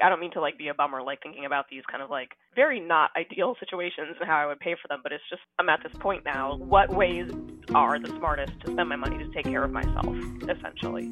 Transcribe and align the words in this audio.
I 0.00 0.08
don't 0.08 0.20
mean 0.20 0.30
to 0.34 0.40
like 0.40 0.56
be 0.56 0.68
a 0.68 0.74
bummer, 0.74 1.02
like 1.02 1.20
thinking 1.24 1.44
about 1.44 1.64
these 1.68 1.82
kind 1.90 2.04
of 2.04 2.08
like 2.08 2.30
very 2.54 2.78
not 2.78 3.10
ideal 3.16 3.56
situations 3.58 4.14
and 4.20 4.28
how 4.28 4.36
I 4.36 4.46
would 4.46 4.60
pay 4.60 4.76
for 4.80 4.86
them, 4.86 5.00
but 5.02 5.10
it's 5.10 5.24
just 5.28 5.42
I'm 5.58 5.68
at 5.68 5.80
this 5.82 5.90
point 5.98 6.24
now. 6.24 6.56
What 6.56 6.88
ways 6.90 7.32
are 7.74 7.98
the 7.98 8.06
smartest 8.10 8.52
to 8.60 8.70
spend 8.70 8.88
my 8.88 8.94
money 8.94 9.18
to 9.18 9.28
take 9.32 9.46
care 9.46 9.64
of 9.64 9.72
myself, 9.72 10.06
essentially? 10.48 11.10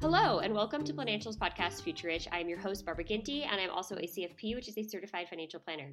Hello, 0.00 0.38
and 0.38 0.54
welcome 0.54 0.84
to 0.84 0.92
Financials 0.92 1.36
Podcast 1.36 1.82
Future 1.82 2.06
Rich. 2.06 2.28
I'm 2.30 2.48
your 2.48 2.60
host, 2.60 2.84
Barbara 2.84 3.02
Ginty, 3.02 3.42
and 3.42 3.60
I'm 3.60 3.70
also 3.70 3.96
a 3.96 4.06
CFP, 4.06 4.54
which 4.54 4.68
is 4.68 4.78
a 4.78 4.84
certified 4.84 5.26
financial 5.28 5.58
planner. 5.58 5.92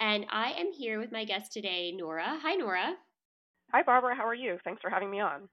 And 0.00 0.24
I 0.30 0.52
am 0.52 0.72
here 0.72 0.98
with 0.98 1.12
my 1.12 1.24
guest 1.24 1.52
today, 1.52 1.92
Nora. 1.92 2.38
Hi, 2.40 2.54
Nora. 2.54 2.96
Hi, 3.72 3.82
Barbara. 3.82 4.14
How 4.14 4.26
are 4.26 4.34
you? 4.34 4.58
Thanks 4.64 4.80
for 4.80 4.90
having 4.90 5.10
me 5.10 5.20
on. 5.20 5.48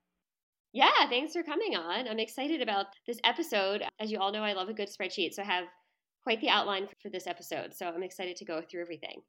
Yeah, 0.72 1.08
thanks 1.10 1.34
for 1.34 1.44
coming 1.44 1.76
on. 1.76 2.08
I'm 2.08 2.20
excited 2.20 2.62
about 2.62 2.88
this 3.06 3.20
episode. 3.24 3.84
As 4.00 4.12
you 4.12 4.20
all 4.20 4.32
know, 4.32 4.44
I 4.44 4.54
love 4.54 4.70
a 4.70 4.74
good 4.74 4.90
spreadsheet, 4.90 5.34
so 5.34 5.44
I 5.44 5.46
have 5.46 5.66
quite 6.24 6.42
the 6.42 6.50
outline 6.50 6.88
for 7.02 7.10
this 7.10 7.28
episode. 7.28 7.76
So 7.76 7.88
I'm 7.88 8.02
excited 8.02 8.36
to 8.38 8.46
go 8.46 8.62
through 8.62 8.82
everything. 8.82 9.22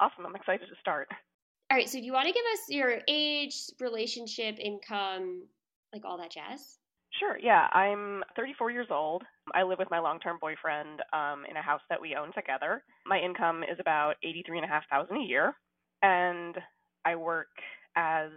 Awesome. 0.00 0.26
I'm 0.26 0.36
excited 0.36 0.68
to 0.68 0.76
start. 0.80 1.08
All 1.70 1.76
right. 1.76 1.88
So, 1.88 1.98
do 1.98 2.04
you 2.04 2.12
want 2.12 2.26
to 2.26 2.32
give 2.32 2.44
us 2.52 2.60
your 2.68 3.00
age, 3.08 3.54
relationship, 3.80 4.58
income, 4.58 5.44
like 5.92 6.04
all 6.04 6.18
that 6.18 6.30
jazz? 6.30 6.78
Sure. 7.18 7.38
Yeah. 7.38 7.66
I'm 7.72 8.22
34 8.36 8.70
years 8.70 8.88
old. 8.90 9.22
I 9.54 9.62
live 9.62 9.78
with 9.78 9.90
my 9.90 9.98
long-term 9.98 10.38
boyfriend 10.40 11.00
um, 11.12 11.44
in 11.50 11.56
a 11.56 11.62
house 11.62 11.80
that 11.90 12.00
we 12.00 12.14
own 12.14 12.32
together. 12.32 12.84
My 13.06 13.18
income 13.18 13.62
is 13.62 13.78
about 13.80 14.16
83,500 14.22 15.16
a 15.16 15.24
year, 15.24 15.54
and 16.02 16.56
I 17.04 17.16
work 17.16 17.48
as 17.96 18.30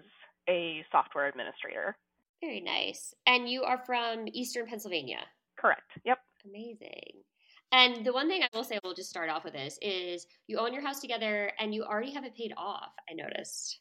a 0.50 0.84
software 0.92 1.28
administrator. 1.28 1.98
Very 2.42 2.62
nice. 2.62 3.14
And 3.26 3.50
you 3.50 3.64
are 3.64 3.82
from 3.86 4.26
Eastern 4.28 4.68
Pennsylvania. 4.68 5.20
Correct. 5.58 5.92
Yep. 6.04 6.20
Amazing. 6.46 7.24
And 7.72 8.06
the 8.06 8.14
one 8.14 8.30
thing 8.30 8.44
I 8.44 8.48
will 8.54 8.64
say, 8.64 8.80
we'll 8.84 8.94
just 8.94 9.10
start 9.10 9.30
off 9.30 9.44
with 9.44 9.54
this, 9.54 9.80
is 9.82 10.28
you 10.48 10.60
own 10.60 10.74
your 10.74 10.84
house 10.84 11.02
together 11.02 11.52
and 11.60 11.74
you 11.74 11.84
already 11.84 12.12
have 12.14 12.24
it 12.24 12.36
paid 12.36 12.54
off, 12.58 12.94
I 13.10 13.14
noticed. 13.14 13.80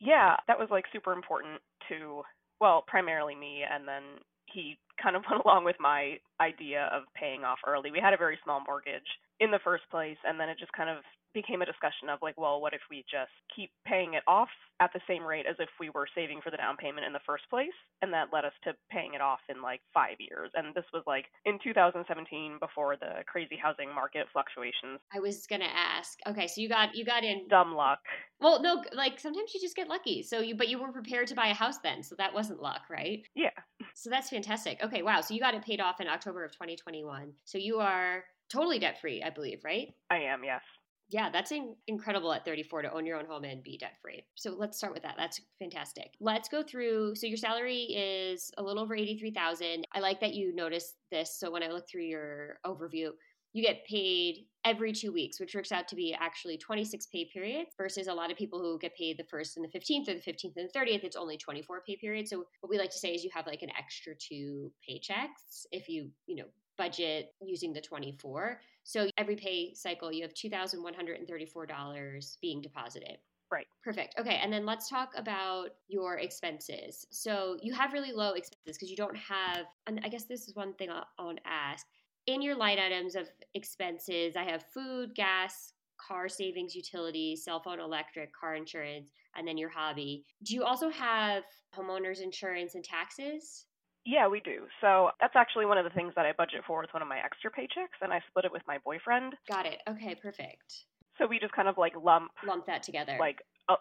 Yeah, 0.00 0.36
that 0.48 0.58
was 0.58 0.68
like 0.70 0.84
super 0.92 1.12
important 1.12 1.60
to, 1.88 2.22
well, 2.60 2.84
primarily 2.86 3.34
me, 3.34 3.62
and 3.70 3.86
then 3.86 4.02
he 4.46 4.78
kind 5.02 5.16
of 5.16 5.22
went 5.30 5.44
along 5.44 5.64
with 5.64 5.76
my 5.78 6.18
idea 6.40 6.90
of 6.92 7.02
paying 7.14 7.44
off 7.44 7.58
early. 7.66 7.90
We 7.90 8.00
had 8.00 8.14
a 8.14 8.18
very 8.18 8.38
small 8.42 8.62
mortgage 8.66 9.06
in 9.40 9.50
the 9.50 9.60
first 9.62 9.84
place, 9.90 10.18
and 10.24 10.40
then 10.40 10.48
it 10.48 10.58
just 10.58 10.72
kind 10.72 10.90
of 10.90 10.98
became 11.36 11.60
a 11.60 11.66
discussion 11.66 12.08
of 12.08 12.18
like, 12.22 12.40
well, 12.40 12.62
what 12.62 12.72
if 12.72 12.80
we 12.88 13.04
just 13.04 13.30
keep 13.54 13.70
paying 13.86 14.14
it 14.14 14.22
off 14.26 14.48
at 14.80 14.90
the 14.94 15.00
same 15.06 15.22
rate 15.22 15.44
as 15.48 15.56
if 15.58 15.68
we 15.78 15.90
were 15.90 16.08
saving 16.14 16.40
for 16.42 16.50
the 16.50 16.56
down 16.56 16.76
payment 16.78 17.04
in 17.04 17.12
the 17.12 17.20
first 17.26 17.44
place? 17.50 17.76
And 18.00 18.10
that 18.14 18.32
led 18.32 18.46
us 18.46 18.56
to 18.64 18.72
paying 18.90 19.12
it 19.12 19.20
off 19.20 19.40
in 19.50 19.60
like 19.60 19.82
five 19.92 20.16
years. 20.18 20.50
And 20.54 20.74
this 20.74 20.88
was 20.94 21.02
like 21.06 21.26
in 21.44 21.58
2017 21.62 22.56
before 22.58 22.96
the 22.96 23.20
crazy 23.26 23.56
housing 23.60 23.94
market 23.94 24.26
fluctuations. 24.32 24.98
I 25.14 25.20
was 25.20 25.46
gonna 25.46 25.68
ask. 25.68 26.18
Okay, 26.26 26.46
so 26.48 26.62
you 26.62 26.70
got 26.70 26.96
you 26.96 27.04
got 27.04 27.22
in 27.22 27.46
dumb 27.48 27.74
luck. 27.74 28.00
Well, 28.40 28.62
no, 28.62 28.82
like 28.94 29.20
sometimes 29.20 29.52
you 29.52 29.60
just 29.60 29.76
get 29.76 29.88
lucky. 29.88 30.22
So 30.22 30.40
you 30.40 30.56
but 30.56 30.68
you 30.68 30.80
were 30.80 30.92
prepared 30.92 31.26
to 31.28 31.34
buy 31.34 31.48
a 31.48 31.54
house 31.54 31.78
then, 31.84 32.02
so 32.02 32.14
that 32.16 32.32
wasn't 32.32 32.62
luck, 32.62 32.88
right? 32.88 33.22
Yeah. 33.34 33.50
So 33.94 34.08
that's 34.08 34.30
fantastic. 34.30 34.82
Okay, 34.82 35.02
wow. 35.02 35.20
So 35.20 35.34
you 35.34 35.40
got 35.40 35.54
it 35.54 35.62
paid 35.62 35.80
off 35.80 36.00
in 36.00 36.08
October 36.08 36.44
of 36.44 36.52
2021. 36.52 37.32
So 37.44 37.58
you 37.58 37.78
are 37.80 38.24
totally 38.48 38.78
debt 38.78 39.00
free, 39.00 39.22
I 39.22 39.30
believe, 39.30 39.64
right? 39.64 39.94
I 40.10 40.18
am, 40.18 40.44
yes. 40.44 40.60
Yeah, 41.08 41.30
that's 41.30 41.52
in- 41.52 41.76
incredible 41.86 42.32
at 42.32 42.44
34 42.44 42.82
to 42.82 42.92
own 42.92 43.06
your 43.06 43.18
own 43.18 43.26
home 43.26 43.44
and 43.44 43.62
be 43.62 43.78
debt 43.78 43.94
free. 44.02 44.24
So 44.34 44.56
let's 44.58 44.76
start 44.76 44.92
with 44.92 45.04
that. 45.04 45.14
That's 45.16 45.40
fantastic. 45.58 46.14
Let's 46.20 46.48
go 46.48 46.62
through. 46.64 47.14
So 47.14 47.28
your 47.28 47.36
salary 47.36 47.82
is 47.94 48.50
a 48.58 48.62
little 48.62 48.82
over 48.82 48.96
83,000. 48.96 49.86
I 49.92 50.00
like 50.00 50.20
that 50.20 50.34
you 50.34 50.54
noticed 50.54 50.96
this. 51.12 51.38
So 51.38 51.50
when 51.50 51.62
I 51.62 51.68
look 51.68 51.88
through 51.88 52.02
your 52.02 52.58
overview, 52.66 53.10
you 53.52 53.62
get 53.62 53.86
paid 53.86 54.46
every 54.64 54.92
two 54.92 55.12
weeks, 55.12 55.40
which 55.40 55.54
works 55.54 55.72
out 55.72 55.88
to 55.88 55.96
be 55.96 56.14
actually 56.18 56.58
26 56.58 57.06
pay 57.06 57.26
periods 57.32 57.70
versus 57.78 58.08
a 58.08 58.12
lot 58.12 58.30
of 58.30 58.36
people 58.36 58.58
who 58.58 58.78
get 58.78 58.94
paid 58.94 59.16
the 59.16 59.24
first 59.30 59.56
and 59.56 59.64
the 59.64 59.78
15th 59.78 60.08
or 60.08 60.14
the 60.14 60.20
15th 60.20 60.56
and 60.56 60.68
the 60.68 60.78
30th. 60.78 61.04
It's 61.04 61.16
only 61.16 61.38
24 61.38 61.82
pay 61.86 61.96
periods. 61.96 62.30
So 62.30 62.44
what 62.60 62.68
we 62.68 62.78
like 62.78 62.90
to 62.90 62.98
say 62.98 63.14
is 63.14 63.24
you 63.24 63.30
have 63.32 63.46
like 63.46 63.62
an 63.62 63.70
extra 63.78 64.12
two 64.14 64.72
paychecks 64.86 65.64
if 65.70 65.88
you, 65.88 66.10
you 66.26 66.36
know, 66.36 66.46
budget 66.76 67.28
using 67.40 67.72
the 67.72 67.80
24. 67.80 68.60
So 68.86 69.10
every 69.18 69.34
pay 69.34 69.74
cycle, 69.74 70.12
you 70.12 70.22
have 70.22 70.32
$2,134 70.32 72.36
being 72.40 72.62
deposited. 72.62 73.18
Right. 73.50 73.66
Perfect. 73.82 74.14
Okay. 74.16 74.38
And 74.40 74.52
then 74.52 74.64
let's 74.64 74.88
talk 74.88 75.10
about 75.16 75.70
your 75.88 76.18
expenses. 76.18 77.04
So 77.10 77.56
you 77.60 77.74
have 77.74 77.92
really 77.92 78.12
low 78.12 78.34
expenses 78.34 78.76
because 78.76 78.88
you 78.88 78.96
don't 78.96 79.16
have, 79.16 79.66
and 79.88 80.00
I 80.04 80.08
guess 80.08 80.26
this 80.26 80.46
is 80.46 80.54
one 80.54 80.72
thing 80.74 80.90
I 80.90 81.02
want 81.18 81.38
to 81.38 81.50
ask. 81.50 81.84
In 82.28 82.40
your 82.40 82.56
line 82.56 82.78
items 82.78 83.16
of 83.16 83.28
expenses, 83.54 84.36
I 84.36 84.44
have 84.44 84.64
food, 84.72 85.16
gas, 85.16 85.72
car 85.98 86.28
savings, 86.28 86.76
utilities, 86.76 87.42
cell 87.42 87.60
phone, 87.60 87.80
electric, 87.80 88.32
car 88.32 88.54
insurance, 88.54 89.10
and 89.34 89.48
then 89.48 89.58
your 89.58 89.70
hobby. 89.70 90.24
Do 90.44 90.54
you 90.54 90.62
also 90.62 90.90
have 90.90 91.42
homeowners 91.76 92.20
insurance 92.20 92.76
and 92.76 92.84
taxes? 92.84 93.66
Yeah, 94.06 94.28
we 94.28 94.38
do. 94.38 94.66
So 94.80 95.10
that's 95.20 95.34
actually 95.34 95.66
one 95.66 95.78
of 95.78 95.84
the 95.84 95.90
things 95.90 96.12
that 96.14 96.24
I 96.24 96.32
budget 96.32 96.62
for 96.64 96.80
with 96.80 96.94
one 96.94 97.02
of 97.02 97.08
my 97.08 97.18
extra 97.18 97.50
paychecks, 97.50 97.98
and 98.00 98.12
I 98.12 98.20
split 98.28 98.44
it 98.44 98.52
with 98.52 98.62
my 98.66 98.78
boyfriend. 98.84 99.34
Got 99.48 99.66
it. 99.66 99.82
Okay, 99.88 100.14
perfect. 100.14 100.86
So 101.18 101.26
we 101.26 101.40
just 101.40 101.52
kind 101.52 101.66
of 101.66 101.76
like 101.76 101.92
lump 102.00 102.30
lump 102.46 102.66
that 102.66 102.84
together, 102.84 103.16
like 103.18 103.38
a, 103.68 103.74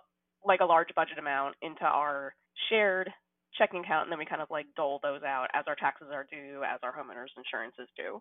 like 0.44 0.62
a 0.62 0.66
large 0.66 0.90
budget 0.96 1.20
amount 1.20 1.56
into 1.62 1.84
our 1.84 2.34
shared 2.70 3.12
checking 3.56 3.82
account, 3.82 4.06
and 4.06 4.12
then 4.12 4.18
we 4.18 4.26
kind 4.26 4.42
of 4.42 4.50
like 4.50 4.66
dole 4.76 5.00
those 5.04 5.22
out 5.22 5.48
as 5.54 5.66
our 5.68 5.76
taxes 5.76 6.08
are 6.12 6.26
due, 6.32 6.64
as 6.66 6.80
our 6.82 6.92
homeowners 6.92 7.30
insurance 7.38 7.76
is 7.78 7.88
due. 7.96 8.20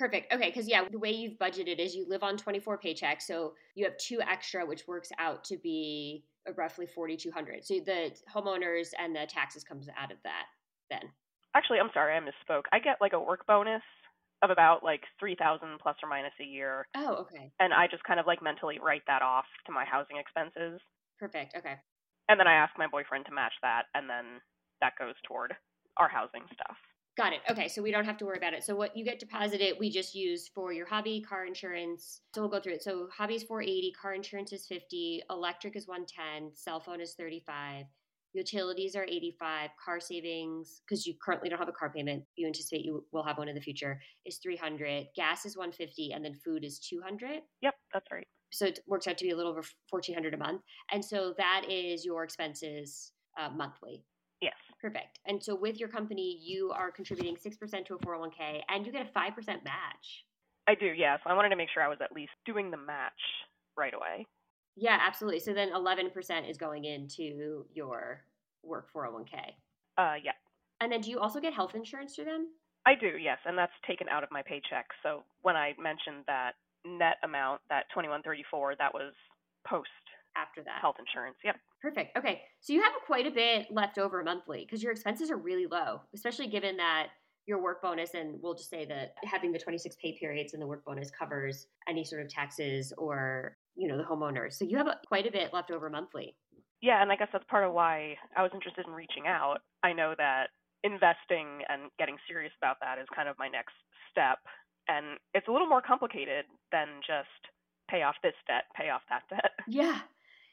Perfect. 0.00 0.32
Okay, 0.32 0.48
because 0.48 0.68
yeah, 0.68 0.82
the 0.90 0.98
way 0.98 1.10
you've 1.10 1.38
budgeted 1.38 1.78
is 1.78 1.94
you 1.94 2.06
live 2.08 2.24
on 2.24 2.36
24 2.36 2.78
paychecks, 2.78 3.22
so 3.22 3.54
you 3.76 3.84
have 3.84 3.96
two 3.98 4.20
extra, 4.20 4.66
which 4.66 4.88
works 4.88 5.10
out 5.18 5.44
to 5.44 5.56
be 5.58 6.24
roughly 6.56 6.86
4,200. 6.86 7.64
So 7.64 7.74
the 7.86 8.12
homeowners 8.34 8.88
and 8.98 9.14
the 9.14 9.26
taxes 9.26 9.62
comes 9.62 9.88
out 9.96 10.10
of 10.10 10.18
that 10.24 10.46
then. 10.90 11.08
Actually, 11.56 11.80
I'm 11.80 11.90
sorry, 11.94 12.14
I 12.14 12.20
misspoke. 12.20 12.64
I 12.70 12.78
get 12.78 12.98
like 13.00 13.14
a 13.14 13.20
work 13.20 13.46
bonus 13.46 13.82
of 14.42 14.50
about 14.50 14.84
like 14.84 15.00
3000 15.18 15.78
plus 15.80 15.96
or 16.02 16.08
minus 16.08 16.34
a 16.38 16.44
year. 16.44 16.86
Oh, 16.94 17.24
okay. 17.24 17.50
And 17.58 17.72
I 17.72 17.86
just 17.86 18.04
kind 18.04 18.20
of 18.20 18.26
like 18.26 18.42
mentally 18.42 18.78
write 18.78 19.02
that 19.06 19.22
off 19.22 19.46
to 19.64 19.72
my 19.72 19.86
housing 19.86 20.18
expenses. 20.18 20.78
Perfect. 21.18 21.56
Okay. 21.56 21.76
And 22.28 22.38
then 22.38 22.46
I 22.46 22.52
ask 22.52 22.72
my 22.76 22.86
boyfriend 22.86 23.24
to 23.26 23.32
match 23.32 23.54
that 23.62 23.84
and 23.94 24.10
then 24.10 24.42
that 24.82 24.92
goes 24.98 25.14
toward 25.26 25.54
our 25.96 26.08
housing 26.08 26.42
stuff. 26.52 26.76
Got 27.16 27.32
it. 27.32 27.40
Okay, 27.50 27.68
so 27.68 27.80
we 27.80 27.90
don't 27.90 28.04
have 28.04 28.18
to 28.18 28.26
worry 28.26 28.36
about 28.36 28.52
it. 28.52 28.62
So 28.62 28.76
what 28.76 28.94
you 28.94 29.02
get 29.02 29.18
deposited, 29.18 29.76
we 29.80 29.88
just 29.88 30.14
use 30.14 30.48
for 30.54 30.74
your 30.74 30.86
hobby, 30.86 31.22
car 31.22 31.46
insurance. 31.46 32.20
So 32.34 32.42
we'll 32.42 32.50
go 32.50 32.60
through 32.60 32.74
it. 32.74 32.82
So 32.82 33.08
hobby 33.16 33.36
is 33.36 33.44
480, 33.44 33.92
car 33.92 34.12
insurance 34.12 34.52
is 34.52 34.66
50, 34.66 35.22
electric 35.30 35.76
is 35.76 35.88
110, 35.88 36.54
cell 36.54 36.80
phone 36.80 37.00
is 37.00 37.14
35, 37.14 37.86
utilities 38.36 38.94
are 38.94 39.04
85, 39.04 39.70
car 39.82 39.98
savings 39.98 40.82
because 40.86 41.06
you 41.06 41.14
currently 41.24 41.48
don't 41.48 41.58
have 41.58 41.68
a 41.68 41.72
car 41.72 41.90
payment, 41.90 42.24
you 42.36 42.46
anticipate 42.46 42.84
you 42.84 43.04
will 43.12 43.24
have 43.24 43.38
one 43.38 43.48
in 43.48 43.54
the 43.54 43.60
future 43.60 44.00
is 44.24 44.38
300, 44.42 45.06
gas 45.16 45.46
is 45.46 45.56
150 45.56 46.12
and 46.12 46.24
then 46.24 46.34
food 46.34 46.64
is 46.64 46.78
200. 46.78 47.40
Yep, 47.62 47.74
that's 47.92 48.06
right. 48.12 48.26
So 48.52 48.66
it 48.66 48.80
works 48.86 49.06
out 49.06 49.18
to 49.18 49.24
be 49.24 49.30
a 49.30 49.36
little 49.36 49.50
over 49.50 49.64
1400 49.90 50.34
a 50.34 50.36
month. 50.36 50.62
And 50.92 51.04
so 51.04 51.34
that 51.38 51.64
is 51.68 52.04
your 52.04 52.22
expenses 52.22 53.12
uh, 53.38 53.48
monthly. 53.50 54.04
Yes. 54.40 54.54
Perfect. 54.80 55.18
And 55.26 55.42
so 55.42 55.54
with 55.54 55.80
your 55.80 55.88
company, 55.88 56.38
you 56.42 56.70
are 56.70 56.90
contributing 56.90 57.36
6% 57.36 57.86
to 57.86 57.94
a 57.94 57.98
401k 57.98 58.60
and 58.68 58.86
you 58.86 58.92
get 58.92 59.06
a 59.06 59.18
5% 59.18 59.46
match. 59.46 60.24
I 60.68 60.74
do, 60.74 60.86
yes. 60.86 61.20
I 61.26 61.34
wanted 61.34 61.50
to 61.50 61.56
make 61.56 61.68
sure 61.72 61.82
I 61.82 61.88
was 61.88 61.98
at 62.02 62.12
least 62.12 62.32
doing 62.44 62.70
the 62.70 62.76
match 62.76 63.12
right 63.76 63.94
away. 63.94 64.26
Yeah, 64.76 64.98
absolutely. 65.00 65.40
So 65.40 65.54
then 65.54 65.72
11% 65.72 66.50
is 66.50 66.56
going 66.58 66.84
into 66.84 67.64
your 67.72 68.22
work 68.62 68.88
401k. 68.94 69.34
Uh, 69.96 70.14
yeah. 70.22 70.32
And 70.80 70.92
then 70.92 71.00
do 71.00 71.10
you 71.10 71.18
also 71.18 71.40
get 71.40 71.54
health 71.54 71.74
insurance 71.74 72.14
through 72.14 72.26
them? 72.26 72.48
I 72.84 72.94
do, 72.94 73.16
yes, 73.20 73.38
and 73.44 73.58
that's 73.58 73.72
taken 73.86 74.08
out 74.08 74.22
of 74.22 74.30
my 74.30 74.42
paycheck. 74.42 74.86
So 75.02 75.24
when 75.42 75.56
I 75.56 75.72
mentioned 75.82 76.24
that 76.28 76.52
net 76.84 77.16
amount, 77.24 77.62
that 77.68 77.84
2134, 77.90 78.76
that 78.78 78.94
was 78.94 79.12
post 79.66 79.88
after 80.36 80.62
that 80.62 80.80
health 80.80 80.96
insurance. 80.98 81.36
Yep. 81.44 81.56
Perfect. 81.82 82.16
Okay. 82.16 82.42
So 82.60 82.72
you 82.72 82.82
have 82.82 82.92
quite 83.06 83.26
a 83.26 83.30
bit 83.30 83.66
left 83.70 83.98
over 83.98 84.22
monthly 84.22 84.64
because 84.64 84.82
your 84.82 84.92
expenses 84.92 85.30
are 85.30 85.36
really 85.36 85.66
low, 85.66 86.02
especially 86.14 86.46
given 86.46 86.76
that 86.76 87.08
your 87.46 87.62
work 87.62 87.80
bonus 87.80 88.14
and 88.14 88.38
we'll 88.42 88.54
just 88.54 88.70
say 88.70 88.84
that 88.84 89.14
having 89.24 89.52
the 89.52 89.58
26 89.58 89.96
pay 90.02 90.16
periods 90.18 90.52
and 90.52 90.60
the 90.60 90.66
work 90.66 90.84
bonus 90.84 91.10
covers 91.10 91.68
any 91.88 92.04
sort 92.04 92.22
of 92.22 92.28
taxes 92.28 92.92
or 92.98 93.56
you 93.76 93.88
know 93.88 93.96
the 93.96 94.04
homeowners 94.04 94.54
so 94.54 94.64
you 94.64 94.76
have 94.76 94.86
a, 94.86 94.96
quite 95.06 95.26
a 95.26 95.32
bit 95.32 95.52
left 95.52 95.70
over 95.70 95.88
monthly 95.90 96.34
yeah 96.82 97.02
and 97.02 97.10
i 97.10 97.16
guess 97.16 97.28
that's 97.32 97.44
part 97.48 97.64
of 97.64 97.72
why 97.72 98.14
i 98.36 98.42
was 98.42 98.50
interested 98.54 98.86
in 98.86 98.92
reaching 98.92 99.26
out 99.26 99.58
i 99.82 99.92
know 99.92 100.14
that 100.16 100.48
investing 100.84 101.62
and 101.68 101.90
getting 101.98 102.16
serious 102.28 102.52
about 102.60 102.76
that 102.80 102.98
is 102.98 103.06
kind 103.14 103.28
of 103.28 103.36
my 103.38 103.48
next 103.48 103.74
step 104.10 104.38
and 104.88 105.18
it's 105.34 105.48
a 105.48 105.52
little 105.52 105.66
more 105.66 105.82
complicated 105.82 106.44
than 106.72 106.88
just 107.06 107.52
pay 107.90 108.02
off 108.02 108.14
this 108.22 108.34
debt 108.46 108.64
pay 108.76 108.90
off 108.90 109.02
that 109.08 109.22
debt 109.30 109.52
yeah 109.68 110.00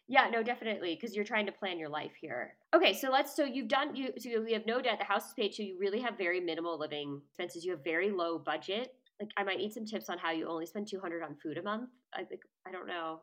yeah, 0.08 0.30
no, 0.30 0.44
definitely, 0.44 0.96
because 1.00 1.16
you're 1.16 1.26
trying 1.26 1.46
to 1.46 1.52
plan 1.52 1.80
your 1.80 1.90
life 1.90 2.12
here. 2.20 2.56
Okay, 2.76 2.94
so 2.94 3.10
let's. 3.10 3.36
So 3.36 3.46
you've 3.46 3.70
done. 3.70 3.96
You 3.96 4.12
so 4.18 4.30
you 4.30 4.54
have 4.54 4.66
no 4.66 4.82
debt. 4.82 5.00
The 5.00 5.06
house 5.06 5.28
is 5.28 5.34
paid. 5.34 5.54
So 5.54 5.64
you 5.64 5.78
really 5.80 6.02
have 6.02 6.18
very 6.18 6.42
minimal 6.42 6.78
living 6.78 7.22
expenses. 7.30 7.64
You 7.64 7.72
have 7.72 7.84
very 7.84 8.12
low 8.12 8.38
budget. 8.38 8.94
Like 9.24 9.32
I 9.38 9.44
might 9.44 9.58
need 9.58 9.72
some 9.74 9.86
tips 9.86 10.10
on 10.10 10.18
how 10.18 10.32
you 10.32 10.48
only 10.50 10.66
spend 10.66 10.88
two 10.88 11.00
hundred 11.00 11.24
on 11.24 11.36
food 11.42 11.58
a 11.58 11.64
month. 11.64 11.90
I 12.14 12.24
think 12.24 12.42
I 12.68 12.72
don't 12.72 12.88
know. 12.88 13.22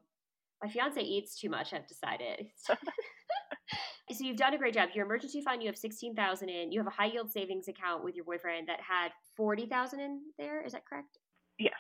My 0.63 0.71
fiance 0.71 1.01
eats 1.01 1.39
too 1.39 1.51
much. 1.51 1.75
I've 1.75 1.87
decided. 1.87 2.47
so 4.13 4.25
you've 4.25 4.39
done 4.39 4.55
a 4.55 4.59
great 4.59 4.75
job. 4.75 4.89
Your 4.95 5.05
emergency 5.05 5.43
fund, 5.43 5.63
you 5.63 5.69
have 5.69 5.77
sixteen 5.77 6.15
thousand 6.15 6.49
in. 6.49 6.73
You 6.73 6.81
have 6.81 6.87
a 6.87 6.91
high 6.91 7.07
yield 7.13 7.31
savings 7.31 7.69
account 7.69 8.03
with 8.03 8.15
your 8.15 8.25
boyfriend 8.25 8.69
that 8.69 8.81
had 8.81 9.11
forty 9.37 9.67
thousand 9.67 10.01
in 10.01 10.21
there. 10.39 10.65
Is 10.65 10.73
that 10.73 10.87
correct? 10.87 11.19
Yes. 11.59 11.75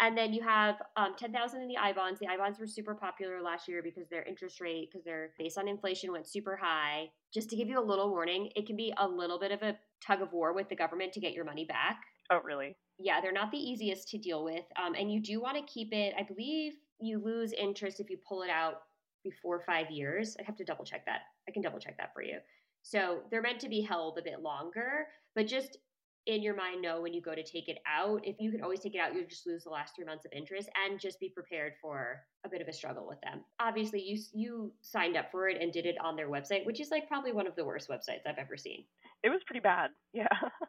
And 0.00 0.18
then 0.18 0.32
you 0.32 0.42
have 0.42 0.82
um, 0.96 1.14
10,000 1.16 1.62
in 1.62 1.68
the 1.68 1.76
I 1.76 1.92
bonds. 1.92 2.18
The 2.18 2.26
I 2.26 2.36
bonds 2.36 2.58
were 2.58 2.66
super 2.66 2.92
popular 2.92 3.40
last 3.40 3.68
year 3.68 3.82
because 3.84 4.08
their 4.08 4.24
interest 4.24 4.60
rate, 4.60 4.88
because 4.90 5.04
they're 5.04 5.30
based 5.38 5.56
on 5.56 5.68
inflation, 5.68 6.10
went 6.10 6.26
super 6.26 6.56
high. 6.56 7.10
Just 7.32 7.48
to 7.50 7.56
give 7.56 7.68
you 7.68 7.78
a 7.78 7.86
little 7.86 8.10
warning, 8.10 8.50
it 8.56 8.66
can 8.66 8.74
be 8.74 8.92
a 8.98 9.06
little 9.06 9.38
bit 9.38 9.52
of 9.52 9.62
a 9.62 9.78
tug 10.04 10.20
of 10.20 10.32
war 10.32 10.54
with 10.54 10.68
the 10.68 10.74
government 10.74 11.12
to 11.12 11.20
get 11.20 11.34
your 11.34 11.44
money 11.44 11.64
back. 11.64 12.00
Oh, 12.32 12.40
really? 12.42 12.76
Yeah, 13.02 13.20
they're 13.20 13.32
not 13.32 13.50
the 13.50 13.58
easiest 13.58 14.08
to 14.10 14.18
deal 14.18 14.44
with. 14.44 14.64
Um, 14.82 14.94
and 14.94 15.12
you 15.12 15.20
do 15.20 15.40
want 15.40 15.56
to 15.56 15.72
keep 15.72 15.92
it, 15.92 16.14
I 16.18 16.22
believe 16.22 16.74
you 17.00 17.18
lose 17.18 17.52
interest 17.52 18.00
if 18.00 18.08
you 18.08 18.18
pull 18.28 18.42
it 18.42 18.50
out 18.50 18.82
before 19.24 19.60
five 19.60 19.90
years. 19.90 20.36
I 20.38 20.44
have 20.44 20.56
to 20.56 20.64
double 20.64 20.84
check 20.84 21.04
that. 21.06 21.22
I 21.48 21.52
can 21.52 21.62
double 21.62 21.78
check 21.78 21.96
that 21.98 22.12
for 22.14 22.22
you. 22.22 22.38
So 22.82 23.22
they're 23.30 23.42
meant 23.42 23.60
to 23.60 23.68
be 23.68 23.80
held 23.80 24.18
a 24.18 24.22
bit 24.22 24.40
longer, 24.40 25.06
but 25.34 25.46
just 25.46 25.78
in 26.26 26.42
your 26.42 26.54
mind 26.54 26.80
know 26.80 27.00
when 27.00 27.12
you 27.12 27.20
go 27.20 27.34
to 27.34 27.42
take 27.42 27.68
it 27.68 27.78
out. 27.86 28.20
If 28.24 28.36
you 28.38 28.50
can 28.52 28.62
always 28.62 28.80
take 28.80 28.94
it 28.94 28.98
out, 28.98 29.14
you 29.14 29.26
just 29.26 29.46
lose 29.46 29.64
the 29.64 29.70
last 29.70 29.96
three 29.96 30.04
months 30.04 30.24
of 30.24 30.32
interest 30.32 30.68
and 30.84 31.00
just 31.00 31.18
be 31.18 31.28
prepared 31.28 31.72
for 31.80 32.20
a 32.44 32.48
bit 32.48 32.60
of 32.60 32.68
a 32.68 32.72
struggle 32.72 33.06
with 33.08 33.20
them. 33.22 33.40
Obviously, 33.60 34.00
you 34.02 34.20
you 34.32 34.72
signed 34.82 35.16
up 35.16 35.30
for 35.32 35.48
it 35.48 35.60
and 35.60 35.72
did 35.72 35.86
it 35.86 35.96
on 36.00 36.14
their 36.14 36.28
website, 36.28 36.64
which 36.64 36.80
is 36.80 36.90
like 36.90 37.08
probably 37.08 37.32
one 37.32 37.46
of 37.46 37.56
the 37.56 37.64
worst 37.64 37.88
websites 37.88 38.26
I've 38.26 38.38
ever 38.38 38.56
seen. 38.56 38.84
It 39.24 39.30
was 39.30 39.40
pretty 39.46 39.60
bad. 39.60 39.90
Yeah. 40.12 40.28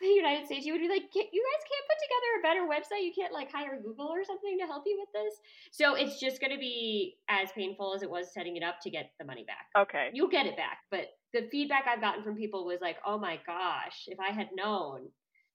the 0.00 0.06
United 0.06 0.46
States. 0.46 0.66
You 0.66 0.72
would 0.72 0.80
be 0.80 0.88
like, 0.88 1.02
you 1.14 1.22
guys 1.22 1.62
can't 1.64 1.86
put 1.88 1.98
together 2.02 2.30
a 2.38 2.42
better 2.42 2.64
website. 2.66 3.04
You 3.04 3.12
can't 3.14 3.32
like 3.32 3.50
hire 3.50 3.80
Google 3.80 4.08
or 4.08 4.24
something 4.24 4.58
to 4.58 4.66
help 4.66 4.84
you 4.86 4.98
with 4.98 5.12
this. 5.12 5.34
So 5.70 5.94
it's 5.94 6.20
just 6.20 6.40
going 6.40 6.52
to 6.52 6.58
be 6.58 7.16
as 7.28 7.50
painful 7.52 7.94
as 7.94 8.02
it 8.02 8.10
was 8.10 8.32
setting 8.32 8.56
it 8.56 8.62
up 8.62 8.80
to 8.82 8.90
get 8.90 9.10
the 9.18 9.24
money 9.24 9.44
back. 9.44 9.66
Okay. 9.76 10.10
You'll 10.12 10.28
get 10.28 10.46
it 10.46 10.56
back, 10.56 10.78
but 10.90 11.08
the 11.32 11.48
feedback 11.50 11.86
I've 11.86 12.00
gotten 12.00 12.22
from 12.22 12.36
people 12.36 12.64
was 12.64 12.80
like, 12.80 12.96
oh 13.06 13.18
my 13.18 13.38
gosh, 13.46 14.04
if 14.06 14.18
I 14.20 14.32
had 14.32 14.48
known. 14.54 15.08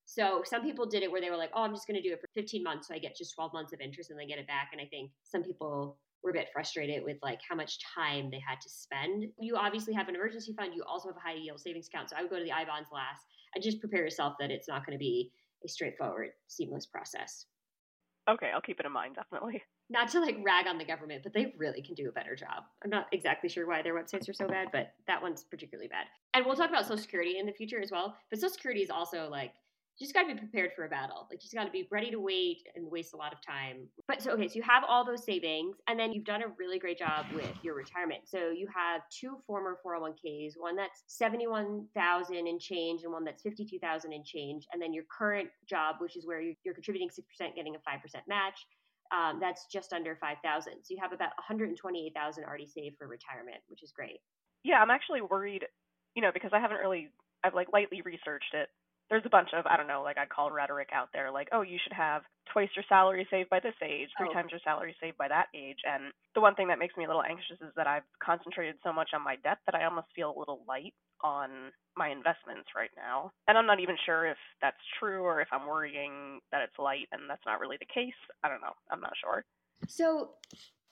So 0.06 0.44
some 0.46 0.62
people 0.62 0.86
did 0.86 1.04
it 1.04 1.12
where 1.12 1.22
they 1.22 1.30
were 1.30 1.38
like, 1.38 1.52
oh, 1.56 1.64
I'm 1.64 1.74
just 1.74 1.88
going 1.88 2.02
to 2.02 2.08
do 2.08 2.14
it 2.14 2.20
for 2.20 2.28
15 2.36 2.64
months. 2.64 2.88
So 2.88 2.94
I 2.94 3.00
get 3.00 3.16
just 3.16 3.34
12 3.34 3.54
months 3.54 3.74
of 3.74 3.80
interest 3.80 4.10
and 4.10 4.20
then 4.20 4.28
get 4.28 4.40
it 4.40 4.48
back. 4.48 4.70
And 4.74 4.82
I 4.82 4.86
think 4.86 5.12
some 5.24 5.44
people 5.44 5.98
were 6.24 6.32
a 6.32 6.34
bit 6.34 6.50
frustrated 6.54 7.04
with 7.04 7.18
like 7.24 7.40
how 7.48 7.56
much 7.56 7.80
time 7.96 8.30
they 8.30 8.42
had 8.46 8.62
to 8.62 8.70
spend. 8.70 9.26
You 9.40 9.56
obviously 9.56 9.94
have 9.94 10.08
an 10.10 10.16
emergency 10.16 10.54
fund. 10.54 10.74
You 10.76 10.84
also 10.88 11.10
have 11.10 11.18
a 11.18 11.20
high 11.20 11.36
yield 11.36 11.60
savings 11.60 11.88
account. 11.88 12.10
So 12.10 12.16
I 12.18 12.22
would 12.22 12.30
go 12.30 12.38
to 12.38 12.44
the 12.44 12.52
I 12.52 12.66
bonds 12.66 12.90
last 12.92 13.26
just 13.60 13.80
prepare 13.80 14.04
yourself 14.04 14.36
that 14.40 14.52
it's 14.52 14.68
not 14.68 14.86
going 14.86 14.98
to 14.98 15.00
be 15.00 15.32
a 15.66 15.68
straightforward, 15.68 16.30
seamless 16.48 16.86
process. 16.86 17.46
Okay, 18.30 18.52
I'll 18.54 18.62
keep 18.62 18.80
it 18.80 18.86
in 18.86 18.92
mind, 18.92 19.16
definitely. 19.16 19.62
Not 19.90 20.10
to 20.12 20.20
like 20.22 20.38
rag 20.44 20.68
on 20.68 20.78
the 20.78 20.86
government, 20.86 21.24
but 21.24 21.34
they 21.34 21.54
really 21.58 21.82
can 21.82 21.96
do 21.96 22.08
a 22.08 22.12
better 22.12 22.36
job. 22.36 22.64
I'm 22.84 22.90
not 22.90 23.08
exactly 23.12 23.50
sure 23.50 23.68
why 23.68 23.82
their 23.82 23.96
websites 23.96 24.30
are 24.30 24.34
so 24.34 24.48
bad, 24.48 24.68
but 24.72 24.94
that 25.08 25.22
one's 25.22 25.44
particularly 25.44 25.90
bad. 25.90 26.06
And 26.34 26.46
we'll 26.46 26.56
talk 26.56 26.70
about 26.70 26.84
Social 26.84 27.00
Security 27.00 27.40
in 27.40 27.46
the 27.46 27.52
future 27.52 27.82
as 27.82 27.92
well. 27.92 28.16
But 28.30 28.40
Social 28.40 28.54
Security 28.54 28.82
is 28.82 28.90
also 28.90 29.28
like 29.30 29.54
you 30.02 30.08
just 30.08 30.16
got 30.16 30.24
to 30.24 30.34
be 30.34 30.40
prepared 30.40 30.72
for 30.76 30.86
a 30.86 30.90
battle. 30.90 31.28
Like 31.30 31.44
you 31.44 31.48
just 31.48 31.54
got 31.54 31.66
to 31.66 31.72
be 31.72 31.88
ready 31.92 32.10
to 32.10 32.20
wait 32.20 32.68
and 32.76 32.90
waste 32.90 33.14
a 33.14 33.18
lot 33.18 33.34
of 33.34 33.40
time. 33.40 33.88
But 34.08 34.20
so 34.20 34.32
okay, 34.32 34.48
so 34.48 34.56
you 34.56 34.64
have 34.64 34.84
all 34.88 35.06
those 35.06 35.24
savings, 35.24 35.78
and 35.88 36.00
then 36.00 36.12
you've 36.12 36.26
done 36.26 36.42
a 36.42 36.48
really 36.58 36.80
great 36.80 36.98
job 36.98 37.28
with 37.36 37.54
your 37.62 37.76
retirement. 37.76 38.22
So 38.26 38.50
you 38.50 38.68
have 38.76 39.02
two 39.12 39.38
former 39.46 39.78
401ks, 39.86 40.54
one 40.58 40.76
that's 40.76 41.04
71,000 41.06 42.36
and 42.36 42.60
change, 42.60 43.04
and 43.04 43.14
one 43.14 43.24
that's 43.24 43.44
52,000 43.44 44.12
and 44.12 44.26
change, 44.26 44.66
and 44.74 44.82
then 44.82 44.92
your 44.92 45.04
current 45.16 45.50
job, 45.70 45.98
which 46.00 46.18
is 46.18 46.26
where 46.26 46.42
you're 46.42 46.74
contributing 46.74 47.12
six 47.12 47.28
percent, 47.28 47.56
getting 47.56 47.76
a 47.76 47.80
five 47.80 48.02
percent 48.02 48.24
match. 48.28 48.58
Um, 49.12 49.40
that's 49.42 49.66
just 49.70 49.92
under 49.92 50.16
5,000. 50.22 50.72
So 50.72 50.88
you 50.90 50.98
have 51.02 51.12
about 51.12 51.36
128,000 51.36 52.46
already 52.46 52.66
saved 52.66 52.96
for 52.98 53.08
retirement, 53.08 53.58
which 53.68 53.84
is 53.84 53.92
great. 53.92 54.22
Yeah, 54.64 54.80
I'm 54.82 54.90
actually 54.90 55.20
worried, 55.20 55.66
you 56.16 56.22
know, 56.22 56.32
because 56.34 56.52
I 56.54 56.62
haven't 56.62 56.78
really, 56.78 57.10
I've 57.44 57.54
like 57.54 57.68
lightly 57.74 58.02
researched 58.06 58.54
it 58.54 58.70
there's 59.12 59.26
a 59.26 59.30
bunch 59.30 59.50
of 59.54 59.68
I 59.68 59.76
don't 59.76 59.92
know, 59.92 60.02
like 60.02 60.18
I 60.18 60.26
call 60.26 60.50
rhetoric 60.50 60.90
out 60.94 61.10
there, 61.14 61.30
like 61.30 61.50
oh 61.52 61.62
you 61.62 61.78
should 61.84 61.94
have 61.94 62.24
twice 62.52 62.70
your 62.76 62.86
salary 62.88 63.28
saved 63.30 63.50
by 63.50 63.60
this 63.60 63.76
age, 63.84 64.10
three 64.18 64.30
oh. 64.32 64.34
times 64.34 64.50
your 64.52 64.64
salary 64.64 64.96
saved 65.00 65.18
by 65.18 65.28
that 65.28 65.48
age, 65.54 65.84
and 65.84 66.12
the 66.34 66.42
one 66.42 66.56
thing 66.56 66.70
that 66.70 66.80
makes 66.80 66.96
me 66.96 67.04
a 67.04 67.08
little 67.08 67.22
anxious 67.22 67.60
is 67.62 67.76
that 67.76 67.86
I've 67.86 68.08
concentrated 68.24 68.76
so 68.84 68.94
much 68.94 69.10
on 69.14 69.22
my 69.22 69.36
debt 69.44 69.60
that 69.68 69.76
I 69.76 69.84
almost 69.84 70.08
feel 70.16 70.34
a 70.36 70.40
little 70.40 70.62
light 70.68 70.96
on 71.22 71.76
my 71.98 72.08
investments 72.08 72.72
right 72.76 72.90
now, 72.96 73.32
and 73.48 73.58
I'm 73.58 73.68
not 73.68 73.82
even 73.82 73.98
sure 74.06 74.26
if 74.26 74.38
that's 74.62 74.82
true 74.98 75.24
or 75.24 75.42
if 75.42 75.50
I'm 75.52 75.68
worrying 75.68 76.40
that 76.52 76.64
it's 76.64 76.80
light 76.80 77.12
and 77.12 77.30
that's 77.30 77.46
not 77.46 77.60
really 77.60 77.78
the 77.78 77.92
case. 77.94 78.18
I 78.44 78.48
don't 78.48 78.62
know. 78.62 78.74
I'm 78.90 79.02
not 79.02 79.14
sure. 79.20 79.44
So 79.88 80.32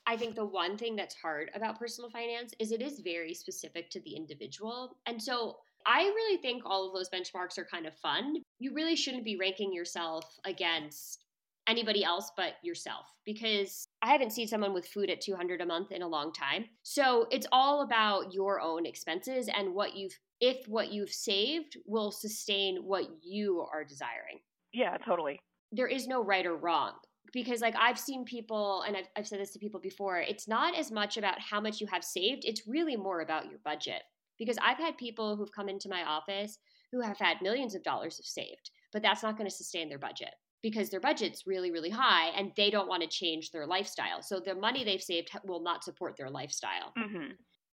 I 0.06 0.16
think 0.16 0.34
the 0.34 0.44
one 0.44 0.76
thing 0.76 0.96
that's 0.96 1.14
hard 1.14 1.50
about 1.54 1.78
personal 1.78 2.10
finance 2.10 2.52
is 2.58 2.72
it 2.72 2.82
is 2.82 3.00
very 3.00 3.32
specific 3.32 3.90
to 3.90 4.00
the 4.00 4.16
individual. 4.16 4.96
And 5.06 5.22
so 5.22 5.58
I 5.86 6.02
really 6.02 6.40
think 6.40 6.62
all 6.64 6.86
of 6.86 6.94
those 6.94 7.10
benchmarks 7.10 7.58
are 7.58 7.66
kind 7.70 7.86
of 7.86 7.96
fun. 7.96 8.36
You 8.58 8.74
really 8.74 8.96
shouldn't 8.96 9.24
be 9.24 9.36
ranking 9.36 9.72
yourself 9.72 10.24
against 10.44 11.24
anybody 11.66 12.02
else 12.02 12.32
but 12.36 12.54
yourself 12.62 13.06
because 13.24 13.86
I 14.02 14.10
haven't 14.10 14.32
seen 14.32 14.48
someone 14.48 14.72
with 14.72 14.88
food 14.88 15.08
at 15.10 15.20
200 15.20 15.60
a 15.60 15.66
month 15.66 15.92
in 15.92 16.02
a 16.02 16.08
long 16.08 16.32
time. 16.32 16.64
So 16.82 17.26
it's 17.30 17.46
all 17.52 17.82
about 17.82 18.34
your 18.34 18.60
own 18.60 18.86
expenses 18.86 19.48
and 19.54 19.74
what 19.74 19.94
you've 19.96 20.18
if 20.40 20.66
what 20.66 20.90
you've 20.90 21.12
saved 21.12 21.76
will 21.86 22.10
sustain 22.10 22.78
what 22.78 23.04
you 23.22 23.66
are 23.72 23.84
desiring. 23.84 24.40
Yeah, 24.72 24.96
totally. 24.98 25.40
there 25.72 25.86
is 25.86 26.08
no 26.08 26.24
right 26.24 26.46
or 26.46 26.56
wrong 26.56 26.92
because 27.32 27.60
like 27.60 27.74
I've 27.78 27.98
seen 27.98 28.24
people 28.24 28.82
and 28.86 28.96
I've, 28.96 29.08
I've 29.16 29.26
said 29.26 29.40
this 29.40 29.52
to 29.52 29.58
people 29.58 29.80
before, 29.80 30.18
it's 30.18 30.48
not 30.48 30.76
as 30.76 30.90
much 30.90 31.16
about 31.16 31.40
how 31.40 31.60
much 31.60 31.80
you 31.80 31.86
have 31.88 32.04
saved, 32.04 32.44
it's 32.44 32.66
really 32.66 32.96
more 32.96 33.20
about 33.20 33.50
your 33.50 33.60
budget. 33.64 34.02
Because 34.40 34.58
I've 34.60 34.78
had 34.78 34.96
people 34.96 35.36
who've 35.36 35.52
come 35.52 35.68
into 35.68 35.88
my 35.88 36.02
office 36.02 36.58
who 36.90 37.00
have 37.00 37.18
had 37.18 37.40
millions 37.40 37.76
of 37.76 37.84
dollars 37.84 38.18
of 38.18 38.24
saved, 38.24 38.72
but 38.92 39.02
that's 39.02 39.22
not 39.22 39.36
going 39.36 39.48
to 39.48 39.54
sustain 39.54 39.88
their 39.88 40.00
budget 40.00 40.34
because 40.62 40.90
their 40.90 41.00
budget's 41.00 41.46
really 41.46 41.70
really 41.70 41.88
high 41.88 42.30
and 42.36 42.50
they 42.56 42.70
don't 42.70 42.88
want 42.88 43.02
to 43.02 43.08
change 43.08 43.50
their 43.50 43.66
lifestyle. 43.66 44.20
So 44.20 44.40
the 44.40 44.54
money 44.54 44.82
they've 44.82 45.00
saved 45.00 45.30
will 45.44 45.62
not 45.62 45.84
support 45.84 46.16
their 46.18 46.28
lifestyle. 46.30 46.92
Mm-hmm. 46.98 47.32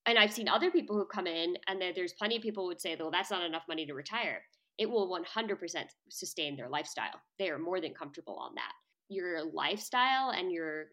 And 0.07 0.19
I've 0.19 0.34
seen 0.34 0.50
other 0.50 0.69
people 0.69 0.98
who 0.98 1.05
come 1.05 1.25
in 1.25 1.55
and 1.67 1.81
there's 1.95 2.13
plenty 2.13 2.36
of 2.36 2.43
people 2.43 2.63
who 2.63 2.67
would 2.67 2.81
say, 2.81 2.95
well, 3.00 3.10
that's 3.10 3.31
not 3.31 3.43
enough 3.43 3.63
money 3.67 3.86
to 3.86 3.93
retire. 3.93 4.41
It 4.77 4.89
will 4.89 5.10
100% 5.10 5.57
sustain 6.10 6.55
their 6.55 6.69
lifestyle. 6.69 7.22
They 7.39 7.50
are 7.50 7.57
more 7.57 7.79
than 7.79 7.93
comfortable 7.93 8.36
on 8.36 8.53
that 8.55 8.74
your 9.10 9.43
lifestyle 9.53 10.31
and 10.31 10.51
your 10.51 10.86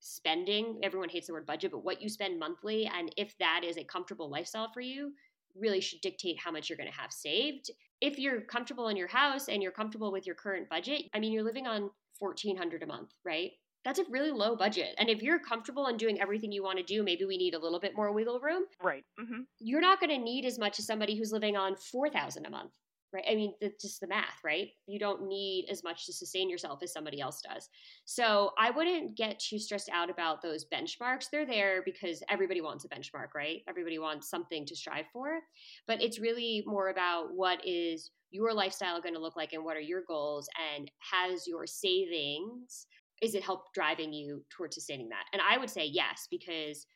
spending 0.00 0.78
everyone 0.82 1.08
hates 1.08 1.26
the 1.26 1.32
word 1.32 1.46
budget 1.46 1.70
but 1.70 1.84
what 1.84 2.00
you 2.00 2.08
spend 2.08 2.38
monthly 2.38 2.86
and 2.86 3.12
if 3.16 3.36
that 3.38 3.62
is 3.64 3.76
a 3.76 3.84
comfortable 3.84 4.30
lifestyle 4.30 4.70
for 4.72 4.80
you 4.80 5.12
really 5.58 5.80
should 5.80 6.00
dictate 6.00 6.38
how 6.38 6.50
much 6.50 6.68
you're 6.68 6.76
going 6.76 6.90
to 6.90 6.98
have 6.98 7.12
saved. 7.12 7.70
If 8.00 8.18
you're 8.18 8.42
comfortable 8.42 8.88
in 8.88 8.96
your 8.96 9.08
house 9.08 9.48
and 9.48 9.62
you're 9.62 9.72
comfortable 9.72 10.12
with 10.12 10.26
your 10.26 10.34
current 10.34 10.68
budget 10.68 11.02
i 11.14 11.18
mean 11.18 11.32
you're 11.32 11.42
living 11.42 11.66
on 11.66 11.90
1400 12.18 12.82
a 12.82 12.86
month 12.86 13.10
right? 13.24 13.52
That's 13.84 14.00
a 14.00 14.04
really 14.10 14.32
low 14.32 14.56
budget. 14.56 14.96
And 14.98 15.08
if 15.08 15.22
you're 15.22 15.38
comfortable 15.38 15.86
in 15.86 15.96
doing 15.96 16.20
everything 16.20 16.50
you 16.50 16.62
want 16.62 16.78
to 16.78 16.84
do 16.84 17.02
maybe 17.02 17.24
we 17.24 17.38
need 17.38 17.54
a 17.54 17.58
little 17.58 17.80
bit 17.80 17.96
more 17.96 18.12
wiggle 18.12 18.40
room 18.40 18.64
right 18.82 19.04
mm-hmm. 19.20 19.42
you're 19.58 19.80
not 19.80 20.00
going 20.00 20.10
to 20.10 20.18
need 20.18 20.44
as 20.44 20.58
much 20.58 20.78
as 20.78 20.86
somebody 20.86 21.16
who's 21.16 21.32
living 21.32 21.56
on 21.56 21.76
4000 21.76 22.44
a 22.46 22.50
month 22.50 22.72
right? 23.12 23.24
I 23.30 23.34
mean, 23.34 23.54
it's 23.60 23.82
just 23.82 24.00
the 24.00 24.06
math, 24.06 24.38
right? 24.44 24.68
You 24.86 24.98
don't 24.98 25.26
need 25.26 25.66
as 25.70 25.82
much 25.82 26.06
to 26.06 26.12
sustain 26.12 26.50
yourself 26.50 26.82
as 26.82 26.92
somebody 26.92 27.20
else 27.20 27.40
does. 27.40 27.68
So 28.04 28.50
I 28.58 28.70
wouldn't 28.70 29.16
get 29.16 29.38
too 29.38 29.58
stressed 29.58 29.88
out 29.88 30.10
about 30.10 30.42
those 30.42 30.66
benchmarks. 30.72 31.30
They're 31.30 31.46
there 31.46 31.82
because 31.84 32.22
everybody 32.28 32.60
wants 32.60 32.84
a 32.84 32.88
benchmark, 32.88 33.34
right? 33.34 33.62
Everybody 33.68 33.98
wants 33.98 34.28
something 34.28 34.66
to 34.66 34.76
strive 34.76 35.06
for. 35.12 35.40
But 35.86 36.02
it's 36.02 36.18
really 36.18 36.62
more 36.66 36.88
about 36.88 37.34
what 37.34 37.60
is 37.64 38.10
your 38.30 38.52
lifestyle 38.52 39.00
going 39.00 39.14
to 39.14 39.20
look 39.20 39.36
like 39.36 39.52
and 39.52 39.64
what 39.64 39.76
are 39.76 39.80
your 39.80 40.02
goals 40.06 40.48
and 40.74 40.90
has 41.12 41.46
your 41.46 41.66
savings 41.66 42.86
is 43.22 43.34
it 43.34 43.42
help 43.42 43.72
driving 43.72 44.12
you 44.12 44.44
towards 44.50 44.74
sustaining 44.74 45.08
that? 45.08 45.24
And 45.32 45.40
I 45.40 45.58
would 45.58 45.70
say 45.70 45.86
yes 45.86 46.28
because 46.30 46.86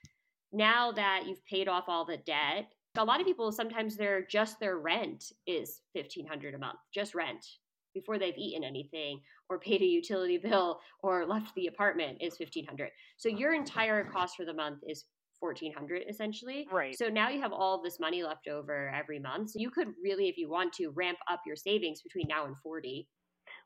now 0.52 0.92
that 0.92 1.22
you've 1.26 1.44
paid 1.46 1.68
off 1.68 1.84
all 1.88 2.04
the 2.04 2.18
debt 2.18 2.66
a 2.96 3.04
lot 3.04 3.20
of 3.20 3.26
people 3.26 3.52
sometimes 3.52 3.96
their 3.96 4.26
just 4.26 4.58
their 4.60 4.78
rent 4.78 5.32
is 5.46 5.80
1500 5.92 6.54
a 6.54 6.58
month 6.58 6.78
just 6.92 7.14
rent 7.14 7.44
before 7.94 8.18
they've 8.18 8.38
eaten 8.38 8.62
anything 8.64 9.20
or 9.48 9.58
paid 9.58 9.82
a 9.82 9.84
utility 9.84 10.38
bill 10.38 10.80
or 11.02 11.26
left 11.26 11.54
the 11.54 11.66
apartment 11.66 12.18
is 12.20 12.38
1500 12.38 12.90
so 13.16 13.28
oh, 13.28 13.36
your 13.36 13.54
entire 13.54 14.04
cost 14.04 14.36
for 14.36 14.44
the 14.44 14.54
month 14.54 14.80
is 14.86 15.04
1400 15.40 16.04
essentially. 16.08 16.68
Right. 16.70 16.96
So 16.96 17.08
now 17.08 17.30
you 17.30 17.40
have 17.40 17.52
all 17.52 17.82
this 17.82 17.98
money 17.98 18.22
left 18.22 18.46
over 18.46 18.90
every 18.90 19.18
month. 19.18 19.50
So 19.50 19.58
you 19.58 19.70
could 19.70 19.88
really 20.02 20.28
if 20.28 20.36
you 20.36 20.48
want 20.48 20.72
to 20.74 20.88
ramp 20.90 21.18
up 21.30 21.40
your 21.46 21.56
savings 21.56 22.02
between 22.02 22.26
now 22.28 22.46
and 22.46 22.54
40 22.62 23.08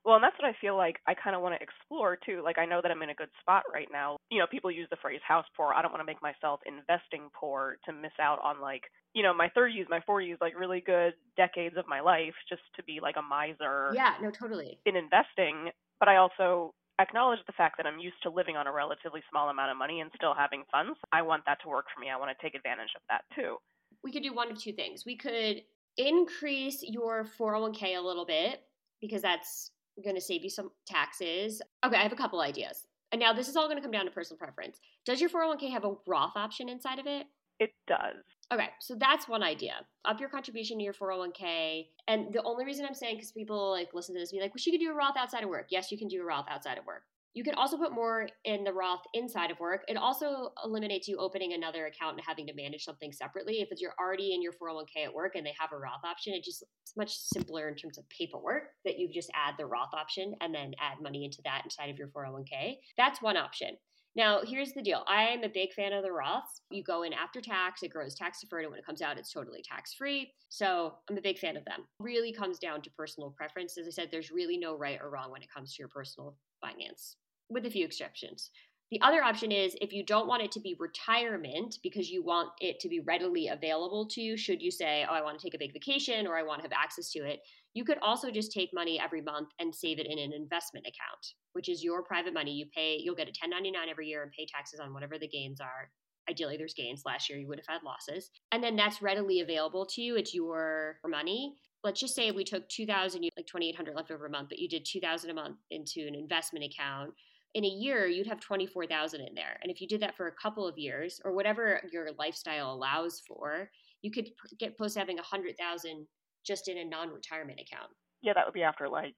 well, 0.04 0.16
and 0.16 0.24
that's 0.24 0.36
what 0.38 0.48
I 0.48 0.54
feel 0.60 0.76
like 0.76 0.96
I 1.06 1.14
kind 1.14 1.34
of 1.34 1.42
want 1.42 1.54
to 1.56 1.62
explore 1.62 2.16
too. 2.16 2.42
Like 2.44 2.58
I 2.58 2.66
know 2.66 2.80
that 2.82 2.90
I'm 2.90 3.02
in 3.02 3.10
a 3.10 3.14
good 3.14 3.30
spot 3.40 3.62
right 3.72 3.88
now. 3.90 4.16
You 4.30 4.38
know, 4.38 4.46
people 4.50 4.70
use 4.70 4.88
the 4.90 5.00
phrase 5.00 5.20
house 5.26 5.46
poor. 5.56 5.72
I 5.72 5.80
don't 5.80 5.92
want 5.92 6.02
to 6.02 6.06
make 6.06 6.20
myself 6.20 6.60
investing 6.66 7.30
poor 7.32 7.78
to 7.86 7.92
miss 7.92 8.12
out 8.20 8.38
on 8.44 8.60
like, 8.60 8.82
you 9.14 9.22
know, 9.22 9.32
my 9.32 9.48
30s, 9.56 9.88
my 9.88 10.00
40s, 10.08 10.36
like 10.40 10.58
really 10.58 10.82
good 10.84 11.14
decades 11.36 11.76
of 11.78 11.88
my 11.88 12.00
life 12.00 12.34
just 12.48 12.62
to 12.76 12.82
be 12.84 12.98
like 13.00 13.16
a 13.16 13.22
miser. 13.22 13.92
Yeah, 13.94 14.14
no, 14.20 14.30
totally. 14.30 14.78
In 14.84 14.96
investing, 14.96 15.70
but 15.98 16.08
I 16.08 16.16
also 16.16 16.74
acknowledge 17.00 17.40
the 17.46 17.52
fact 17.56 17.76
that 17.78 17.86
I'm 17.86 17.98
used 17.98 18.22
to 18.22 18.30
living 18.30 18.56
on 18.56 18.66
a 18.66 18.72
relatively 18.72 19.22
small 19.30 19.48
amount 19.48 19.70
of 19.70 19.76
money 19.76 20.00
and 20.00 20.10
still 20.14 20.34
having 20.34 20.64
funds. 20.70 20.98
I 21.12 21.22
want 21.22 21.44
that 21.46 21.58
to 21.62 21.68
work 21.68 21.86
for 21.94 22.00
me. 22.00 22.10
I 22.10 22.18
want 22.18 22.30
to 22.36 22.42
take 22.44 22.54
advantage 22.54 22.90
of 22.94 23.02
that 23.08 23.22
too. 23.34 23.56
We 24.02 24.12
could 24.12 24.22
do 24.22 24.34
one 24.34 24.50
of 24.50 24.58
two 24.58 24.72
things. 24.72 25.04
We 25.06 25.16
could 25.16 25.62
increase 25.96 26.82
your 26.82 27.24
401k 27.38 27.96
a 27.96 28.00
little 28.00 28.26
bit 28.26 28.62
because 29.00 29.22
that's 29.22 29.70
going 30.02 30.16
to 30.16 30.20
save 30.20 30.42
you 30.42 30.50
some 30.50 30.70
taxes. 30.86 31.62
Okay, 31.84 31.96
I 31.96 32.02
have 32.02 32.12
a 32.12 32.16
couple 32.16 32.40
ideas. 32.40 32.86
And 33.12 33.20
now 33.20 33.32
this 33.32 33.48
is 33.48 33.56
all 33.56 33.66
going 33.66 33.76
to 33.76 33.82
come 33.82 33.92
down 33.92 34.06
to 34.06 34.10
personal 34.10 34.38
preference. 34.38 34.80
Does 35.04 35.20
your 35.20 35.30
401k 35.30 35.70
have 35.70 35.84
a 35.84 35.94
Roth 36.06 36.36
option 36.36 36.68
inside 36.68 36.98
of 36.98 37.06
it? 37.06 37.26
It 37.60 37.70
does. 37.86 38.16
Okay, 38.52 38.68
so 38.80 38.96
that's 38.96 39.28
one 39.28 39.42
idea. 39.42 39.74
Up 40.04 40.18
your 40.18 40.28
contribution 40.28 40.78
to 40.78 40.84
your 40.84 40.92
401k. 40.92 41.86
And 42.08 42.32
the 42.32 42.42
only 42.42 42.64
reason 42.64 42.84
I'm 42.84 42.94
saying 42.94 43.16
because 43.16 43.30
people 43.30 43.70
like 43.70 43.94
listen 43.94 44.14
to 44.14 44.20
this 44.20 44.32
be 44.32 44.40
like, 44.40 44.50
well, 44.50 44.58
she 44.58 44.72
could 44.72 44.80
do 44.80 44.90
a 44.90 44.94
Roth 44.94 45.16
outside 45.16 45.44
of 45.44 45.48
work. 45.48 45.66
Yes, 45.70 45.92
you 45.92 45.98
can 45.98 46.08
do 46.08 46.22
a 46.22 46.24
Roth 46.24 46.46
outside 46.48 46.78
of 46.78 46.86
work. 46.86 47.02
You 47.34 47.42
can 47.42 47.54
also 47.54 47.76
put 47.76 47.92
more 47.92 48.28
in 48.44 48.62
the 48.62 48.72
Roth 48.72 49.02
inside 49.12 49.50
of 49.50 49.58
work. 49.58 49.82
It 49.88 49.96
also 49.96 50.52
eliminates 50.64 51.08
you 51.08 51.16
opening 51.18 51.52
another 51.52 51.86
account 51.86 52.16
and 52.16 52.24
having 52.24 52.46
to 52.46 52.54
manage 52.54 52.84
something 52.84 53.12
separately. 53.12 53.54
If 53.60 53.80
you're 53.80 53.94
already 53.98 54.34
in 54.34 54.40
your 54.40 54.52
401k 54.52 55.06
at 55.06 55.12
work 55.12 55.34
and 55.34 55.44
they 55.44 55.54
have 55.58 55.72
a 55.72 55.76
Roth 55.76 56.04
option, 56.04 56.32
it 56.32 56.44
just 56.44 56.62
it's 56.82 56.96
much 56.96 57.16
simpler 57.16 57.68
in 57.68 57.74
terms 57.74 57.98
of 57.98 58.08
paperwork 58.08 58.68
that 58.84 59.00
you 59.00 59.08
just 59.12 59.32
add 59.34 59.54
the 59.58 59.66
Roth 59.66 59.92
option 59.94 60.34
and 60.40 60.54
then 60.54 60.74
add 60.80 61.02
money 61.02 61.24
into 61.24 61.42
that 61.44 61.62
inside 61.64 61.90
of 61.90 61.98
your 61.98 62.06
401k. 62.08 62.76
That's 62.96 63.20
one 63.20 63.36
option. 63.36 63.70
Now, 64.16 64.42
here's 64.46 64.72
the 64.72 64.82
deal. 64.82 65.02
I'm 65.08 65.42
a 65.42 65.48
big 65.48 65.72
fan 65.72 65.92
of 65.92 66.04
the 66.04 66.10
Roths. 66.10 66.60
You 66.70 66.84
go 66.84 67.02
in 67.02 67.12
after 67.12 67.40
tax, 67.40 67.82
it 67.82 67.88
grows 67.88 68.14
tax 68.14 68.40
deferred, 68.40 68.62
and 68.62 68.70
when 68.70 68.78
it 68.78 68.86
comes 68.86 69.02
out, 69.02 69.18
it's 69.18 69.32
totally 69.32 69.60
tax 69.68 69.92
free. 69.92 70.30
So 70.50 70.94
I'm 71.10 71.18
a 71.18 71.20
big 71.20 71.40
fan 71.40 71.56
of 71.56 71.64
them. 71.64 71.80
Really 71.98 72.32
comes 72.32 72.60
down 72.60 72.80
to 72.82 72.90
personal 72.90 73.34
preference. 73.36 73.76
As 73.76 73.88
I 73.88 73.90
said, 73.90 74.10
there's 74.12 74.30
really 74.30 74.56
no 74.56 74.78
right 74.78 75.00
or 75.02 75.10
wrong 75.10 75.32
when 75.32 75.42
it 75.42 75.52
comes 75.52 75.74
to 75.74 75.82
your 75.82 75.88
personal 75.88 76.36
finance 76.60 77.16
with 77.48 77.66
a 77.66 77.70
few 77.70 77.84
exceptions. 77.84 78.50
The 78.90 79.00
other 79.00 79.24
option 79.24 79.50
is 79.50 79.76
if 79.80 79.92
you 79.92 80.04
don't 80.04 80.28
want 80.28 80.42
it 80.42 80.52
to 80.52 80.60
be 80.60 80.76
retirement 80.78 81.78
because 81.82 82.10
you 82.10 82.22
want 82.22 82.50
it 82.60 82.78
to 82.80 82.88
be 82.88 83.00
readily 83.00 83.48
available 83.48 84.06
to 84.10 84.20
you, 84.20 84.36
should 84.36 84.62
you 84.62 84.70
say, 84.70 85.04
Oh, 85.08 85.14
I 85.14 85.22
want 85.22 85.38
to 85.38 85.44
take 85.44 85.54
a 85.54 85.58
big 85.58 85.72
vacation 85.72 86.26
or 86.26 86.36
I 86.36 86.42
want 86.42 86.60
to 86.60 86.62
have 86.62 86.72
access 86.72 87.10
to 87.12 87.20
it, 87.24 87.40
you 87.72 87.84
could 87.84 87.98
also 88.02 88.30
just 88.30 88.52
take 88.52 88.70
money 88.72 89.00
every 89.00 89.20
month 89.20 89.48
and 89.58 89.74
save 89.74 89.98
it 89.98 90.06
in 90.06 90.18
an 90.18 90.32
investment 90.32 90.86
account, 90.86 91.34
which 91.54 91.68
is 91.68 91.82
your 91.82 92.04
private 92.04 92.34
money. 92.34 92.52
You 92.52 92.66
pay, 92.72 92.98
you'll 93.02 93.16
get 93.16 93.26
a 93.26 93.34
1099 93.34 93.88
every 93.88 94.06
year 94.06 94.22
and 94.22 94.30
pay 94.30 94.46
taxes 94.46 94.80
on 94.80 94.92
whatever 94.92 95.18
the 95.18 95.28
gains 95.28 95.60
are. 95.60 95.90
Ideally, 96.30 96.56
there's 96.56 96.74
gains. 96.74 97.02
Last 97.04 97.28
year, 97.28 97.38
you 97.38 97.48
would 97.48 97.58
have 97.58 97.74
had 97.74 97.82
losses. 97.84 98.30
And 98.52 98.62
then 98.62 98.76
that's 98.76 99.02
readily 99.02 99.40
available 99.40 99.86
to 99.86 100.02
you. 100.02 100.16
It's 100.16 100.34
your 100.34 100.98
money 101.06 101.56
let's 101.82 102.00
just 102.00 102.14
say 102.14 102.30
we 102.30 102.44
took 102.44 102.66
2000 102.70 103.22
like 103.36 103.46
2800 103.46 103.94
left 103.94 104.10
over 104.10 104.24
a 104.24 104.30
month 104.30 104.48
but 104.48 104.58
you 104.58 104.68
did 104.68 104.86
2000 104.90 105.30
a 105.30 105.34
month 105.34 105.58
into 105.70 106.06
an 106.08 106.14
investment 106.14 106.64
account 106.64 107.12
in 107.54 107.64
a 107.64 107.68
year 107.68 108.06
you'd 108.06 108.26
have 108.26 108.40
24,000 108.40 109.20
in 109.20 109.34
there. 109.34 109.58
And 109.62 109.70
if 109.70 109.80
you 109.80 109.88
did 109.88 110.02
that 110.02 110.16
for 110.16 110.26
a 110.26 110.32
couple 110.32 110.66
of 110.66 110.76
years 110.76 111.20
or 111.24 111.32
whatever 111.34 111.80
your 111.92 112.08
lifestyle 112.18 112.72
allows 112.72 113.22
for, 113.26 113.70
you 114.02 114.10
could 114.10 114.28
get 114.58 114.76
close 114.76 114.94
to 114.94 114.98
having 114.98 115.16
100,000 115.16 116.06
just 116.44 116.68
in 116.68 116.78
a 116.78 116.84
non-retirement 116.84 117.60
account. 117.60 117.90
Yeah, 118.22 118.32
that 118.34 118.44
would 118.44 118.54
be 118.54 118.62
after 118.62 118.88
like 118.88 119.16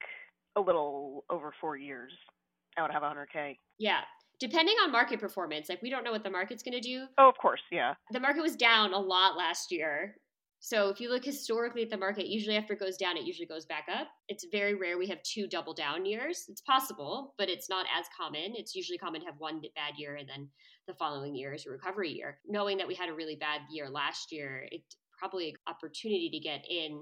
a 0.57 0.61
little 0.61 1.25
over 1.31 1.53
4 1.61 1.77
years. 1.77 2.13
I 2.79 2.83
would 2.83 2.91
have 2.93 3.03
100k. 3.03 3.57
Yeah. 3.79 4.01
Depending 4.39 4.75
on 4.85 4.93
market 4.93 5.19
performance, 5.19 5.71
like 5.71 5.81
we 5.81 5.89
don't 5.89 6.05
know 6.05 6.13
what 6.13 6.23
the 6.23 6.31
market's 6.31 6.63
going 6.63 6.75
to 6.75 6.81
do. 6.81 7.07
Oh, 7.17 7.29
of 7.29 7.39
course, 7.39 7.63
yeah. 7.73 7.95
The 8.13 8.21
market 8.21 8.43
was 8.43 8.55
down 8.55 8.93
a 8.93 8.99
lot 8.99 9.37
last 9.37 9.73
year 9.73 10.17
so 10.67 10.89
if 10.89 11.01
you 11.01 11.11
look 11.11 11.25
historically 11.25 11.85
at 11.85 11.91
the 11.91 11.97
market, 11.97 12.27
usually 12.27 12.57
after 12.57 12.73
it 12.73 12.81
goes 12.81 12.97
down, 12.97 13.17
it 13.17 13.23
usually 13.23 13.47
goes 13.47 13.65
back 13.65 13.87
up. 13.89 14.09
It's 14.27 14.47
very 14.51 14.75
rare 14.75 14.99
we 14.99 15.07
have 15.07 15.23
two 15.23 15.47
double 15.47 15.73
down 15.73 16.05
years. 16.05 16.47
It's 16.49 16.61
possible, 16.61 17.35
but 17.39 17.49
it's 17.49 17.71
not 17.71 17.87
as 17.97 18.07
common. 18.21 18.53
It's 18.57 18.75
usually 18.75 18.99
common 18.99 19.21
to 19.21 19.27
have 19.27 19.37
one 19.39 19.61
bad 19.77 19.95
year 19.97 20.17
and 20.17 20.29
then 20.29 20.49
the 20.89 20.95
following 20.95 21.37
year 21.37 21.55
is 21.55 21.67
a 21.67 21.71
recovery 21.71 22.11
year. 22.11 22.41
Knowing 22.49 22.79
that 22.79 22.89
we 22.89 22.97
had 22.97 23.09
a 23.09 23.15
really 23.15 23.37
bad 23.37 23.61
year 23.71 23.89
last 23.89 24.33
year, 24.33 24.67
it's 24.73 24.97
probably 25.17 25.51
an 25.51 25.57
opportunity 25.69 26.31
to 26.31 26.41
get 26.41 26.65
in 26.69 26.99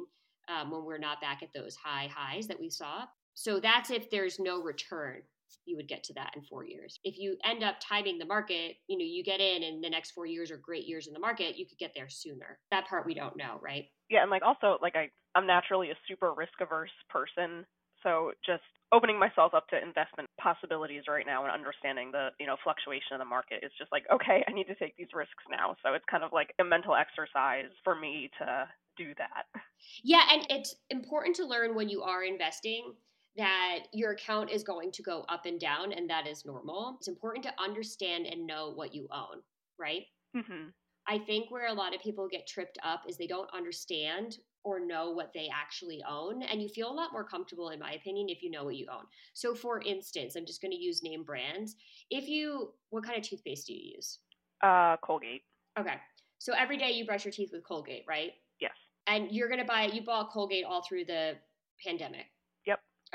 um, 0.50 0.70
when 0.70 0.84
we're 0.84 0.98
not 0.98 1.22
back 1.22 1.42
at 1.42 1.54
those 1.54 1.74
high 1.74 2.10
highs 2.14 2.46
that 2.48 2.60
we 2.60 2.68
saw. 2.68 3.04
So 3.32 3.60
that's 3.60 3.90
if 3.90 4.10
there's 4.10 4.38
no 4.38 4.60
return 4.60 5.22
you 5.66 5.76
would 5.76 5.88
get 5.88 6.04
to 6.04 6.14
that 6.14 6.32
in 6.36 6.42
four 6.42 6.64
years. 6.64 6.98
If 7.04 7.18
you 7.18 7.36
end 7.44 7.62
up 7.62 7.76
timing 7.80 8.18
the 8.18 8.26
market, 8.26 8.76
you 8.86 8.98
know, 8.98 9.04
you 9.04 9.24
get 9.24 9.40
in 9.40 9.62
and 9.62 9.82
the 9.82 9.90
next 9.90 10.12
four 10.12 10.26
years 10.26 10.50
are 10.50 10.56
great 10.56 10.86
years 10.86 11.06
in 11.06 11.12
the 11.12 11.20
market, 11.20 11.56
you 11.56 11.66
could 11.66 11.78
get 11.78 11.92
there 11.94 12.08
sooner. 12.08 12.58
That 12.70 12.86
part 12.86 13.06
we 13.06 13.14
don't 13.14 13.36
know, 13.36 13.58
right? 13.62 13.86
Yeah, 14.10 14.22
and 14.22 14.30
like 14.30 14.42
also 14.42 14.78
like 14.82 14.96
I 14.96 15.10
I'm 15.34 15.46
naturally 15.46 15.90
a 15.90 15.96
super 16.08 16.32
risk 16.32 16.52
averse 16.60 16.90
person. 17.10 17.66
So 18.02 18.32
just 18.44 18.62
opening 18.92 19.18
myself 19.18 19.54
up 19.54 19.66
to 19.68 19.76
investment 19.80 20.28
possibilities 20.38 21.04
right 21.08 21.26
now 21.26 21.42
and 21.42 21.52
understanding 21.52 22.12
the, 22.12 22.28
you 22.38 22.46
know, 22.46 22.56
fluctuation 22.62 23.14
of 23.14 23.18
the 23.18 23.24
market 23.24 23.64
is 23.64 23.72
just 23.78 23.90
like, 23.90 24.04
okay, 24.12 24.44
I 24.46 24.52
need 24.52 24.68
to 24.68 24.74
take 24.76 24.96
these 24.96 25.08
risks 25.12 25.42
now. 25.50 25.74
So 25.82 25.94
it's 25.94 26.04
kind 26.08 26.22
of 26.22 26.32
like 26.32 26.54
a 26.60 26.64
mental 26.64 26.94
exercise 26.94 27.72
for 27.82 27.96
me 27.98 28.30
to 28.38 28.68
do 28.96 29.12
that. 29.18 29.50
Yeah, 30.02 30.22
and 30.30 30.46
it's 30.48 30.76
important 30.90 31.36
to 31.36 31.44
learn 31.44 31.74
when 31.74 31.88
you 31.88 32.02
are 32.02 32.22
investing 32.22 32.94
that 33.36 33.80
your 33.92 34.12
account 34.12 34.50
is 34.50 34.62
going 34.62 34.92
to 34.92 35.02
go 35.02 35.24
up 35.28 35.46
and 35.46 35.58
down, 35.58 35.92
and 35.92 36.08
that 36.08 36.26
is 36.26 36.44
normal. 36.44 36.96
It's 36.98 37.08
important 37.08 37.44
to 37.44 37.62
understand 37.62 38.26
and 38.26 38.46
know 38.46 38.72
what 38.74 38.94
you 38.94 39.08
own, 39.10 39.42
right? 39.78 40.04
Mm-hmm. 40.36 40.68
I 41.06 41.18
think 41.18 41.50
where 41.50 41.68
a 41.68 41.72
lot 41.72 41.94
of 41.94 42.00
people 42.00 42.28
get 42.30 42.46
tripped 42.46 42.78
up 42.82 43.02
is 43.08 43.16
they 43.16 43.26
don't 43.26 43.52
understand 43.52 44.38
or 44.64 44.80
know 44.80 45.10
what 45.10 45.32
they 45.34 45.50
actually 45.52 46.02
own. 46.08 46.42
And 46.42 46.62
you 46.62 46.68
feel 46.68 46.90
a 46.90 46.94
lot 46.94 47.12
more 47.12 47.24
comfortable, 47.24 47.68
in 47.68 47.78
my 47.78 47.92
opinion, 47.92 48.28
if 48.30 48.42
you 48.42 48.50
know 48.50 48.64
what 48.64 48.76
you 48.76 48.86
own. 48.90 49.04
So, 49.34 49.54
for 49.54 49.82
instance, 49.82 50.36
I'm 50.36 50.46
just 50.46 50.62
going 50.62 50.72
to 50.72 50.78
use 50.78 51.02
name 51.02 51.22
brands. 51.22 51.76
If 52.10 52.28
you, 52.28 52.70
what 52.88 53.04
kind 53.04 53.18
of 53.18 53.28
toothpaste 53.28 53.66
do 53.66 53.74
you 53.74 53.94
use? 53.96 54.20
Uh, 54.62 54.96
Colgate. 55.04 55.42
Okay. 55.78 55.96
So, 56.38 56.54
every 56.54 56.78
day 56.78 56.92
you 56.92 57.04
brush 57.04 57.24
your 57.24 57.32
teeth 57.32 57.50
with 57.52 57.64
Colgate, 57.64 58.04
right? 58.08 58.32
Yes. 58.60 58.72
And 59.06 59.30
you're 59.30 59.48
going 59.48 59.60
to 59.60 59.66
buy, 59.66 59.90
you 59.92 60.02
bought 60.02 60.30
Colgate 60.30 60.64
all 60.64 60.82
through 60.82 61.04
the 61.04 61.34
pandemic. 61.84 62.24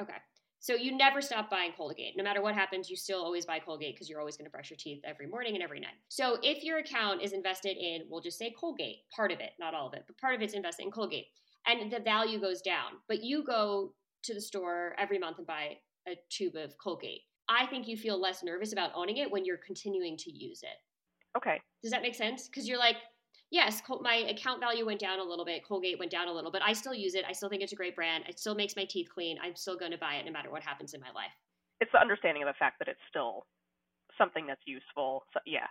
Okay. 0.01 0.17
So 0.61 0.75
you 0.75 0.95
never 0.95 1.21
stop 1.21 1.49
buying 1.49 1.71
Colgate. 1.75 2.15
No 2.17 2.23
matter 2.23 2.41
what 2.41 2.53
happens, 2.53 2.89
you 2.89 2.97
still 2.97 3.21
always 3.23 3.45
buy 3.45 3.59
Colgate 3.59 3.95
because 3.95 4.09
you're 4.09 4.19
always 4.19 4.35
going 4.35 4.45
to 4.45 4.51
brush 4.51 4.69
your 4.69 4.77
teeth 4.77 5.01
every 5.05 5.25
morning 5.25 5.55
and 5.55 5.63
every 5.63 5.79
night. 5.79 5.93
So 6.09 6.37
if 6.43 6.63
your 6.63 6.79
account 6.79 7.21
is 7.21 7.31
invested 7.31 7.77
in, 7.77 8.01
we'll 8.09 8.21
just 8.21 8.37
say 8.37 8.53
Colgate, 8.59 8.97
part 9.15 9.31
of 9.31 9.39
it, 9.39 9.51
not 9.57 9.73
all 9.73 9.87
of 9.87 9.93
it, 9.93 10.03
but 10.05 10.17
part 10.17 10.35
of 10.35 10.41
it's 10.41 10.53
invested 10.53 10.83
in 10.85 10.91
Colgate, 10.91 11.27
and 11.65 11.91
the 11.91 11.99
value 11.99 12.41
goes 12.41 12.61
down, 12.61 12.93
but 13.07 13.23
you 13.23 13.43
go 13.43 13.93
to 14.23 14.33
the 14.33 14.41
store 14.41 14.95
every 14.97 15.17
month 15.17 15.37
and 15.37 15.47
buy 15.47 15.77
a 16.07 16.15
tube 16.29 16.55
of 16.55 16.77
Colgate. 16.77 17.21
I 17.47 17.65
think 17.67 17.87
you 17.87 17.95
feel 17.95 18.19
less 18.19 18.43
nervous 18.43 18.73
about 18.73 18.91
owning 18.95 19.17
it 19.17 19.31
when 19.31 19.45
you're 19.45 19.59
continuing 19.65 20.17
to 20.17 20.31
use 20.31 20.61
it. 20.61 21.37
Okay. 21.37 21.61
Does 21.81 21.91
that 21.91 22.01
make 22.01 22.15
sense? 22.15 22.47
Because 22.47 22.67
you're 22.67 22.77
like, 22.77 22.97
yes, 23.51 23.81
my 24.01 24.15
account 24.29 24.59
value 24.59 24.85
went 24.85 24.99
down 24.99 25.19
a 25.19 25.23
little 25.23 25.45
bit. 25.45 25.65
Colgate 25.65 25.99
went 25.99 26.11
down 26.11 26.27
a 26.27 26.31
little, 26.31 26.51
but 26.51 26.61
I 26.61 26.73
still 26.73 26.93
use 26.93 27.15
it. 27.15 27.25
I 27.27 27.31
still 27.31 27.49
think 27.49 27.61
it's 27.61 27.73
a 27.73 27.75
great 27.75 27.95
brand. 27.95 28.25
It 28.27 28.39
still 28.39 28.55
makes 28.55 28.75
my 28.75 28.85
teeth 28.85 29.09
clean. 29.13 29.37
I'm 29.41 29.55
still 29.55 29.77
going 29.77 29.91
to 29.91 29.97
buy 29.97 30.15
it 30.15 30.25
no 30.25 30.31
matter 30.31 30.51
what 30.51 30.63
happens 30.63 30.93
in 30.93 31.01
my 31.01 31.11
life. 31.11 31.31
It's 31.81 31.91
the 31.91 31.99
understanding 31.99 32.43
of 32.43 32.47
the 32.47 32.57
fact 32.59 32.79
that 32.79 32.87
it's 32.87 32.99
still 33.09 33.45
something 34.17 34.45
that's 34.45 34.61
useful. 34.65 35.23
So, 35.33 35.39
yeah. 35.45 35.67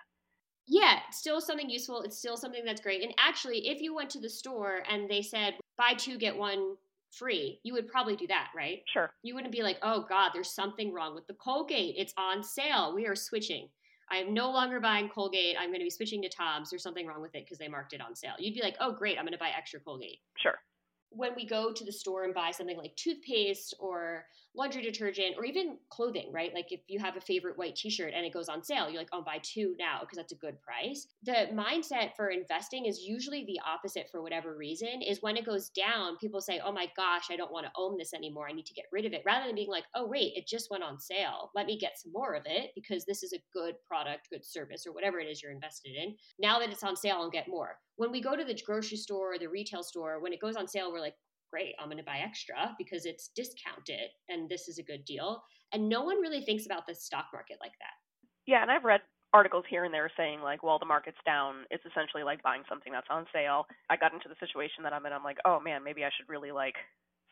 Yeah, 0.67 0.99
it's 1.09 1.19
still 1.19 1.41
something 1.41 1.71
useful. 1.71 2.03
It's 2.03 2.19
still 2.19 2.37
something 2.37 2.65
that's 2.65 2.81
great. 2.81 3.03
And 3.03 3.15
actually, 3.19 3.69
if 3.69 3.81
you 3.81 3.95
went 3.95 4.11
to 4.11 4.21
the 4.21 4.29
store 4.29 4.83
and 4.91 5.09
they 5.09 5.23
said 5.23 5.55
buy 5.77 5.95
two 5.97 6.19
get 6.19 6.37
one 6.37 6.77
free, 7.11 7.61
you 7.63 7.73
would 7.73 7.89
probably 7.89 8.17
do 8.17 8.27
that, 8.27 8.49
right? 8.55 8.83
Sure. 8.93 9.11
You 9.23 9.35
wouldn't 9.35 9.53
be 9.53 9.63
like, 9.63 9.79
"Oh 9.83 10.05
god, 10.07 10.33
there's 10.35 10.51
something 10.51 10.93
wrong 10.93 11.15
with 11.15 11.27
the 11.27 11.35
Colgate. 11.35 11.95
It's 11.97 12.13
on 12.19 12.43
sale. 12.43 12.95
We 12.95 13.07
are 13.07 13.17
switching." 13.17 13.71
I 14.11 14.17
am 14.17 14.35
no 14.35 14.51
longer 14.51 14.81
buying 14.81 15.09
Colgate. 15.09 15.57
I'm 15.59 15.69
going 15.69 15.81
to 15.81 15.85
be 15.85 15.91
switching 15.91 16.23
to 16.23 16.29
Tom's. 16.29 16.71
There's 16.71 16.83
something 16.83 17.07
wrong 17.07 17.21
with 17.21 17.35
it 17.35 17.45
because 17.45 17.59
they 17.59 17.69
marked 17.69 17.93
it 17.93 18.01
on 18.01 18.15
sale. 18.15 18.35
You'd 18.39 18.55
be 18.55 18.63
like, 18.63 18.77
oh, 18.81 18.93
great, 18.93 19.19
I'm 19.19 19.25
going 19.25 19.33
to 19.33 19.39
buy 19.39 19.51
extra 19.57 19.81
Colgate. 19.81 20.19
Sure. 20.37 20.55
When 21.11 21.35
we 21.35 21.47
go 21.47 21.73
to 21.73 21.85
the 21.85 21.93
store 21.93 22.25
and 22.25 22.35
buy 22.35 22.51
something 22.51 22.77
like 22.77 22.95
toothpaste 22.97 23.75
or 23.79 24.27
laundry 24.59 24.83
detergent 24.83 25.37
or 25.39 25.45
even 25.45 25.79
clothing, 25.89 26.31
right? 26.33 26.53
Like 26.53 26.73
if 26.73 26.81
you 26.89 26.99
have 26.99 27.17
a 27.17 27.21
favorite 27.21 27.57
white 27.57 27.77
t-shirt 27.77 28.13
and 28.15 28.27
it 28.27 28.33
goes 28.33 28.49
on 28.49 28.65
sale, 28.65 28.91
you're 28.91 28.99
like, 28.99 29.09
"Oh, 29.13 29.23
buy 29.23 29.39
two 29.43 29.77
now 29.79 30.01
because 30.01 30.17
that's 30.17 30.33
a 30.33 30.37
good 30.37 30.61
price." 30.61 31.07
The 31.23 31.49
mindset 31.55 32.17
for 32.17 32.29
investing 32.31 32.87
is 32.87 33.01
usually 33.01 33.45
the 33.45 33.61
opposite 33.65 34.09
for 34.11 34.21
whatever 34.21 34.57
reason. 34.57 35.01
Is 35.01 35.23
when 35.23 35.37
it 35.37 35.47
goes 35.47 35.71
down, 35.71 36.17
people 36.19 36.41
say, 36.41 36.61
"Oh 36.63 36.73
my 36.73 36.91
gosh, 36.97 37.31
I 37.31 37.37
don't 37.37 37.53
want 37.53 37.67
to 37.67 37.73
own 37.77 37.97
this 37.97 38.13
anymore. 38.13 38.49
I 38.49 38.53
need 38.53 38.67
to 38.67 38.75
get 38.75 38.87
rid 38.93 39.07
of 39.07 39.13
it." 39.13 39.23
Rather 39.25 39.47
than 39.47 39.55
being 39.55 39.71
like, 39.71 39.85
"Oh, 39.95 40.07
wait, 40.07 40.33
it 40.35 40.49
just 40.49 40.71
went 40.71 40.83
on 40.83 40.99
sale. 40.99 41.51
Let 41.55 41.67
me 41.67 41.79
get 41.79 41.99
some 41.99 42.13
more 42.13 42.35
of 42.35 42.43
it 42.47 42.73
because 42.75 43.05
this 43.05 43.23
is 43.23 43.33
a 43.33 43.45
good 43.53 43.77
product, 43.87 44.29
good 44.31 44.45
service 44.45 44.87
or 44.87 44.93
whatever 44.93 45.21
it 45.21 45.29
is 45.29 45.41
you're 45.41 45.53
invested 45.53 45.95
in. 45.95 46.17
Now 46.41 46.59
that 46.59 46.71
it's 46.71 46.83
on 46.83 46.97
sale, 46.97 47.19
I'll 47.21 47.31
get 47.31 47.49
more." 47.49 47.79
When 47.97 48.11
we 48.13 48.21
go 48.21 48.37
to 48.37 48.45
the 48.45 48.61
grocery 48.65 48.97
store 48.97 49.35
or 49.35 49.39
the 49.39 49.49
retail 49.49 49.83
store, 49.83 50.21
when 50.21 50.33
it 50.33 50.41
goes 50.41 50.57
on 50.57 50.69
sale, 50.69 50.93
we're 50.93 51.01
like, 51.01 51.17
great, 51.51 51.75
I'm 51.79 51.87
going 51.87 51.99
to 51.99 52.05
buy 52.05 52.19
extra 52.19 52.75
because 52.79 53.05
it's 53.05 53.31
discounted 53.35 54.11
and 54.29 54.49
this 54.49 54.69
is 54.69 54.79
a 54.79 54.83
good 54.83 55.05
deal. 55.05 55.43
And 55.73 55.89
no 55.89 56.03
one 56.03 56.21
really 56.21 56.43
thinks 56.43 56.67
about 56.67 56.87
the 56.87 56.95
stock 56.95 57.27
market 57.33 57.59
like 57.61 57.77
that. 57.81 57.97
Yeah, 58.47 58.63
and 58.63 58.71
I've 58.71 58.85
read 58.85 59.01
articles 59.35 59.65
here 59.69 59.85
and 59.85 59.93
there 59.93 60.11
saying 60.17 60.41
like, 60.41 60.63
well, 60.63 60.79
the 60.79 60.87
market's 60.87 61.19
down. 61.27 61.65
It's 61.71 61.85
essentially 61.85 62.23
like 62.23 62.43
buying 62.43 62.63
something 62.69 62.93
that's 62.93 63.11
on 63.11 63.27
sale. 63.33 63.67
I 63.91 63.97
got 63.97 64.15
into 64.15 64.29
the 64.29 64.41
situation 64.41 64.83
that 64.85 64.93
I'm 64.93 65.05
in. 65.05 65.13
I'm 65.13 65.25
like, 65.25 65.39
oh 65.45 65.61
man, 65.61 65.85
maybe 65.85 66.05
I 66.05 66.11
should 66.17 66.29
really 66.29 66.53
like 66.53 66.75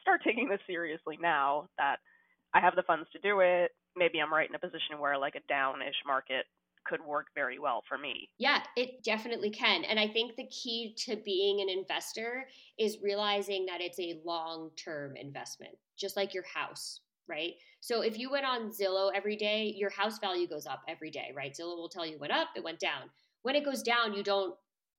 start 0.00 0.20
taking 0.24 0.48
this 0.48 0.60
seriously 0.66 1.18
now 1.20 1.68
that 1.78 1.96
I 2.54 2.60
have 2.60 2.76
the 2.76 2.84
funds 2.86 3.08
to 3.12 3.18
do 3.20 3.40
it. 3.40 3.72
Maybe 3.96 4.20
I'm 4.20 4.32
right 4.32 4.48
in 4.48 4.54
a 4.54 4.58
position 4.58 5.00
where 5.00 5.16
like 5.18 5.34
a 5.36 5.52
downish 5.52 5.96
market 6.06 6.44
could 6.88 7.04
work 7.04 7.28
very 7.34 7.58
well 7.58 7.82
for 7.88 7.98
me. 7.98 8.28
Yeah, 8.38 8.62
it 8.76 9.02
definitely 9.02 9.50
can. 9.50 9.84
And 9.84 9.98
I 9.98 10.08
think 10.08 10.36
the 10.36 10.46
key 10.46 10.94
to 11.06 11.16
being 11.16 11.60
an 11.60 11.68
investor 11.68 12.46
is 12.78 12.98
realizing 13.02 13.66
that 13.66 13.80
it's 13.80 13.98
a 13.98 14.20
long 14.24 14.70
term 14.76 15.16
investment, 15.16 15.76
just 15.98 16.16
like 16.16 16.34
your 16.34 16.44
house, 16.44 17.00
right? 17.28 17.54
So 17.80 18.00
if 18.00 18.18
you 18.18 18.30
went 18.30 18.46
on 18.46 18.70
Zillow 18.70 19.10
every 19.14 19.36
day, 19.36 19.72
your 19.76 19.90
house 19.90 20.18
value 20.18 20.48
goes 20.48 20.66
up 20.66 20.82
every 20.88 21.10
day, 21.10 21.32
right? 21.36 21.54
Zillow 21.54 21.76
will 21.76 21.88
tell 21.88 22.06
you 22.06 22.18
went 22.18 22.32
up, 22.32 22.48
it 22.56 22.64
went 22.64 22.80
down. 22.80 23.10
When 23.42 23.54
it 23.54 23.64
goes 23.64 23.82
down, 23.82 24.14
you 24.14 24.22
don't 24.22 24.54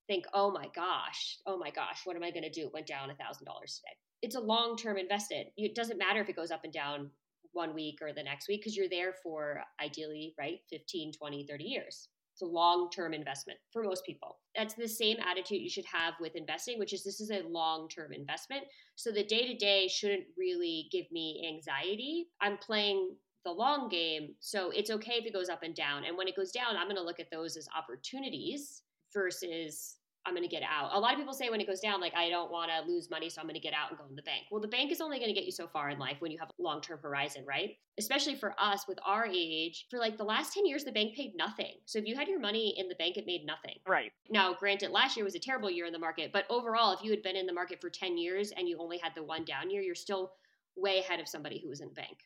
think, 0.07 0.25
oh 0.33 0.51
my 0.51 0.67
gosh, 0.73 1.37
oh 1.45 1.57
my 1.57 1.69
gosh, 1.69 2.01
what 2.05 2.15
am 2.15 2.23
I 2.23 2.31
going 2.31 2.43
to 2.43 2.49
do? 2.49 2.67
It 2.67 2.73
went 2.73 2.87
down 2.87 3.09
$1,000 3.09 3.39
today. 3.39 3.97
It's 4.21 4.35
a 4.35 4.39
long 4.39 4.77
term 4.77 4.97
investment. 4.97 5.49
It 5.57 5.75
doesn't 5.75 5.97
matter 5.97 6.21
if 6.21 6.29
it 6.29 6.35
goes 6.35 6.51
up 6.51 6.63
and 6.63 6.73
down 6.73 7.11
one 7.57 7.73
week 7.73 7.99
or 8.01 8.13
the 8.13 8.23
next 8.23 8.47
week 8.47 8.61
because 8.61 8.77
you're 8.77 8.87
there 8.87 9.15
for 9.21 9.61
ideally, 9.83 10.33
right, 10.39 10.59
15, 10.69 11.11
20, 11.11 11.45
30 11.45 11.63
years. 11.65 12.07
It's 12.33 12.43
a 12.43 12.45
long 12.45 12.89
term 12.91 13.15
investment 13.15 13.57
for 13.73 13.83
most 13.83 14.05
people. 14.05 14.37
That's 14.55 14.75
the 14.75 14.87
same 14.87 15.17
attitude 15.19 15.59
you 15.59 15.71
should 15.71 15.87
have 15.91 16.13
with 16.21 16.35
investing, 16.35 16.77
which 16.77 16.93
is 16.93 17.03
this 17.03 17.19
is 17.19 17.31
a 17.31 17.41
long 17.49 17.89
term 17.89 18.13
investment. 18.13 18.61
So 18.95 19.11
the 19.11 19.23
day 19.23 19.47
to 19.47 19.57
day 19.57 19.87
shouldn't 19.87 20.25
really 20.37 20.87
give 20.91 21.05
me 21.11 21.51
anxiety. 21.51 22.27
I'm 22.39 22.57
playing 22.57 23.15
the 23.43 23.51
long 23.51 23.89
game. 23.89 24.35
So 24.39 24.69
it's 24.69 24.91
okay 24.91 25.13
if 25.13 25.25
it 25.25 25.33
goes 25.33 25.49
up 25.49 25.63
and 25.63 25.73
down. 25.73 26.03
And 26.05 26.15
when 26.15 26.27
it 26.27 26.35
goes 26.35 26.51
down, 26.51 26.77
I'm 26.77 26.85
going 26.85 26.97
to 26.97 27.01
look 27.01 27.19
at 27.19 27.31
those 27.31 27.57
as 27.57 27.67
opportunities 27.75 28.83
versus 29.13 29.95
I'm 30.25 30.33
going 30.33 30.47
to 30.47 30.53
get 30.53 30.63
out. 30.63 30.91
A 30.93 30.99
lot 30.99 31.13
of 31.13 31.19
people 31.19 31.33
say 31.33 31.49
when 31.49 31.61
it 31.61 31.67
goes 31.67 31.79
down, 31.79 32.01
like, 32.01 32.13
I 32.13 32.29
don't 32.29 32.51
want 32.51 32.69
to 32.69 32.91
lose 32.91 33.09
money, 33.09 33.29
so 33.29 33.39
I'm 33.39 33.47
going 33.47 33.55
to 33.55 33.61
get 33.61 33.73
out 33.73 33.89
and 33.89 33.97
go 33.97 34.05
in 34.09 34.15
the 34.15 34.21
bank. 34.23 34.43
Well, 34.51 34.59
the 34.59 34.67
bank 34.67 34.91
is 34.91 34.99
only 34.99 35.19
going 35.19 35.29
to 35.29 35.33
get 35.33 35.45
you 35.45 35.53
so 35.53 35.67
far 35.67 35.89
in 35.89 35.99
life 35.99 36.17
when 36.19 36.31
you 36.31 36.37
have 36.39 36.49
a 36.49 36.61
long 36.61 36.81
term 36.81 36.99
horizon, 37.01 37.45
right? 37.47 37.77
Especially 37.97 38.35
for 38.35 38.53
us 38.59 38.85
with 38.87 38.99
our 39.05 39.25
age, 39.25 39.85
for 39.89 39.99
like 39.99 40.17
the 40.17 40.25
last 40.25 40.53
10 40.53 40.65
years, 40.65 40.83
the 40.83 40.91
bank 40.91 41.15
paid 41.15 41.31
nothing. 41.37 41.75
So 41.85 41.97
if 41.97 42.05
you 42.05 42.15
had 42.15 42.27
your 42.27 42.39
money 42.39 42.75
in 42.77 42.89
the 42.89 42.95
bank, 42.95 43.15
it 43.15 43.25
made 43.25 43.45
nothing. 43.45 43.77
Right. 43.87 44.11
Now, 44.29 44.53
granted, 44.53 44.91
last 44.91 45.15
year 45.15 45.23
was 45.23 45.35
a 45.35 45.39
terrible 45.39 45.71
year 45.71 45.85
in 45.85 45.93
the 45.93 45.99
market, 45.99 46.31
but 46.33 46.45
overall, 46.49 46.93
if 46.93 47.03
you 47.03 47.11
had 47.11 47.23
been 47.23 47.37
in 47.37 47.45
the 47.45 47.53
market 47.53 47.79
for 47.79 47.89
10 47.89 48.17
years 48.17 48.51
and 48.57 48.67
you 48.67 48.77
only 48.79 48.97
had 48.97 49.13
the 49.15 49.23
one 49.23 49.45
down 49.45 49.69
year, 49.69 49.81
you're 49.81 49.95
still 49.95 50.33
way 50.75 50.99
ahead 50.99 51.19
of 51.19 51.27
somebody 51.27 51.61
who 51.63 51.69
was 51.69 51.79
in 51.79 51.87
the 51.87 51.93
bank. 51.93 52.17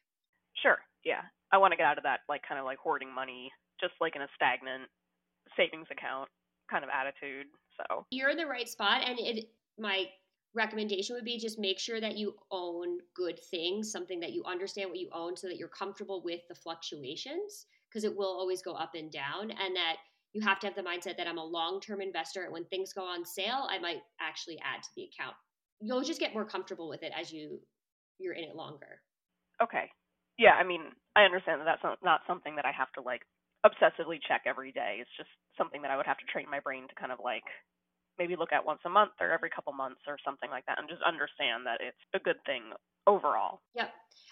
Sure. 0.61 0.77
Yeah. 1.05 1.21
I 1.51 1.57
want 1.57 1.71
to 1.71 1.77
get 1.77 1.85
out 1.85 1.97
of 1.97 2.03
that, 2.03 2.21
like, 2.27 2.41
kind 2.47 2.59
of 2.59 2.65
like 2.65 2.79
hoarding 2.79 3.13
money, 3.13 3.51
just 3.79 3.93
like 4.01 4.15
in 4.15 4.21
a 4.21 4.27
stagnant 4.35 4.89
savings 5.55 5.87
account 5.91 6.29
kind 6.69 6.83
of 6.83 6.89
attitude. 6.89 7.47
So 7.89 8.05
you're 8.11 8.29
in 8.29 8.37
the 8.37 8.45
right 8.45 8.67
spot, 8.67 9.03
and 9.07 9.19
it 9.19 9.45
my 9.77 10.05
recommendation 10.53 11.15
would 11.15 11.25
be 11.25 11.39
just 11.39 11.59
make 11.59 11.79
sure 11.79 12.01
that 12.01 12.17
you 12.17 12.35
own 12.51 12.99
good 13.15 13.39
things, 13.49 13.91
something 13.91 14.19
that 14.19 14.33
you 14.33 14.43
understand 14.45 14.89
what 14.89 14.99
you 14.99 15.09
own, 15.13 15.37
so 15.37 15.47
that 15.47 15.57
you're 15.57 15.69
comfortable 15.69 16.21
with 16.23 16.41
the 16.49 16.55
fluctuations 16.55 17.67
because 17.89 18.03
it 18.03 18.15
will 18.15 18.27
always 18.27 18.61
go 18.61 18.73
up 18.73 18.91
and 18.95 19.11
down, 19.11 19.51
and 19.51 19.75
that 19.75 19.97
you 20.33 20.41
have 20.41 20.59
to 20.59 20.67
have 20.67 20.75
the 20.75 20.81
mindset 20.81 21.17
that 21.17 21.27
I'm 21.27 21.37
a 21.37 21.43
long 21.43 21.81
term 21.81 22.01
investor. 22.01 22.43
And 22.43 22.53
when 22.53 22.65
things 22.65 22.93
go 22.93 23.03
on 23.03 23.25
sale, 23.25 23.67
I 23.69 23.79
might 23.79 24.01
actually 24.19 24.59
add 24.59 24.81
to 24.83 24.89
the 24.95 25.03
account. 25.03 25.35
You'll 25.79 26.03
just 26.03 26.19
get 26.19 26.33
more 26.33 26.45
comfortable 26.45 26.87
with 26.87 27.03
it 27.03 27.11
as 27.19 27.31
you 27.31 27.59
you're 28.19 28.33
in 28.33 28.43
it 28.43 28.55
longer. 28.55 29.01
Okay. 29.61 29.89
Yeah, 30.37 30.51
I 30.51 30.63
mean, 30.63 30.81
I 31.15 31.23
understand 31.23 31.61
that 31.61 31.65
that's 31.65 31.97
not 32.03 32.21
something 32.27 32.55
that 32.55 32.65
I 32.65 32.71
have 32.71 32.91
to 32.93 33.01
like 33.01 33.21
obsessively 33.65 34.19
check 34.27 34.43
every 34.45 34.71
day. 34.71 34.97
It's 34.99 35.09
just 35.17 35.29
something 35.57 35.81
that 35.81 35.91
I 35.91 35.97
would 35.97 36.05
have 36.05 36.17
to 36.17 36.25
train 36.25 36.45
my 36.49 36.59
brain 36.59 36.87
to 36.87 36.95
kind 36.95 37.11
of 37.11 37.19
like 37.23 37.43
maybe 38.17 38.35
look 38.35 38.51
at 38.51 38.65
once 38.65 38.79
a 38.85 38.89
month 38.89 39.11
or 39.19 39.31
every 39.31 39.49
couple 39.49 39.73
months 39.73 40.01
or 40.07 40.17
something 40.23 40.49
like 40.49 40.65
that 40.65 40.79
and 40.79 40.89
just 40.89 41.01
understand 41.01 41.65
that 41.65 41.79
it's 41.81 41.97
a 42.13 42.19
good 42.19 42.37
thing 42.45 42.63
overall. 43.07 43.61
Yep. 43.75 43.89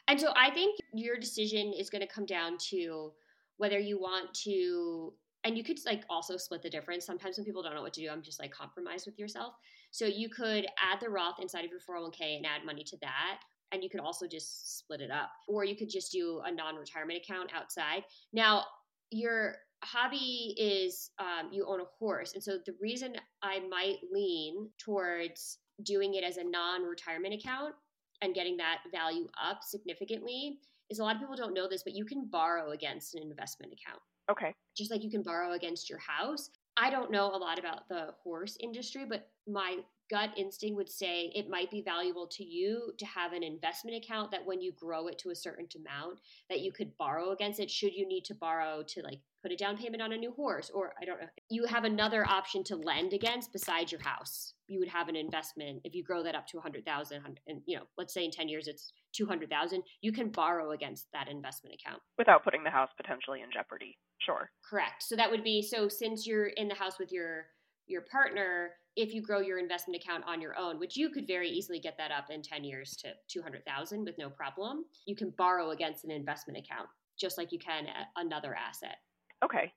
And 0.08 0.20
so 0.20 0.34
I 0.36 0.52
think 0.52 0.80
your 0.94 1.18
decision 1.18 1.74
is 1.74 1.90
going 1.90 2.02
to 2.02 2.08
come 2.08 2.26
down 2.26 2.58
to 2.70 3.12
whether 3.58 3.80
you 3.80 4.00
want 4.00 4.34
to 4.46 5.14
and 5.46 5.58
you 5.58 5.64
could 5.64 5.80
like 5.86 6.04
also 6.10 6.36
split 6.38 6.62
the 6.62 6.70
difference. 6.70 7.06
Sometimes 7.06 7.38
when 7.38 7.46
people 7.46 7.64
don't 7.64 7.74
know 7.74 7.82
what 7.82 7.94
to 7.94 8.02
do, 8.02 8.10
I'm 8.10 8.22
just 8.22 8.40
like 8.40 8.52
compromise 8.52 9.06
with 9.06 9.18
yourself. 9.18 9.54
So 9.92 10.06
you 10.06 10.30
could 10.30 10.66
add 10.78 11.00
the 11.00 11.10
Roth 11.10 11.40
inside 11.40 11.64
of 11.64 11.72
your 11.72 11.80
401k 11.80 12.38
and 12.38 12.46
add 12.46 12.66
money 12.66 12.84
to 12.84 12.98
that. 13.02 13.40
And 13.72 13.84
you 13.84 13.90
could 13.90 14.02
also 14.02 14.28
just 14.28 14.80
split 14.80 15.00
it 15.00 15.12
up. 15.12 15.30
Or 15.48 15.64
you 15.64 15.76
could 15.76 15.90
just 15.90 16.12
do 16.12 16.42
a 16.46 16.52
non 16.52 16.76
retirement 16.76 17.22
account 17.24 17.52
outside. 17.56 18.04
Now, 18.34 18.66
your 19.12 19.56
hobby 19.84 20.56
is 20.58 21.12
um, 21.20 21.52
you 21.52 21.66
own 21.68 21.82
a 21.82 21.86
horse. 21.98 22.34
And 22.34 22.44
so 22.44 22.58
the 22.66 22.76
reason 22.82 23.16
I 23.42 23.60
might 23.70 23.98
lean 24.12 24.70
towards 24.78 25.60
doing 25.84 26.16
it 26.16 26.24
as 26.24 26.38
a 26.38 26.44
non 26.44 26.84
retirement 26.84 27.34
account 27.34 27.74
and 28.22 28.36
getting 28.36 28.58
that 28.58 28.80
value 28.92 29.28
up 29.42 29.60
significantly 29.64 30.60
is 30.90 31.00
a 31.00 31.04
lot 31.04 31.16
of 31.16 31.22
people 31.22 31.36
don't 31.36 31.54
know 31.54 31.68
this, 31.70 31.84
but 31.84 31.94
you 31.94 32.06
can 32.06 32.28
borrow 32.30 32.72
against 32.72 33.16
an 33.16 33.22
investment 33.22 33.74
account. 33.74 34.02
Okay. 34.30 34.54
Just 34.76 34.92
like 34.92 35.04
you 35.04 35.10
can 35.10 35.24
borrow 35.24 35.54
against 35.54 35.90
your 35.90 36.00
house. 36.00 36.50
I 36.78 36.90
don't 36.90 37.12
know 37.12 37.34
a 37.34 37.38
lot 37.38 37.60
about 37.60 37.88
the 37.90 38.14
horse 38.24 38.58
industry, 38.60 39.06
but 39.08 39.30
my 39.48 39.78
gut 40.10 40.30
instinct 40.38 40.76
would 40.76 40.90
say 40.90 41.32
it 41.36 41.50
might 41.50 41.72
be 41.72 41.82
valuable 41.82 42.28
to 42.28 42.44
you 42.44 42.92
to 42.98 43.06
have 43.06 43.34
an 43.34 43.44
investment 43.44 43.98
account 43.98 44.32
that 44.32 44.46
when 44.46 44.62
you 44.62 44.72
grow 44.74 45.08
it 45.08 45.18
to 45.20 45.30
a 45.30 45.36
certain 45.36 45.68
amount 45.76 46.20
that 46.50 46.62
you 46.62 46.72
could 46.72 46.98
borrow 46.98 47.32
against 47.32 47.60
it 47.60 47.70
should 47.70 47.94
you 47.94 48.08
need 48.08 48.26
to 48.26 48.36
borrow 48.36 48.84
to 48.88 49.02
like 49.02 49.20
put 49.42 49.52
a 49.52 49.56
down 49.56 49.78
payment 49.78 50.02
on 50.02 50.12
a 50.12 50.18
new 50.18 50.32
horse 50.32 50.70
or 50.74 50.94
i 51.02 51.06
don't 51.06 51.22
know 51.22 51.28
you 51.50 51.66
have 51.66 51.84
another 51.84 52.28
option 52.28 52.64
to 52.64 52.76
lend 52.76 53.14
against 53.14 53.52
besides 53.52 53.92
your 53.92 54.02
house. 54.02 54.54
You 54.68 54.80
would 54.80 54.90
have 54.90 55.10
an 55.10 55.16
investment. 55.16 55.82
If 55.84 55.96
you 55.96 56.04
grow 56.04 56.24
that 56.24 56.36
up 56.36 56.48
to 56.48 56.58
100000 56.58 57.40
and 57.48 57.62
you 57.66 57.78
know 57.78 57.84
let's 57.98 58.14
say 58.14 58.24
in 58.26 58.32
10 58.32 58.48
years 58.48 58.68
it's 58.68 58.94
200000 59.16 59.82
you 60.02 60.12
can 60.12 60.30
borrow 60.30 60.72
against 60.72 61.08
that 61.14 61.28
investment 61.28 61.76
account. 61.76 62.02
Without 62.18 62.44
putting 62.44 62.64
the 62.64 62.70
house 62.70 62.90
potentially 62.98 63.42
in 63.42 63.50
jeopardy. 63.54 63.98
Sure. 64.20 64.52
Correct. 64.70 65.04
So 65.04 65.16
that 65.16 65.32
would 65.32 65.44
be 65.44 65.62
so 65.62 65.88
since 65.88 66.28
you're 66.28 66.48
in 66.48 66.68
the 66.68 66.76
house 66.76 67.00
with 67.00 67.12
your 67.12 67.46
your 67.90 68.02
partner 68.02 68.72
if 68.96 69.14
you 69.14 69.22
grow 69.22 69.40
your 69.40 69.60
investment 69.60 70.02
account 70.02 70.24
on 70.28 70.42
your 70.42 70.58
own 70.58 70.80
which 70.80 70.96
you 70.96 71.10
could 71.10 71.28
very 71.28 71.50
easily 71.50 71.80
get 71.80 71.98
that 71.98 72.12
up 72.12 72.26
in 72.30 72.42
10 72.42 72.64
years 72.64 72.96
to 72.98 73.10
200000 73.28 74.04
with 74.06 74.18
no 74.18 74.30
problem 74.30 74.86
you 75.06 75.16
can 75.16 75.32
borrow 75.38 75.72
against 75.72 76.06
an 76.06 76.12
investment 76.12 76.58
account 76.58 76.88
just 77.20 77.38
like 77.38 77.52
you 77.52 77.60
can 77.60 77.86
another 78.16 78.56
asset 78.56 78.98
Okay. 79.44 79.72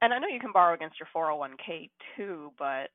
And 0.00 0.12
I 0.12 0.18
know 0.18 0.28
you 0.28 0.40
can 0.40 0.52
borrow 0.52 0.74
against 0.74 0.96
your 1.00 1.08
401k 1.14 1.90
too, 2.16 2.52
but 2.58 2.90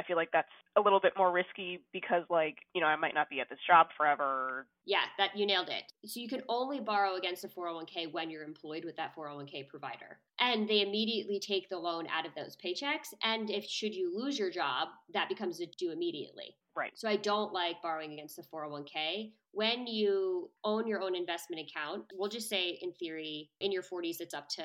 I 0.00 0.06
feel 0.06 0.16
like 0.16 0.30
that's 0.32 0.48
a 0.76 0.80
little 0.80 1.00
bit 1.00 1.12
more 1.16 1.30
risky 1.30 1.84
because 1.92 2.22
like, 2.30 2.56
you 2.74 2.80
know, 2.80 2.86
I 2.86 2.96
might 2.96 3.14
not 3.14 3.28
be 3.28 3.40
at 3.40 3.50
this 3.50 3.58
job 3.66 3.88
forever. 3.96 4.66
Yeah, 4.86 5.02
that 5.18 5.36
you 5.36 5.44
nailed 5.46 5.68
it. 5.68 5.84
So 6.08 6.20
you 6.20 6.28
can 6.28 6.42
only 6.48 6.80
borrow 6.80 7.16
against 7.16 7.44
a 7.44 7.48
401k 7.48 8.12
when 8.12 8.30
you're 8.30 8.44
employed 8.44 8.84
with 8.84 8.96
that 8.96 9.14
401k 9.14 9.68
provider. 9.68 10.18
And 10.40 10.66
they 10.66 10.80
immediately 10.80 11.38
take 11.38 11.68
the 11.68 11.76
loan 11.76 12.06
out 12.08 12.24
of 12.24 12.34
those 12.34 12.56
paychecks 12.56 13.12
and 13.22 13.50
if 13.50 13.64
should 13.66 13.94
you 13.94 14.16
lose 14.16 14.38
your 14.38 14.50
job, 14.50 14.88
that 15.12 15.28
becomes 15.28 15.60
a 15.60 15.66
due 15.66 15.92
immediately. 15.92 16.56
Right. 16.74 16.92
So 16.94 17.08
I 17.08 17.16
don't 17.16 17.52
like 17.52 17.82
borrowing 17.82 18.12
against 18.12 18.36
the 18.36 18.42
401k. 18.42 19.32
When 19.52 19.86
you 19.86 20.50
own 20.64 20.86
your 20.86 21.02
own 21.02 21.14
investment 21.14 21.68
account, 21.68 22.04
we'll 22.14 22.30
just 22.30 22.48
say 22.48 22.78
in 22.80 22.92
theory 22.92 23.50
in 23.60 23.70
your 23.70 23.82
40s 23.82 24.20
it's 24.20 24.34
up 24.34 24.48
to 24.50 24.62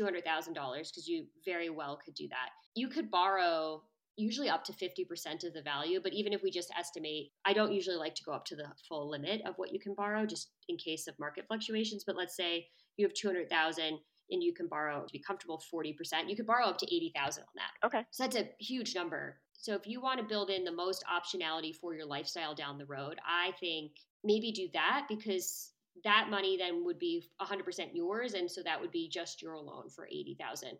$200,000 0.00 0.54
because 0.54 1.06
you 1.06 1.26
very 1.44 1.70
well 1.70 1.98
could 2.02 2.14
do 2.14 2.28
that. 2.28 2.50
You 2.74 2.88
could 2.88 3.10
borrow 3.10 3.82
usually 4.16 4.48
up 4.48 4.64
to 4.64 4.72
50% 4.72 5.44
of 5.44 5.54
the 5.54 5.62
value, 5.62 6.00
but 6.02 6.12
even 6.12 6.32
if 6.32 6.42
we 6.42 6.50
just 6.50 6.72
estimate, 6.78 7.32
I 7.44 7.52
don't 7.52 7.72
usually 7.72 7.96
like 7.96 8.14
to 8.16 8.24
go 8.24 8.32
up 8.32 8.44
to 8.46 8.56
the 8.56 8.68
full 8.88 9.10
limit 9.10 9.42
of 9.44 9.54
what 9.56 9.72
you 9.72 9.80
can 9.80 9.94
borrow 9.94 10.24
just 10.26 10.50
in 10.68 10.76
case 10.76 11.06
of 11.06 11.18
market 11.18 11.46
fluctuations, 11.48 12.04
but 12.04 12.16
let's 12.16 12.36
say 12.36 12.68
you 12.96 13.04
have 13.06 13.14
200,000 13.14 13.98
and 14.30 14.42
you 14.42 14.54
can 14.54 14.68
borrow 14.68 15.04
to 15.04 15.12
be 15.12 15.18
comfortable 15.18 15.62
40%, 15.72 15.94
you 16.28 16.36
could 16.36 16.46
borrow 16.46 16.66
up 16.66 16.78
to 16.78 16.94
80,000 16.94 17.42
on 17.42 17.46
that. 17.56 17.86
Okay. 17.86 18.06
So 18.10 18.22
that's 18.22 18.36
a 18.36 18.50
huge 18.58 18.94
number. 18.94 19.36
So 19.52 19.74
if 19.74 19.86
you 19.86 20.00
want 20.00 20.20
to 20.20 20.26
build 20.26 20.50
in 20.50 20.64
the 20.64 20.72
most 20.72 21.04
optionality 21.06 21.74
for 21.74 21.94
your 21.94 22.06
lifestyle 22.06 22.54
down 22.54 22.78
the 22.78 22.86
road, 22.86 23.18
I 23.26 23.52
think 23.58 23.92
maybe 24.22 24.52
do 24.52 24.68
that 24.72 25.06
because 25.08 25.70
that 26.02 26.28
money 26.30 26.56
then 26.56 26.84
would 26.84 26.98
be 26.98 27.24
100% 27.40 27.62
yours 27.92 28.34
and 28.34 28.50
so 28.50 28.62
that 28.62 28.80
would 28.80 28.90
be 28.90 29.08
just 29.08 29.42
your 29.42 29.56
loan 29.56 29.88
for 29.88 30.06
80,000. 30.06 30.70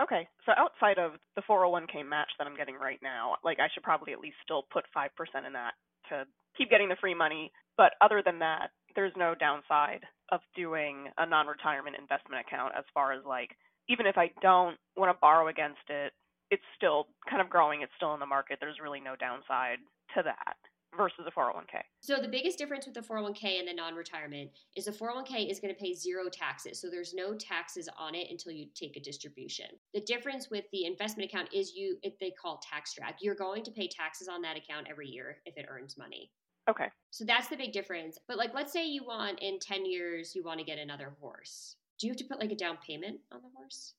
Okay. 0.00 0.26
So 0.46 0.52
outside 0.56 0.98
of 0.98 1.12
the 1.36 1.42
401k 1.42 2.06
match 2.08 2.30
that 2.38 2.46
I'm 2.46 2.56
getting 2.56 2.76
right 2.76 2.98
now, 3.02 3.36
like 3.44 3.58
I 3.60 3.68
should 3.72 3.82
probably 3.82 4.12
at 4.12 4.20
least 4.20 4.36
still 4.42 4.64
put 4.72 4.84
5% 4.96 5.08
in 5.46 5.52
that 5.52 5.74
to 6.08 6.24
keep 6.56 6.70
getting 6.70 6.88
the 6.88 6.96
free 7.00 7.14
money, 7.14 7.52
but 7.76 7.92
other 8.00 8.22
than 8.24 8.38
that, 8.40 8.70
there's 8.94 9.12
no 9.16 9.34
downside 9.34 10.04
of 10.30 10.40
doing 10.56 11.08
a 11.18 11.26
non-retirement 11.26 11.96
investment 11.98 12.44
account 12.46 12.74
as 12.76 12.84
far 12.92 13.12
as 13.12 13.24
like 13.24 13.50
even 13.88 14.06
if 14.06 14.16
I 14.16 14.30
don't 14.40 14.76
want 14.96 15.10
to 15.14 15.18
borrow 15.20 15.48
against 15.48 15.82
it, 15.88 16.12
it's 16.50 16.62
still 16.76 17.08
kind 17.28 17.40
of 17.40 17.48
growing, 17.48 17.82
it's 17.82 17.92
still 17.96 18.14
in 18.14 18.20
the 18.20 18.26
market. 18.26 18.58
There's 18.60 18.80
really 18.82 19.00
no 19.00 19.16
downside 19.16 19.78
to 20.14 20.22
that 20.22 20.56
versus 20.96 21.24
a 21.26 21.30
401k. 21.30 21.80
So 22.00 22.16
the 22.20 22.28
biggest 22.28 22.58
difference 22.58 22.86
with 22.86 22.94
the 22.94 23.00
401k 23.00 23.58
and 23.58 23.66
the 23.66 23.72
non-retirement 23.72 24.50
is 24.76 24.84
the 24.86 24.92
401k 24.92 25.50
is 25.50 25.60
going 25.60 25.74
to 25.74 25.80
pay 25.80 25.94
zero 25.94 26.28
taxes. 26.30 26.80
So 26.80 26.88
there's 26.90 27.14
no 27.14 27.34
taxes 27.34 27.88
on 27.98 28.14
it 28.14 28.28
until 28.30 28.52
you 28.52 28.66
take 28.74 28.96
a 28.96 29.00
distribution. 29.00 29.66
The 29.94 30.00
difference 30.00 30.50
with 30.50 30.64
the 30.72 30.84
investment 30.84 31.30
account 31.30 31.48
is 31.52 31.74
you 31.74 31.96
if 32.02 32.18
they 32.18 32.30
call 32.30 32.58
tax 32.58 32.94
drag. 32.94 33.14
You're 33.20 33.34
going 33.34 33.64
to 33.64 33.70
pay 33.70 33.88
taxes 33.88 34.28
on 34.28 34.42
that 34.42 34.56
account 34.56 34.86
every 34.90 35.08
year 35.08 35.38
if 35.46 35.56
it 35.56 35.66
earns 35.68 35.96
money. 35.96 36.30
Okay. 36.68 36.86
So 37.10 37.24
that's 37.24 37.48
the 37.48 37.56
big 37.56 37.72
difference. 37.72 38.18
But 38.28 38.36
like 38.36 38.54
let's 38.54 38.72
say 38.72 38.86
you 38.86 39.04
want 39.04 39.40
in 39.40 39.58
10 39.58 39.86
years 39.86 40.34
you 40.34 40.44
want 40.44 40.60
to 40.60 40.64
get 40.64 40.78
another 40.78 41.12
horse. 41.20 41.76
Do 41.98 42.06
you 42.06 42.12
have 42.12 42.18
to 42.18 42.24
put 42.24 42.40
like 42.40 42.52
a 42.52 42.56
down 42.56 42.78
payment 42.86 43.20
on 43.32 43.40
the 43.42 43.48
horse? 43.56 43.94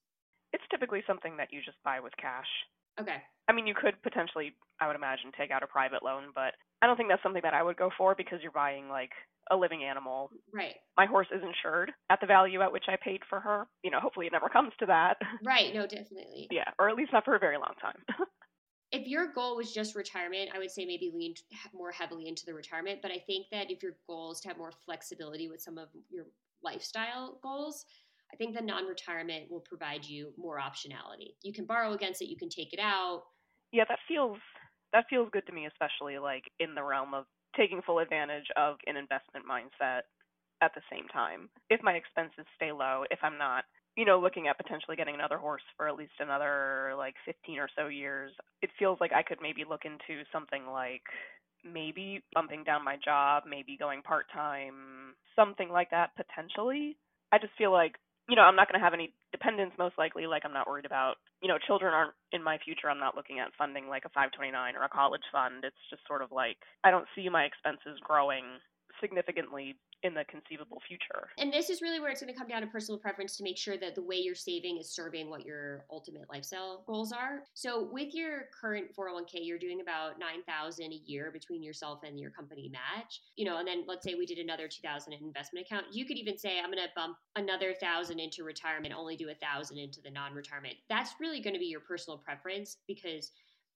It's 0.54 0.64
typically 0.70 1.04
something 1.08 1.38
that 1.38 1.48
you 1.52 1.62
just 1.66 1.82
buy 1.84 2.00
with 2.00 2.14
cash. 2.18 2.48
Okay. 3.00 3.18
I 3.50 3.54
mean, 3.54 3.66
you 3.68 3.74
could 3.74 4.02
potentially, 4.04 4.54
I 4.80 4.88
would 4.88 4.96
imagine, 4.96 5.32
take 5.38 5.52
out 5.52 5.64
a 5.64 5.68
private 5.68 6.04
loan, 6.04 6.30
but 6.36 6.54
I 6.84 6.86
don't 6.86 6.98
think 6.98 7.08
that's 7.08 7.24
something 7.24 7.42
that 7.44 7.54
I 7.54 7.64
would 7.64 7.78
go 7.78 7.90
for 7.98 8.14
because 8.14 8.40
you're 8.42 8.52
buying 8.52 8.90
like 8.90 9.12
a 9.50 9.56
living 9.56 9.86
animal. 9.86 10.30
Right. 10.54 10.76
My 10.98 11.06
horse 11.06 11.28
is 11.34 11.42
insured 11.42 11.94
at 12.10 12.20
the 12.20 12.28
value 12.28 12.62
at 12.62 12.74
which 12.74 12.84
I 12.90 12.98
paid 13.02 13.22
for 13.30 13.40
her. 13.40 13.68
You 13.84 13.92
know, 13.92 14.02
hopefully 14.02 14.26
it 14.26 14.34
never 14.34 14.50
comes 14.50 14.74
to 14.80 14.86
that. 14.88 15.16
Right. 15.46 15.74
No, 15.74 15.88
definitely. 15.88 16.50
yeah, 16.52 16.70
or 16.78 16.90
at 16.90 16.96
least 16.96 17.14
not 17.14 17.24
for 17.24 17.36
a 17.36 17.40
very 17.40 17.58
long 17.58 17.74
time. 17.82 17.96
if 18.92 19.08
your 19.08 19.32
goal 19.34 19.56
was 19.56 19.74
just 19.74 19.96
retirement, 19.96 20.50
I 20.54 20.60
would 20.60 20.72
say 20.72 20.86
maybe 20.86 21.10
lean 21.16 21.36
more 21.74 21.92
heavily 21.92 22.28
into 22.28 22.46
the 22.46 22.54
retirement. 22.54 23.00
But 23.02 23.12
I 23.12 23.20
think 23.28 23.48
that 23.52 23.72
if 23.72 23.82
your 23.82 23.94
goal 24.06 24.34
is 24.34 24.42
to 24.42 24.50
have 24.50 24.58
more 24.58 24.72
flexibility 24.86 25.48
with 25.48 25.62
some 25.62 25.78
of 25.78 25.88
your 26.10 26.26
lifestyle 26.64 27.40
goals, 27.42 27.86
I 28.34 28.36
think 28.36 28.56
the 28.56 28.62
non 28.62 28.86
retirement 28.86 29.50
will 29.50 29.62
provide 29.62 30.04
you 30.04 30.34
more 30.38 30.60
optionality. 30.60 31.36
You 31.44 31.54
can 31.54 31.66
borrow 31.66 31.94
against 31.94 32.22
it, 32.22 32.26
you 32.26 32.38
can 32.38 32.50
take 32.50 32.74
it 32.74 32.80
out. 32.82 33.24
Yeah, 33.72 33.86
that 33.88 34.00
feels 34.08 34.38
that 34.94 35.06
feels 35.10 35.30
good 35.32 35.46
to 35.48 35.54
me, 35.54 35.68
especially 35.68 36.18
like 36.18 36.46
in 36.60 36.76
the 36.76 36.84
realm 36.84 37.14
of 37.14 37.26
taking 37.58 37.82
full 37.86 38.00
advantage 38.00 38.48
of 38.56 38.78
an 38.88 38.98
investment 38.98 39.46
mindset 39.50 40.02
at 40.62 40.74
the 40.74 40.82
same 40.92 41.08
time. 41.10 41.50
If 41.70 41.84
my 41.84 41.94
expenses 41.94 42.46
stay 42.56 42.72
low, 42.72 43.04
if 43.12 43.20
I'm 43.22 43.38
not, 43.38 43.66
you 43.98 44.06
know, 44.06 44.20
looking 44.20 44.48
at 44.48 44.58
potentially 44.58 44.96
getting 44.96 45.16
another 45.16 45.38
horse 45.38 45.62
for 45.78 45.88
at 45.88 45.96
least 45.96 46.14
another 46.20 46.94
like 46.98 47.16
15 47.26 47.60
or 47.60 47.70
so 47.76 47.88
years, 47.88 48.32
it 48.62 48.70
feels 48.80 48.98
like 49.02 49.12
I 49.14 49.24
could 49.24 49.40
maybe 49.42 49.64
look 49.70 49.82
into 49.86 50.24
something 50.32 50.66
like 50.66 51.04
maybe 51.64 52.24
bumping 52.34 52.64
down 52.64 52.84
my 52.84 52.98
job, 53.04 53.44
maybe 53.48 53.78
going 53.78 54.02
part 54.02 54.26
time, 54.34 55.16
something 55.36 55.70
like 55.70 55.90
that 55.92 56.12
potentially. 56.16 56.98
I 57.32 57.38
just 57.38 57.54
feel 57.58 57.72
like 57.72 57.96
you 58.30 58.36
know, 58.36 58.44
I'm 58.44 58.56
not 58.56 58.70
going 58.72 58.80
to 58.80 58.84
have 58.84 58.94
any 58.94 59.12
dependents 59.32 59.76
most 59.78 59.98
likely. 59.98 60.28
Like, 60.28 60.44
I'm 60.46 60.54
not 60.54 60.68
worried 60.68 60.86
about, 60.86 61.16
you 61.42 61.48
know, 61.48 61.58
children 61.68 61.94
aren't 61.94 62.14
in 62.32 62.44
my 62.44 62.58
future. 62.64 62.90
I'm 62.90 63.00
not 63.00 63.16
looking 63.16 63.40
at 63.40 63.52
funding 63.58 63.88
like 63.88 64.06
a 64.06 64.14
529 64.16 64.76
or 64.76 64.84
a 64.84 64.90
college 64.90 65.28
fund. 65.32 65.64
It's 65.64 65.84
just 65.90 66.08
sort 66.08 66.22
of 66.22 66.32
like, 66.32 66.58
I 66.84 66.92
don't 66.92 67.08
see 67.16 67.28
my 67.28 67.44
expenses 67.44 68.00
growing 68.02 68.46
significantly 69.04 69.76
in 70.04 70.14
the 70.14 70.24
conceivable 70.26 70.82
future. 70.88 71.28
And 71.38 71.52
this 71.52 71.70
is 71.70 71.82
really 71.82 72.00
where 72.00 72.10
it's 72.10 72.22
going 72.22 72.34
to 72.34 72.38
come 72.38 72.48
down 72.48 72.62
to 72.62 72.68
personal 72.68 73.00
preference 73.00 73.36
to 73.38 73.44
make 73.44 73.58
sure 73.58 73.78
that 73.78 73.96
the 73.96 74.02
way 74.02 74.16
you're 74.16 74.36
saving 74.36 74.78
is 74.78 74.94
serving 74.94 75.30
what 75.30 75.46
your 75.46 75.86
ultimate 75.92 76.24
lifestyle 76.32 76.84
goals 76.88 77.12
are. 77.12 77.44
So 77.54 77.90
with 77.92 78.14
your 78.14 78.46
current 78.60 78.88
401k, 78.98 79.40
you're 79.42 79.60
doing 79.60 79.82
about 79.82 80.20
9,000 80.20 80.86
a 80.86 81.02
year 81.06 81.32
between 81.32 81.64
yourself 81.64 82.00
and 82.04 82.20
your 82.20 82.32
company 82.32 82.70
match. 82.72 83.22
You 83.36 83.46
know, 83.46 83.58
and 83.58 83.68
then 83.68 83.84
let's 83.88 84.06
say 84.06 84.16
we 84.16 84.26
did 84.26 84.40
another 84.40 84.68
2,000 84.68 85.14
investment 85.14 85.66
account. 85.66 85.88
You 85.92 86.06
could 86.06 86.18
even 86.18 86.38
say 86.38 86.60
I'm 86.60 86.72
going 86.72 86.78
to 86.78 86.90
bump 86.96 87.18
another 87.36 87.68
1,000 87.68 88.20
into 88.20 88.44
retirement, 88.44 88.94
only 88.98 89.18
do 89.18 89.26
a 89.26 89.40
1,000 89.40 89.78
into 89.78 90.02
the 90.02 90.12
non-retirement. 90.12 90.76
That's 90.90 91.16
really 91.20 91.42
going 91.42 91.54
to 91.54 91.60
be 91.60 91.66
your 91.66 91.82
personal 91.82 92.18
preference 92.18 92.78
because 92.88 93.32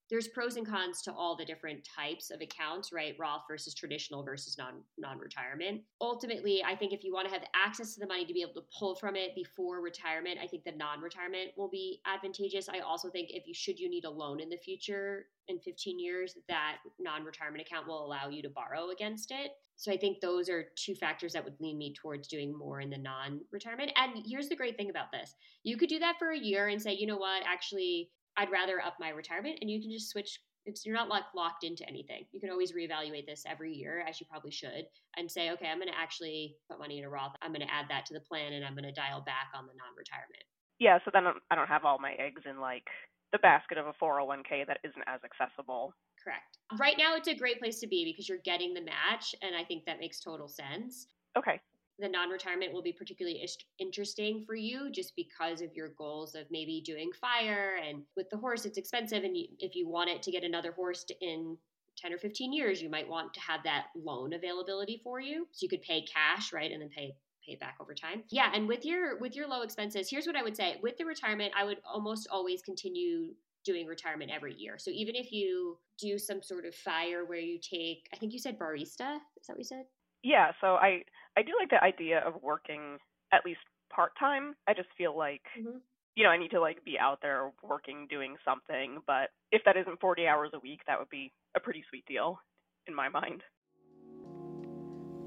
there's 0.09 0.27
pros 0.27 0.55
and 0.55 0.65
cons 0.65 1.01
to 1.03 1.13
all 1.13 1.35
the 1.35 1.45
different 1.45 1.87
types 1.95 2.31
of 2.31 2.41
accounts, 2.41 2.91
right? 2.93 3.15
Roth 3.19 3.43
versus 3.49 3.73
traditional 3.73 4.23
versus 4.23 4.57
non 4.57 4.81
non 4.97 5.17
retirement. 5.17 5.81
Ultimately, 6.01 6.63
I 6.63 6.75
think 6.75 6.93
if 6.93 7.03
you 7.03 7.13
want 7.13 7.27
to 7.27 7.33
have 7.33 7.43
access 7.55 7.93
to 7.93 7.99
the 7.99 8.07
money 8.07 8.25
to 8.25 8.33
be 8.33 8.41
able 8.41 8.53
to 8.53 8.67
pull 8.77 8.95
from 8.95 9.15
it 9.15 9.35
before 9.35 9.81
retirement, 9.81 10.39
I 10.41 10.47
think 10.47 10.63
the 10.63 10.71
non 10.71 11.01
retirement 11.01 11.51
will 11.57 11.69
be 11.69 12.01
advantageous. 12.05 12.69
I 12.69 12.79
also 12.79 13.09
think 13.09 13.29
if 13.31 13.47
you 13.47 13.53
should 13.53 13.79
you 13.79 13.89
need 13.89 14.05
a 14.05 14.09
loan 14.09 14.39
in 14.39 14.49
the 14.49 14.57
future 14.57 15.27
in 15.47 15.59
15 15.59 15.99
years, 15.99 16.35
that 16.47 16.77
non 16.99 17.23
retirement 17.23 17.65
account 17.65 17.87
will 17.87 18.05
allow 18.05 18.29
you 18.29 18.41
to 18.41 18.49
borrow 18.49 18.89
against 18.89 19.31
it. 19.31 19.51
So 19.77 19.91
I 19.91 19.97
think 19.97 20.21
those 20.21 20.49
are 20.49 20.65
two 20.75 20.95
factors 20.95 21.33
that 21.33 21.45
would 21.45 21.59
lean 21.59 21.77
me 21.77 21.93
towards 21.93 22.27
doing 22.27 22.57
more 22.57 22.81
in 22.81 22.89
the 22.89 22.97
non 22.97 23.41
retirement. 23.51 23.91
And 23.95 24.25
here's 24.25 24.49
the 24.49 24.55
great 24.55 24.75
thing 24.75 24.89
about 24.89 25.11
this 25.11 25.35
you 25.63 25.77
could 25.77 25.89
do 25.89 25.99
that 25.99 26.15
for 26.17 26.31
a 26.31 26.37
year 26.37 26.67
and 26.67 26.81
say, 26.81 26.93
you 26.93 27.07
know 27.07 27.17
what, 27.17 27.43
actually, 27.45 28.09
I'd 28.37 28.51
rather 28.51 28.79
up 28.79 28.95
my 28.99 29.09
retirement 29.09 29.57
and 29.61 29.69
you 29.69 29.81
can 29.81 29.91
just 29.91 30.09
switch 30.09 30.39
it's 30.67 30.85
you're 30.85 30.95
not 30.95 31.07
like 31.07 31.23
locked 31.33 31.63
into 31.63 31.87
anything. 31.87 32.25
You 32.33 32.41
can 32.41 32.49
always 32.49 32.73
reevaluate 32.73 33.25
this 33.25 33.45
every 33.47 33.73
year, 33.73 34.03
as 34.07 34.19
you 34.19 34.27
probably 34.29 34.51
should, 34.51 34.85
and 35.15 35.31
say, 35.31 35.49
okay, 35.51 35.67
I'm 35.67 35.77
going 35.77 35.87
to 35.87 35.97
actually 35.97 36.57
put 36.69 36.77
money 36.77 36.99
in 36.99 37.05
a 37.05 37.09
Roth. 37.09 37.31
I'm 37.41 37.51
going 37.51 37.65
to 37.65 37.73
add 37.73 37.85
that 37.89 38.05
to 38.07 38.13
the 38.13 38.19
plan, 38.19 38.51
and 38.51 38.65
I'm 38.65 38.73
going 38.73 38.83
to 38.83 38.91
dial 38.91 39.21
back 39.21 39.47
on 39.55 39.65
the 39.65 39.71
non-retirement. 39.79 40.43
Yeah, 40.77 40.99
so 41.05 41.11
then 41.13 41.23
I 41.49 41.55
don't 41.55 41.69
have 41.69 41.85
all 41.85 41.99
my 41.99 42.13
eggs 42.19 42.41
in 42.45 42.59
like 42.59 42.83
the 43.31 43.39
basket 43.39 43.77
of 43.77 43.87
a 43.87 43.93
401k 43.93 44.67
that 44.67 44.79
isn't 44.83 45.03
as 45.07 45.21
accessible. 45.23 45.93
Correct. 46.21 46.57
Right 46.77 46.95
now, 46.97 47.15
it's 47.15 47.29
a 47.29 47.35
great 47.35 47.59
place 47.59 47.79
to 47.79 47.87
be 47.87 48.03
because 48.03 48.27
you're 48.27 48.43
getting 48.43 48.73
the 48.73 48.81
match, 48.81 49.33
and 49.41 49.55
I 49.55 49.63
think 49.63 49.85
that 49.85 49.99
makes 49.99 50.19
total 50.19 50.49
sense. 50.49 51.07
Okay 51.37 51.61
the 51.99 52.07
non-retirement 52.07 52.73
will 52.73 52.81
be 52.81 52.93
particularly 52.93 53.47
interesting 53.79 54.43
for 54.45 54.55
you 54.55 54.91
just 54.91 55.15
because 55.15 55.61
of 55.61 55.73
your 55.73 55.89
goals 55.97 56.35
of 56.35 56.45
maybe 56.51 56.81
doing 56.85 57.09
fire 57.19 57.77
and 57.87 58.03
with 58.15 58.29
the 58.29 58.37
horse 58.37 58.65
it's 58.65 58.77
expensive 58.77 59.23
and 59.23 59.35
you, 59.35 59.47
if 59.59 59.75
you 59.75 59.87
want 59.87 60.09
it 60.09 60.21
to 60.21 60.31
get 60.31 60.43
another 60.43 60.71
horse 60.71 61.05
in 61.21 61.57
10 61.97 62.13
or 62.13 62.17
15 62.17 62.53
years, 62.53 62.81
you 62.81 62.89
might 62.89 63.07
want 63.07 63.33
to 63.33 63.39
have 63.39 63.61
that 63.63 63.87
loan 63.95 64.33
availability 64.33 65.01
for 65.03 65.19
you. 65.19 65.47
So 65.51 65.63
you 65.63 65.69
could 65.69 65.81
pay 65.81 66.01
cash, 66.01 66.53
right? 66.53 66.71
And 66.71 66.81
then 66.81 66.89
pay 66.89 67.15
pay 67.45 67.53
it 67.53 67.59
back 67.59 67.77
over 67.79 67.93
time. 67.93 68.23
Yeah, 68.29 68.51
and 68.53 68.67
with 68.67 68.85
your 68.85 69.17
with 69.19 69.35
your 69.35 69.47
low 69.47 69.61
expenses, 69.61 70.09
here's 70.09 70.27
what 70.27 70.35
I 70.35 70.43
would 70.43 70.55
say. 70.55 70.77
With 70.81 70.97
the 70.97 71.05
retirement, 71.05 71.53
I 71.57 71.63
would 71.63 71.77
almost 71.85 72.27
always 72.31 72.61
continue 72.61 73.33
doing 73.65 73.87
retirement 73.87 74.31
every 74.33 74.53
year. 74.53 74.77
So 74.77 74.91
even 74.91 75.15
if 75.15 75.31
you 75.31 75.77
do 75.99 76.17
some 76.17 76.41
sort 76.41 76.65
of 76.65 76.75
fire 76.75 77.25
where 77.25 77.39
you 77.39 77.59
take 77.59 78.07
I 78.13 78.17
think 78.17 78.33
you 78.33 78.39
said 78.39 78.59
barista, 78.59 79.17
is 79.39 79.47
that 79.47 79.53
what 79.53 79.59
you 79.59 79.63
said? 79.63 79.85
Yeah, 80.23 80.51
so 80.61 80.75
I 80.75 81.03
I 81.37 81.43
do 81.43 81.53
like 81.59 81.69
the 81.69 81.81
idea 81.83 82.19
of 82.25 82.41
working 82.41 82.97
at 83.31 83.45
least 83.45 83.59
part-time. 83.93 84.55
I 84.67 84.73
just 84.73 84.89
feel 84.97 85.17
like 85.17 85.43
mm-hmm 85.57 85.77
you 86.17 86.23
know, 86.23 86.31
I 86.31 86.37
need 86.37 86.49
to 86.49 86.59
like 86.59 86.83
be 86.83 86.97
out 86.99 87.19
there 87.21 87.51
working, 87.61 88.07
doing 88.09 88.37
something. 88.43 88.97
But 89.05 89.29
if 89.51 89.61
that 89.65 89.77
isn't 89.77 90.01
40 90.01 90.27
hours 90.27 90.49
a 90.53 90.59
week, 90.59 90.81
that 90.87 90.97
would 90.97 91.09
be 91.09 91.31
a 91.55 91.59
pretty 91.59 91.83
sweet 91.89 92.05
deal 92.07 92.41
in 92.87 92.95
my 92.95 93.07
mind. 93.07 93.43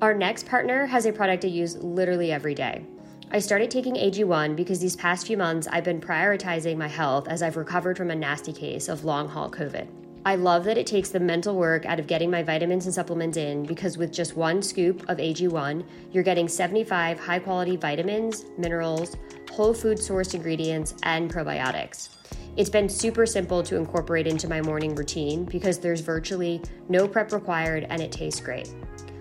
Our 0.03 0.15
next 0.15 0.47
partner 0.47 0.87
has 0.87 1.07
a 1.07 1.13
product 1.13 1.45
I 1.45 1.49
use 1.49 1.77
literally 1.77 2.33
every 2.33 2.57
day. 2.57 2.85
I 3.31 3.39
started 3.39 3.71
taking 3.71 3.95
AG1 3.95 4.57
because 4.57 4.81
these 4.81 4.97
past 4.97 5.29
few 5.29 5.37
months 5.37 5.69
I've 5.71 5.85
been 5.85 6.01
prioritizing 6.01 6.77
my 6.77 6.89
health 6.89 7.29
as 7.29 7.41
I've 7.41 7.57
recovered 7.57 7.97
from 7.97 8.11
a 8.11 8.17
nasty 8.17 8.53
case 8.53 8.89
of 8.89 9.05
long 9.05 9.29
haul 9.29 9.49
COVID. 9.49 10.00
I 10.27 10.35
love 10.35 10.65
that 10.65 10.77
it 10.77 10.87
takes 10.87 11.09
the 11.09 11.19
mental 11.19 11.57
work 11.57 11.87
out 11.87 11.99
of 11.99 12.07
getting 12.07 12.31
my 12.31 12.43
vitamins 12.43 12.85
and 12.85 12.95
supplements 12.95 13.39
in 13.39 13.65
because 13.65 13.97
with 13.97 14.13
just 14.13 14.37
one 14.37 14.61
scoop 14.61 15.09
of 15.09 15.17
AG1, 15.17 15.83
you're 16.13 16.23
getting 16.23 16.47
75 16.47 17.19
high 17.19 17.39
quality 17.39 17.77
vitamins, 17.79 18.45
minerals, 18.59 19.17
whole 19.51 19.73
food 19.73 19.97
sourced 19.97 20.35
ingredients, 20.35 20.95
and 21.05 21.33
probiotics. 21.33 22.11
It's 22.59 22.69
been 22.69 22.87
super 22.87 23.25
simple 23.25 23.63
to 23.63 23.77
incorporate 23.77 24.27
into 24.27 24.47
my 24.47 24.61
morning 24.61 24.95
routine 24.95 25.47
because 25.47 25.79
there's 25.79 26.03
virtually 26.03 26.61
no 26.91 27.09
prep 27.09 27.33
required 27.33 27.87
and 27.89 28.03
it 28.03 28.13
tastes 28.13 28.41
great. 28.41 28.75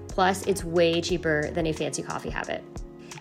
Plus, 0.09 0.45
it's 0.47 0.65
way 0.65 0.99
cheaper 0.99 1.49
than 1.51 1.67
a 1.67 1.71
fancy 1.71 2.01
coffee 2.01 2.29
habit. 2.29 2.61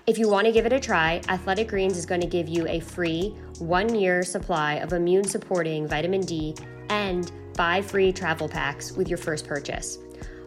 If 0.09 0.19
you 0.19 0.29
want 0.29 0.47
to 0.47 0.53
give 0.53 0.67
it 0.67 0.73
a 0.73 0.81
try, 0.81 1.21
Athletic 1.29 1.69
Greens 1.69 1.97
is 1.97 2.07
going 2.07 2.23
to 2.23 2.27
give 2.27 2.49
you 2.49 2.67
a 2.67 2.81
free 2.81 3.37
one 3.61 3.95
year 3.95 4.25
supply 4.25 4.75
of 4.75 4.93
immune 4.93 5.25
supporting 5.25 5.87
vitamin 5.87 6.23
D 6.23 6.57
and 6.89 7.31
five 7.59 7.85
free 7.85 8.13
travel 8.13 8.49
packs 8.49 8.93
with 8.93 9.09
your 9.09 9.19
first 9.19 9.45
purchase. 9.45 9.99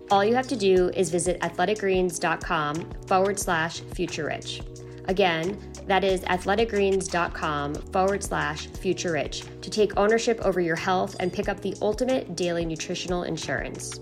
All 0.09 0.23
you 0.23 0.33
have 0.33 0.47
to 0.47 0.55
do 0.55 0.89
is 0.95 1.09
visit 1.09 1.41
athleticgreens.com 1.41 2.89
forward 3.05 3.37
slash 3.37 3.81
future 3.81 4.27
rich. 4.27 4.61
Again, 5.09 5.59
that 5.87 6.05
is 6.05 6.21
athleticgreens.com 6.21 7.75
forward 7.75 8.23
slash 8.23 8.67
future 8.67 9.11
rich 9.11 9.43
to 9.59 9.69
take 9.69 9.97
ownership 9.97 10.39
over 10.39 10.61
your 10.61 10.77
health 10.77 11.17
and 11.19 11.33
pick 11.33 11.49
up 11.49 11.59
the 11.59 11.75
ultimate 11.81 12.37
daily 12.37 12.63
nutritional 12.63 13.23
insurance. 13.23 13.99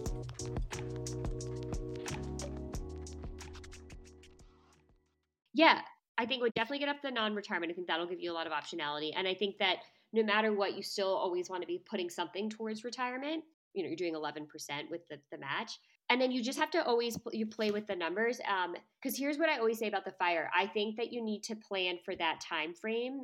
Yeah, 5.56 5.82
I 6.20 6.28
think 6.28 6.44
would 6.44 6.54
definitely 6.54 6.80
get 6.80 6.90
up 6.90 7.02
the 7.02 7.10
non 7.10 7.34
retirement. 7.34 7.72
I 7.72 7.74
think 7.74 7.88
that'll 7.88 8.06
give 8.06 8.20
you 8.20 8.32
a 8.32 8.36
lot 8.36 8.46
of 8.46 8.54
optionality. 8.54 9.14
And 9.16 9.28
I 9.28 9.34
think 9.34 9.58
that 9.58 9.78
no 10.14 10.24
matter 10.24 10.54
what, 10.54 10.76
you 10.76 10.84
still 10.84 11.14
always 11.16 11.50
want 11.50 11.62
to 11.62 11.68
be 11.68 11.82
putting 11.90 12.10
something 12.10 12.50
towards 12.50 12.84
retirement. 12.84 13.44
You 13.74 13.84
know, 13.84 13.90
you're 13.90 13.96
doing 13.96 14.16
11% 14.16 14.48
with 14.90 15.08
the, 15.10 15.20
the 15.32 15.38
match. 15.38 15.78
And 16.10 16.20
then 16.20 16.32
you 16.32 16.44
just 16.44 16.58
have 16.58 16.72
to 16.72 16.84
always 16.84 17.20
you 17.32 17.46
play 17.46 17.70
with 17.70 17.86
the 17.86 17.96
numbers. 17.96 18.38
Because 18.38 19.20
um, 19.20 19.24
here's 19.24 19.38
what 19.38 19.50
I 19.50 19.60
always 19.60 19.78
say 19.78 19.88
about 19.88 20.06
the 20.06 20.12
fire. 20.14 20.50
I 20.58 20.66
think 20.66 20.98
that 20.98 21.14
you 21.14 21.24
need 21.24 21.44
to 21.44 21.56
plan 21.56 22.00
for 22.04 22.16
that 22.16 22.42
time 22.42 22.74
frame, 22.74 23.22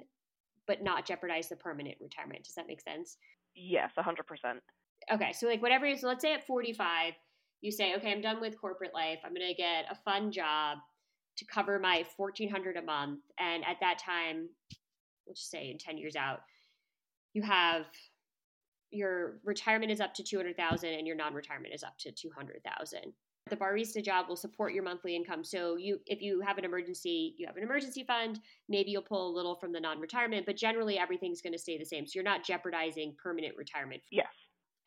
but 0.68 0.84
not 0.84 1.06
jeopardize 1.06 1.50
the 1.50 1.56
permanent 1.56 1.98
retirement. 2.00 2.44
Does 2.44 2.54
that 2.54 2.68
make 2.68 2.82
sense? 2.82 3.18
Yes, 3.56 3.92
100%. 3.98 4.20
Okay, 5.12 5.34
so 5.34 5.48
like 5.48 5.62
whatever. 5.64 5.96
So 5.98 6.08
let's 6.08 6.22
say 6.22 6.34
at 6.34 6.46
45, 6.46 7.14
you 7.62 7.72
say, 7.72 7.96
okay, 7.96 8.12
I'm 8.12 8.22
done 8.22 8.40
with 8.40 8.60
corporate 8.60 8.94
life. 8.94 9.20
I'm 9.26 9.34
going 9.34 9.48
to 9.48 9.56
get 9.56 9.86
a 9.90 9.96
fun 9.96 10.32
job 10.32 10.78
to 11.38 11.46
cover 11.46 11.80
my 11.80 12.06
1400 12.18 12.78
a 12.78 12.82
month. 12.82 13.22
And 13.40 13.64
at 13.66 13.78
that 13.82 13.98
time, 13.98 14.50
let's 15.28 15.40
just 15.40 15.52
say 15.52 15.72
in 15.72 15.80
10 15.80 15.98
years 15.98 16.16
out, 16.16 16.42
you 17.36 17.44
have 17.44 17.86
your 18.92 19.40
retirement 19.44 19.92
is 19.92 20.00
up 20.00 20.14
to 20.14 20.24
200,000 20.24 20.90
and 20.90 21.06
your 21.06 21.18
non-retirement 21.18 21.74
is 21.74 21.84
up 21.84 21.98
to 22.00 22.12
200,000. 22.12 23.14
The 23.50 23.56
barista 23.56 24.04
job 24.04 24.28
will 24.28 24.38
support 24.38 24.74
your 24.74 24.84
monthly 24.84 25.16
income. 25.16 25.44
So 25.44 25.76
you 25.76 26.00
if 26.08 26.22
you 26.22 26.42
have 26.42 26.58
an 26.58 26.66
emergency, 26.66 27.36
you 27.38 27.46
have 27.46 27.58
an 27.58 27.64
emergency 27.64 28.04
fund, 28.04 28.40
maybe 28.70 28.90
you'll 28.90 29.04
pull 29.04 29.30
a 29.30 29.36
little 29.36 29.56
from 29.56 29.72
the 29.72 29.80
non-retirement, 29.80 30.46
but 30.48 30.56
generally 30.56 30.98
everything's 30.98 31.42
going 31.42 31.54
to 31.54 31.60
stay 31.60 31.78
the 31.78 31.86
same. 31.86 32.08
So 32.08 32.14
you're 32.16 32.24
not 32.24 32.44
jeopardizing 32.44 33.16
permanent 33.22 33.56
retirement. 33.56 34.02
Yes. 34.10 34.28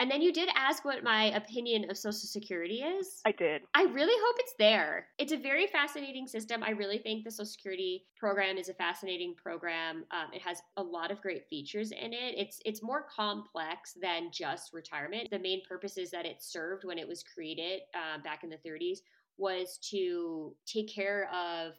And 0.01 0.09
then 0.11 0.23
you 0.23 0.33
did 0.33 0.49
ask 0.55 0.85
what 0.85 1.03
my 1.03 1.25
opinion 1.37 1.91
of 1.91 1.99
Social 1.99 2.13
Security 2.13 2.83
is. 2.83 3.21
I 3.25 3.33
did. 3.33 3.63
I 3.75 3.83
really 3.83 4.15
hope 4.25 4.37
it's 4.39 4.55
there. 4.59 5.07
It's 5.19 5.33
a 5.33 5.37
very 5.37 5.67
fascinating 5.67 6.29
system. 6.29 6.63
I 6.63 6.71
really 6.71 6.99
think 6.99 7.25
the 7.25 7.33
Social 7.33 7.47
Security 7.47 8.05
program 8.17 8.59
is 8.59 8.69
a 8.69 8.75
fascinating 8.75 9.35
program. 9.35 10.05
Um, 10.13 10.33
it 10.33 10.41
has 10.43 10.63
a 10.77 10.83
lot 10.83 11.11
of 11.11 11.21
great 11.21 11.49
features 11.49 11.91
in 11.91 12.13
it. 12.13 12.35
It's 12.37 12.61
it's 12.65 12.83
more 12.83 13.07
complex 13.15 13.97
than 14.01 14.31
just 14.33 14.73
retirement. 14.73 15.31
The 15.31 15.39
main 15.39 15.63
purposes 15.69 16.11
that 16.13 16.27
it 16.27 16.43
served 16.43 16.85
when 16.85 16.99
it 16.99 17.09
was 17.09 17.25
created 17.25 17.81
uh, 17.95 18.23
back 18.23 18.45
in 18.45 18.51
the 18.51 18.59
30s 18.69 18.99
was 19.37 19.79
to 19.91 20.55
take 20.65 20.89
care 20.89 21.29
of 21.33 21.75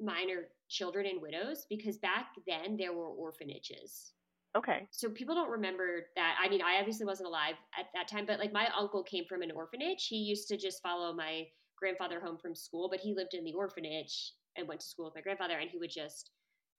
minor 0.00 0.48
children 0.68 1.06
and 1.06 1.20
widows 1.20 1.66
because 1.68 1.98
back 1.98 2.34
then 2.46 2.76
there 2.76 2.92
were 2.92 3.06
orphanages 3.06 4.12
Okay. 4.56 4.86
So 4.90 5.08
people 5.08 5.34
don't 5.34 5.50
remember 5.50 6.06
that. 6.16 6.36
I 6.42 6.48
mean, 6.48 6.60
I 6.60 6.78
obviously 6.78 7.06
wasn't 7.06 7.28
alive 7.28 7.54
at 7.78 7.86
that 7.94 8.08
time, 8.08 8.26
but 8.26 8.38
like 8.38 8.52
my 8.52 8.68
uncle 8.78 9.02
came 9.02 9.24
from 9.24 9.42
an 9.42 9.50
orphanage. 9.50 10.06
He 10.08 10.16
used 10.16 10.48
to 10.48 10.58
just 10.58 10.82
follow 10.82 11.14
my 11.14 11.46
grandfather 11.78 12.20
home 12.20 12.36
from 12.36 12.54
school, 12.54 12.88
but 12.90 13.00
he 13.00 13.14
lived 13.14 13.34
in 13.34 13.44
the 13.44 13.54
orphanage 13.54 14.34
and 14.56 14.68
went 14.68 14.80
to 14.80 14.86
school 14.86 15.06
with 15.06 15.14
my 15.14 15.22
grandfather 15.22 15.58
and 15.58 15.70
he 15.70 15.78
would 15.78 15.90
just 15.90 16.30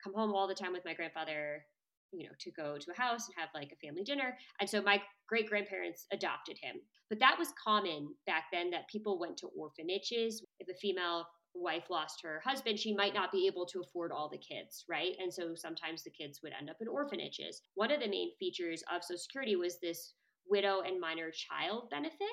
come 0.03 0.13
home 0.13 0.33
all 0.33 0.47
the 0.47 0.53
time 0.53 0.71
with 0.71 0.85
my 0.85 0.93
grandfather, 0.93 1.65
you 2.11 2.25
know, 2.25 2.31
to 2.39 2.51
go 2.51 2.77
to 2.77 2.91
a 2.91 3.01
house 3.01 3.27
and 3.27 3.35
have 3.37 3.49
like 3.55 3.71
a 3.71 3.85
family 3.85 4.03
dinner. 4.03 4.37
And 4.59 4.69
so 4.69 4.81
my 4.81 5.01
great 5.27 5.49
grandparents 5.49 6.05
adopted 6.11 6.57
him. 6.61 6.75
But 7.09 7.19
that 7.19 7.39
was 7.39 7.53
common 7.63 8.13
back 8.27 8.45
then 8.51 8.69
that 8.71 8.87
people 8.87 9.19
went 9.19 9.37
to 9.37 9.47
orphanages. 9.57 10.45
If 10.59 10.69
a 10.69 10.77
female 10.77 11.25
wife 11.55 11.89
lost 11.89 12.21
her 12.23 12.41
husband, 12.43 12.79
she 12.79 12.93
might 12.93 13.13
not 13.13 13.31
be 13.31 13.47
able 13.47 13.65
to 13.67 13.81
afford 13.81 14.11
all 14.11 14.29
the 14.29 14.37
kids, 14.37 14.85
right? 14.89 15.15
And 15.19 15.33
so 15.33 15.55
sometimes 15.55 16.03
the 16.03 16.09
kids 16.09 16.41
would 16.43 16.53
end 16.57 16.69
up 16.69 16.77
in 16.81 16.87
orphanages. 16.87 17.61
One 17.75 17.91
of 17.91 17.99
the 17.99 18.07
main 18.07 18.31
features 18.39 18.83
of 18.93 19.03
Social 19.03 19.19
Security 19.19 19.55
was 19.55 19.79
this 19.79 20.13
widow 20.49 20.81
and 20.81 20.99
minor 20.99 21.31
child 21.31 21.89
benefit. 21.89 22.27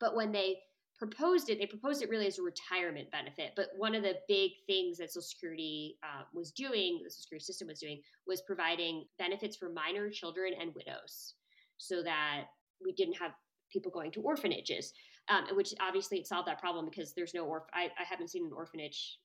But 0.00 0.16
when 0.16 0.32
they 0.32 0.58
proposed 0.98 1.50
it, 1.50 1.58
they 1.58 1.66
proposed 1.66 2.02
it 2.02 2.08
really 2.08 2.26
as 2.26 2.38
a 2.38 2.42
retirement 2.42 3.10
benefit. 3.10 3.52
But 3.56 3.68
one 3.76 3.94
of 3.94 4.02
the 4.02 4.16
big 4.28 4.52
things 4.66 4.98
that 4.98 5.10
Social 5.10 5.22
Security 5.22 5.98
uh, 6.02 6.22
was 6.32 6.52
doing, 6.52 7.00
the 7.02 7.10
Social 7.10 7.22
Security 7.22 7.44
system 7.44 7.68
was 7.68 7.80
doing, 7.80 8.00
was 8.26 8.42
providing 8.42 9.04
benefits 9.18 9.56
for 9.56 9.68
minor 9.70 10.10
children 10.10 10.52
and 10.60 10.74
widows 10.74 11.34
so 11.78 12.02
that 12.02 12.44
we 12.84 12.92
didn't 12.92 13.14
have 13.14 13.32
people 13.72 13.90
going 13.90 14.12
to 14.12 14.20
orphanages 14.20 14.92
um, 15.28 15.44
which 15.56 15.74
obviously 15.80 16.18
it 16.18 16.26
solved 16.26 16.48
that 16.48 16.60
problem 16.60 16.84
because 16.84 17.12
there's 17.14 17.34
no 17.34 17.44
orph. 17.44 17.66
I, 17.72 17.84
I 17.98 18.04
haven't 18.08 18.28
seen 18.28 18.44
an 18.46 18.52
orphanage 18.52 19.18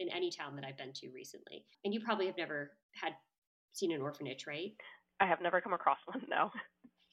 in 0.00 0.08
any 0.08 0.30
town 0.30 0.56
that 0.56 0.64
I've 0.64 0.76
been 0.76 0.92
to 0.92 1.10
recently, 1.14 1.64
and 1.84 1.94
you 1.94 2.00
probably 2.00 2.26
have 2.26 2.36
never 2.36 2.72
had 3.00 3.12
seen 3.72 3.92
an 3.92 4.00
orphanage, 4.00 4.46
right? 4.46 4.72
I 5.20 5.26
have 5.26 5.40
never 5.40 5.60
come 5.60 5.72
across 5.72 5.98
one. 6.06 6.22
No. 6.28 6.50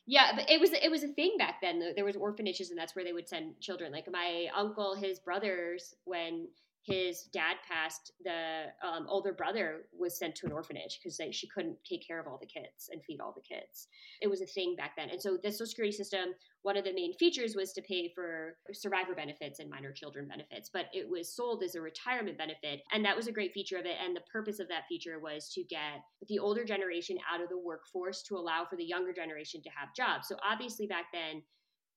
Yeah, 0.07 0.31
but 0.35 0.49
it 0.49 0.59
was 0.59 0.71
it 0.71 0.89
was 0.89 1.03
a 1.03 1.09
thing 1.09 1.35
back 1.37 1.61
then. 1.61 1.93
There 1.95 2.05
was 2.05 2.15
orphanages, 2.15 2.69
and 2.69 2.79
that's 2.79 2.95
where 2.95 3.05
they 3.05 3.13
would 3.13 3.29
send 3.29 3.59
children. 3.61 3.91
Like 3.91 4.07
my 4.11 4.47
uncle, 4.55 4.95
his 4.95 5.19
brothers, 5.19 5.93
when 6.05 6.47
his 6.83 7.23
dad 7.31 7.57
passed, 7.67 8.11
the 8.23 8.65
um, 8.85 9.05
older 9.07 9.33
brother 9.33 9.85
was 9.97 10.17
sent 10.17 10.33
to 10.35 10.47
an 10.47 10.51
orphanage 10.51 10.99
because 11.01 11.21
she 11.35 11.47
couldn't 11.47 11.77
take 11.87 12.05
care 12.05 12.19
of 12.19 12.25
all 12.25 12.39
the 12.39 12.47
kids 12.47 12.89
and 12.91 13.03
feed 13.03 13.19
all 13.19 13.33
the 13.35 13.55
kids. 13.55 13.87
It 14.19 14.27
was 14.27 14.41
a 14.41 14.47
thing 14.47 14.75
back 14.75 14.95
then. 14.97 15.09
And 15.11 15.21
so 15.21 15.37
the 15.41 15.51
Social 15.51 15.67
Security 15.67 15.95
system, 15.95 16.33
one 16.63 16.77
of 16.77 16.83
the 16.83 16.93
main 16.93 17.13
features 17.13 17.55
was 17.55 17.71
to 17.73 17.83
pay 17.83 18.11
for 18.15 18.55
survivor 18.73 19.13
benefits 19.13 19.59
and 19.59 19.69
minor 19.69 19.91
children 19.91 20.27
benefits, 20.27 20.71
but 20.73 20.85
it 20.91 21.07
was 21.07 21.35
sold 21.35 21.61
as 21.63 21.75
a 21.75 21.81
retirement 21.81 22.37
benefit. 22.37 22.81
And 22.91 23.05
that 23.05 23.15
was 23.15 23.27
a 23.27 23.31
great 23.31 23.53
feature 23.53 23.77
of 23.77 23.85
it. 23.85 23.97
And 24.03 24.15
the 24.15 24.21
purpose 24.31 24.59
of 24.59 24.67
that 24.69 24.87
feature 24.89 25.19
was 25.19 25.51
to 25.53 25.63
get 25.63 26.01
the 26.29 26.39
older 26.39 26.65
generation 26.65 27.17
out 27.31 27.41
of 27.41 27.49
the 27.49 27.59
workforce 27.59 28.23
to 28.23 28.35
allow 28.35 28.65
for 28.67 28.75
the 28.75 28.83
younger 28.83 29.13
generation 29.13 29.61
to 29.61 29.69
have 29.69 29.93
jobs. 29.95 30.27
So 30.27 30.35
obviously 30.43 30.87
back 30.87 31.05
then, 31.13 31.43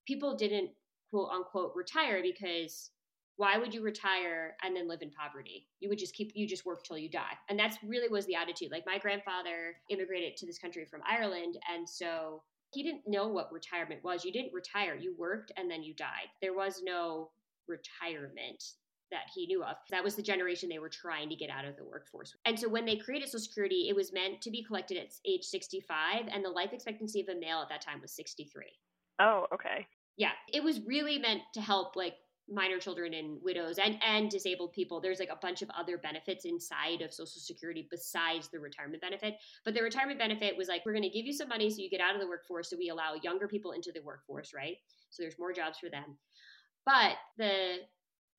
people 0.07 0.37
didn't 0.37 0.71
quote 1.11 1.31
unquote 1.31 1.73
retire 1.75 2.21
because 2.23 2.91
why 3.37 3.59
would 3.59 3.75
you 3.75 3.83
retire 3.83 4.57
and 4.63 4.77
then 4.77 4.89
live 4.89 5.03
in 5.03 5.11
poverty 5.11 5.67
you 5.81 5.89
would 5.89 5.99
just 5.99 6.15
keep 6.15 6.33
you 6.35 6.47
just 6.47 6.67
work 6.67 6.83
till 6.85 6.99
you 6.99 7.11
die 7.11 7.33
and 7.49 7.59
that's 7.59 7.77
really 7.83 8.09
was 8.09 8.27
the 8.27 8.35
attitude 8.35 8.71
like 8.71 8.87
my 8.87 8.99
grandfather 8.99 9.77
immigrated 9.91 10.37
to 10.37 10.47
this 10.47 10.59
country 10.59 10.85
from 10.85 11.01
ireland 11.09 11.57
and 11.73 11.89
so 11.89 12.43
he 12.73 12.83
didn't 12.83 13.03
know 13.07 13.29
what 13.29 13.53
retirement 13.53 14.03
was 14.03 14.25
you 14.25 14.33
didn't 14.33 14.53
retire 14.53 14.97
you 14.97 15.15
worked 15.19 15.53
and 15.57 15.71
then 15.71 15.83
you 15.83 15.95
died 15.95 16.29
there 16.41 16.55
was 16.55 16.83
no 16.85 17.31
retirement 17.69 18.63
that 19.11 19.31
he 19.35 19.47
knew 19.47 19.63
of. 19.63 19.77
That 19.91 20.05
was 20.05 20.17
the 20.17 20.23
generation 20.23 20.69
they 20.69 20.79
were 20.79 20.89
trying 20.89 21.29
to 21.29 21.37
get 21.37 21.51
out 21.51 21.65
of 21.65 21.77
the 21.77 21.85
workforce. 21.85 22.35
And 22.45 22.59
so 22.59 22.69
when 22.69 22.85
they 22.85 22.97
created 22.97 23.29
Social 23.29 23.45
Security, 23.45 23.87
it 23.89 23.97
was 23.97 24.13
meant 24.13 24.41
to 24.43 24.51
be 24.51 24.65
collected 24.65 24.99
at 24.99 25.13
age 25.27 25.45
65, 25.45 26.25
and 26.31 26.45
the 26.45 26.51
life 26.51 26.73
expectancy 26.73 27.21
of 27.21 27.29
a 27.29 27.39
male 27.39 27.61
at 27.61 27.69
that 27.69 27.81
time 27.81 28.01
was 28.01 28.15
63. 28.17 28.65
Oh, 29.21 29.47
okay. 29.55 29.87
Yeah, 30.17 30.33
it 30.53 30.63
was 30.63 30.81
really 30.87 31.19
meant 31.19 31.43
to 31.55 31.61
help 31.61 31.97
like 31.97 32.15
minor 32.51 32.79
children 32.79 33.15
and 33.15 33.39
widows 33.43 33.79
and 33.79 33.97
and 34.07 34.31
disabled 34.31 34.73
people 34.73 35.01
there's 35.01 35.19
like 35.19 35.31
a 35.31 35.39
bunch 35.41 35.63
of 35.63 35.71
other 35.71 35.97
benefits 35.97 36.45
inside 36.45 37.01
of 37.01 37.13
social 37.13 37.41
security 37.41 37.89
besides 37.91 38.49
the 38.49 38.59
retirement 38.59 39.01
benefit. 39.01 39.37
But 39.65 39.75
the 39.75 39.83
retirement 39.83 40.19
benefit 40.19 40.57
was 40.57 40.69
like 40.69 40.85
we're 40.85 40.93
going 40.93 41.05
to 41.05 41.09
give 41.09 41.27
you 41.27 41.33
some 41.33 41.49
money 41.49 41.71
so 41.71 41.81
you 41.81 41.91
get 41.91 42.01
out 42.01 42.15
of 42.15 42.21
the 42.21 42.29
workforce 42.29 42.71
so 42.71 42.77
we 42.77 42.91
allow 42.91 43.15
younger 43.23 43.49
people 43.49 43.73
into 43.73 43.93
the 43.93 44.03
workforce 44.03 44.53
right? 44.55 44.77
So 45.11 45.23
there's 45.23 45.39
more 45.39 45.53
jobs 45.53 45.79
for 45.79 45.89
them. 45.89 46.17
But 46.85 47.17
the 47.39 47.77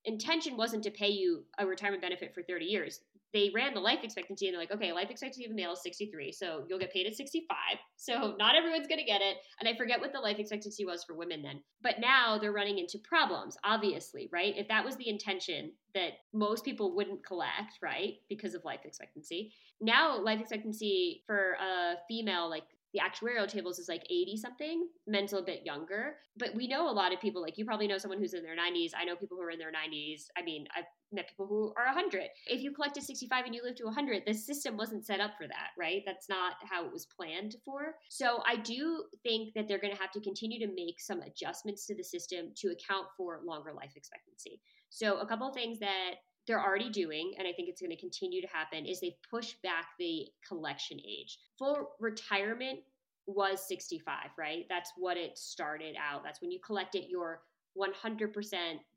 intention 0.05 0.55
wasn't 0.55 0.83
to 0.83 0.91
pay 0.91 1.09
you 1.09 1.43
a 1.57 1.65
retirement 1.65 2.01
benefit 2.01 2.33
for 2.33 2.43
30 2.43 2.65
years 2.65 2.99
they 3.35 3.51
ran 3.53 3.73
the 3.73 3.81
life 3.81 3.99
expectancy 4.01 4.47
and 4.47 4.53
they're 4.53 4.61
like, 4.61 4.71
okay, 4.71 4.93
life 4.93 5.09
expectancy 5.09 5.43
of 5.43 5.51
a 5.51 5.53
male 5.53 5.73
is 5.73 5.83
63. 5.83 6.31
So 6.31 6.63
you'll 6.69 6.79
get 6.79 6.93
paid 6.93 7.05
at 7.05 7.15
65. 7.15 7.57
So 7.97 8.33
not 8.39 8.55
everyone's 8.55 8.87
going 8.87 8.99
to 8.99 9.05
get 9.05 9.21
it. 9.21 9.35
And 9.59 9.67
I 9.67 9.75
forget 9.75 9.99
what 9.99 10.13
the 10.13 10.21
life 10.21 10.39
expectancy 10.39 10.85
was 10.85 11.03
for 11.03 11.15
women 11.15 11.41
then. 11.41 11.59
But 11.83 11.99
now 11.99 12.37
they're 12.37 12.53
running 12.53 12.79
into 12.79 12.97
problems, 12.97 13.57
obviously, 13.65 14.29
right? 14.31 14.53
If 14.55 14.69
that 14.69 14.85
was 14.85 14.95
the 14.95 15.09
intention 15.09 15.73
that 15.93 16.13
most 16.33 16.63
people 16.63 16.95
wouldn't 16.95 17.25
collect, 17.25 17.73
right? 17.81 18.13
Because 18.29 18.53
of 18.53 18.63
life 18.63 18.81
expectancy. 18.85 19.51
Now 19.81 20.17
life 20.17 20.39
expectancy 20.39 21.23
for 21.27 21.57
a 21.61 21.95
female, 22.07 22.49
like 22.49 22.63
the 22.95 23.01
actuarial 23.01 23.47
tables 23.47 23.77
is 23.77 23.89
like 23.89 24.03
80 24.09 24.37
something 24.37 24.87
men's 25.05 25.33
a 25.33 25.41
bit 25.41 25.65
younger. 25.65 26.15
But 26.37 26.55
we 26.55 26.67
know 26.67 26.89
a 26.89 26.91
lot 26.91 27.13
of 27.13 27.19
people 27.19 27.41
like 27.41 27.57
you 27.57 27.65
probably 27.65 27.87
know 27.87 27.97
someone 27.97 28.19
who's 28.19 28.33
in 28.33 28.43
their 28.43 28.55
90s 28.55 28.91
i 28.97 29.03
know 29.03 29.15
people 29.15 29.37
who 29.37 29.43
are 29.43 29.51
in 29.51 29.59
their 29.59 29.71
90s 29.71 30.23
i 30.37 30.41
mean 30.41 30.65
i've 30.75 30.85
met 31.11 31.29
people 31.29 31.47
who 31.47 31.73
are 31.77 31.85
100 31.85 32.23
if 32.47 32.61
you 32.61 32.71
collected 32.71 33.03
65 33.03 33.45
and 33.45 33.55
you 33.55 33.63
live 33.63 33.75
to 33.75 33.85
100 33.85 34.23
the 34.25 34.33
system 34.33 34.75
wasn't 34.77 35.05
set 35.05 35.19
up 35.19 35.31
for 35.37 35.47
that 35.47 35.69
right? 35.77 36.03
That's 36.05 36.29
not 36.29 36.53
how 36.69 36.85
it 36.85 36.91
was 36.91 37.05
planned 37.05 37.55
for. 37.63 37.95
So 38.09 38.41
i 38.45 38.55
do 38.55 39.03
think 39.23 39.53
that 39.53 39.67
they're 39.67 39.79
going 39.79 39.93
to 39.93 40.01
have 40.01 40.11
to 40.11 40.21
continue 40.21 40.59
to 40.65 40.73
make 40.73 40.99
some 40.99 41.21
adjustments 41.21 41.85
to 41.87 41.95
the 41.95 42.03
system 42.03 42.51
to 42.57 42.69
account 42.69 43.07
for 43.17 43.41
longer 43.45 43.73
life 43.73 43.93
expectancy. 43.95 44.61
So 44.89 45.19
a 45.19 45.27
couple 45.27 45.47
of 45.47 45.53
things 45.53 45.79
that 45.79 46.15
they're 46.47 46.63
already 46.63 46.89
doing, 46.89 47.33
and 47.37 47.47
I 47.47 47.53
think 47.53 47.69
it's 47.69 47.81
going 47.81 47.91
to 47.91 47.99
continue 47.99 48.41
to 48.41 48.47
happen, 48.47 48.85
is 48.85 48.99
they've 48.99 49.13
pushed 49.29 49.61
back 49.61 49.89
the 49.99 50.27
collection 50.47 50.99
age. 50.99 51.39
Full 51.57 51.91
retirement 51.99 52.79
was 53.27 53.67
65, 53.67 54.15
right? 54.37 54.65
That's 54.69 54.91
what 54.97 55.17
it 55.17 55.37
started 55.37 55.95
out. 55.99 56.23
That's 56.23 56.41
when 56.41 56.51
you 56.51 56.59
collected 56.63 57.05
your 57.09 57.41
100% 57.77 58.31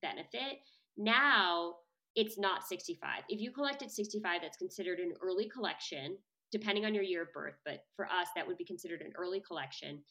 benefit. 0.02 0.58
Now 0.96 1.76
it's 2.14 2.38
not 2.38 2.66
65. 2.66 3.22
If 3.28 3.40
you 3.40 3.50
collected 3.50 3.90
65, 3.90 4.40
that's 4.42 4.58
considered 4.58 4.98
an 4.98 5.12
early 5.22 5.48
collection, 5.48 6.18
depending 6.52 6.84
on 6.84 6.94
your 6.94 7.04
year 7.04 7.22
of 7.22 7.32
birth. 7.32 7.54
But 7.64 7.84
for 7.96 8.06
us, 8.06 8.28
that 8.34 8.46
would 8.46 8.58
be 8.58 8.64
considered 8.64 9.00
an 9.00 9.12
early 9.16 9.40
collection. 9.40 10.02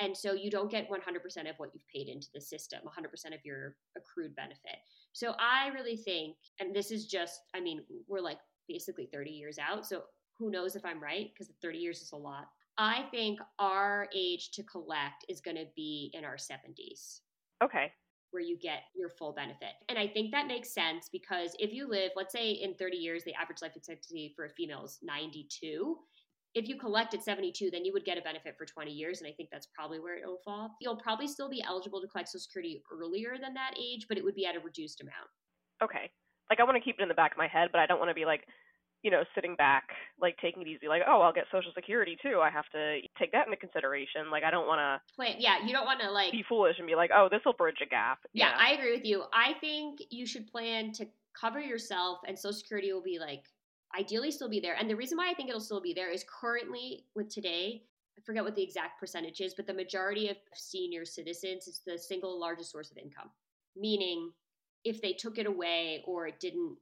And 0.00 0.16
so 0.16 0.32
you 0.32 0.50
don't 0.50 0.70
get 0.70 0.88
100% 0.88 1.50
of 1.50 1.56
what 1.56 1.70
you've 1.74 1.88
paid 1.92 2.08
into 2.08 2.28
the 2.32 2.40
system, 2.40 2.80
100% 2.84 3.34
of 3.34 3.40
your 3.44 3.74
accrued 3.96 4.36
benefit. 4.36 4.78
So 5.12 5.34
I 5.38 5.68
really 5.68 5.96
think, 5.96 6.36
and 6.60 6.74
this 6.74 6.90
is 6.90 7.06
just, 7.06 7.40
I 7.54 7.60
mean, 7.60 7.82
we're 8.06 8.20
like 8.20 8.38
basically 8.68 9.08
30 9.12 9.30
years 9.30 9.58
out. 9.58 9.86
So 9.86 10.02
who 10.38 10.50
knows 10.50 10.76
if 10.76 10.84
I'm 10.84 11.02
right? 11.02 11.30
Because 11.32 11.52
30 11.62 11.78
years 11.78 12.00
is 12.00 12.12
a 12.12 12.16
lot. 12.16 12.46
I 12.78 13.06
think 13.10 13.40
our 13.58 14.06
age 14.14 14.52
to 14.52 14.62
collect 14.62 15.24
is 15.28 15.40
going 15.40 15.56
to 15.56 15.66
be 15.74 16.12
in 16.14 16.24
our 16.24 16.36
70s. 16.36 17.20
Okay. 17.62 17.92
Where 18.30 18.42
you 18.42 18.56
get 18.56 18.82
your 18.94 19.08
full 19.08 19.32
benefit. 19.32 19.72
And 19.88 19.98
I 19.98 20.06
think 20.06 20.30
that 20.30 20.46
makes 20.46 20.72
sense 20.72 21.08
because 21.10 21.56
if 21.58 21.72
you 21.72 21.88
live, 21.88 22.12
let's 22.14 22.32
say 22.32 22.50
in 22.50 22.74
30 22.74 22.96
years, 22.96 23.24
the 23.24 23.34
average 23.34 23.62
life 23.62 23.74
expectancy 23.74 24.32
for 24.36 24.44
a 24.44 24.50
female 24.50 24.84
is 24.84 24.98
92 25.02 25.96
if 26.58 26.68
you 26.68 26.76
collect 26.76 27.14
at 27.14 27.22
72, 27.22 27.70
then 27.70 27.84
you 27.84 27.92
would 27.92 28.04
get 28.04 28.18
a 28.18 28.22
benefit 28.22 28.56
for 28.56 28.66
20 28.66 28.90
years. 28.90 29.20
And 29.20 29.28
I 29.28 29.32
think 29.32 29.48
that's 29.50 29.68
probably 29.74 30.00
where 30.00 30.16
it'll 30.16 30.40
fall. 30.44 30.74
You'll 30.80 30.96
probably 30.96 31.28
still 31.28 31.48
be 31.48 31.62
eligible 31.62 32.00
to 32.00 32.06
collect 32.06 32.28
Social 32.28 32.40
Security 32.40 32.82
earlier 32.92 33.36
than 33.40 33.54
that 33.54 33.74
age, 33.80 34.06
but 34.08 34.18
it 34.18 34.24
would 34.24 34.34
be 34.34 34.46
at 34.46 34.56
a 34.56 34.60
reduced 34.60 35.00
amount. 35.00 35.30
Okay. 35.82 36.10
Like 36.50 36.60
I 36.60 36.64
want 36.64 36.76
to 36.76 36.80
keep 36.80 36.96
it 36.98 37.02
in 37.02 37.08
the 37.08 37.14
back 37.14 37.32
of 37.32 37.38
my 37.38 37.48
head, 37.48 37.68
but 37.72 37.80
I 37.80 37.86
don't 37.86 37.98
want 37.98 38.10
to 38.10 38.14
be 38.14 38.24
like, 38.24 38.44
you 39.02 39.10
know, 39.10 39.22
sitting 39.34 39.54
back, 39.54 39.84
like 40.20 40.36
taking 40.42 40.62
it 40.62 40.68
easy, 40.68 40.88
like, 40.88 41.02
oh, 41.06 41.20
I'll 41.20 41.32
get 41.32 41.44
Social 41.52 41.70
Security 41.74 42.16
too. 42.20 42.40
I 42.42 42.50
have 42.50 42.68
to 42.72 42.98
take 43.18 43.30
that 43.32 43.46
into 43.46 43.56
consideration. 43.56 44.30
Like, 44.30 44.42
I 44.42 44.50
don't 44.50 44.66
want 44.66 44.80
to 44.80 45.14
plan. 45.14 45.36
Yeah, 45.38 45.64
you 45.64 45.72
don't 45.72 45.86
want 45.86 46.00
to 46.00 46.10
like 46.10 46.32
be 46.32 46.44
foolish 46.48 46.76
and 46.78 46.86
be 46.86 46.96
like, 46.96 47.10
oh, 47.14 47.28
this 47.30 47.40
will 47.46 47.52
bridge 47.52 47.78
a 47.80 47.86
gap. 47.86 48.18
Yeah, 48.32 48.48
yeah, 48.48 48.56
I 48.58 48.72
agree 48.72 48.96
with 48.96 49.04
you. 49.04 49.24
I 49.32 49.52
think 49.60 50.00
you 50.10 50.26
should 50.26 50.48
plan 50.48 50.92
to 50.94 51.06
cover 51.38 51.60
yourself, 51.60 52.18
and 52.26 52.36
Social 52.36 52.58
Security 52.58 52.92
will 52.92 53.02
be 53.02 53.20
like 53.20 53.44
ideally 53.96 54.30
still 54.30 54.48
be 54.48 54.60
there. 54.60 54.74
And 54.74 54.88
the 54.88 54.96
reason 54.96 55.18
why 55.18 55.30
I 55.30 55.34
think 55.34 55.48
it'll 55.48 55.60
still 55.60 55.80
be 55.80 55.92
there 55.92 56.10
is 56.10 56.24
currently 56.28 57.04
with 57.14 57.28
today, 57.28 57.84
I 58.18 58.20
forget 58.22 58.44
what 58.44 58.56
the 58.56 58.62
exact 58.62 58.98
percentage 58.98 59.40
is, 59.40 59.54
but 59.54 59.66
the 59.66 59.74
majority 59.74 60.28
of 60.28 60.36
senior 60.54 61.04
citizens 61.04 61.68
is 61.68 61.80
the 61.86 61.98
single 61.98 62.38
largest 62.38 62.70
source 62.70 62.90
of 62.90 62.98
income. 62.98 63.30
Meaning, 63.76 64.32
if 64.84 65.00
they 65.00 65.12
took 65.12 65.38
it 65.38 65.46
away 65.46 66.02
or 66.06 66.26
it 66.26 66.40
didn't 66.40 66.76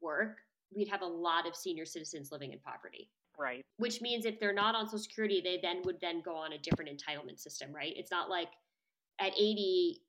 work, 0.00 0.38
we'd 0.74 0.88
have 0.88 1.02
a 1.02 1.06
lot 1.06 1.46
of 1.46 1.56
senior 1.56 1.84
citizens 1.84 2.30
living 2.30 2.52
in 2.52 2.58
poverty. 2.60 3.10
Right. 3.38 3.62
Which 3.76 4.00
means 4.00 4.24
if 4.24 4.40
they're 4.40 4.52
not 4.52 4.74
on 4.74 4.86
Social 4.86 4.98
Security, 4.98 5.40
they 5.40 5.58
then 5.62 5.82
would 5.84 6.00
then 6.00 6.22
go 6.22 6.34
on 6.34 6.52
a 6.52 6.58
different 6.58 6.90
entitlement 6.90 7.38
system, 7.38 7.72
right? 7.72 7.92
It's 7.96 8.10
not 8.10 8.28
like 8.28 8.48
at 9.20 9.32
80, 9.32 10.02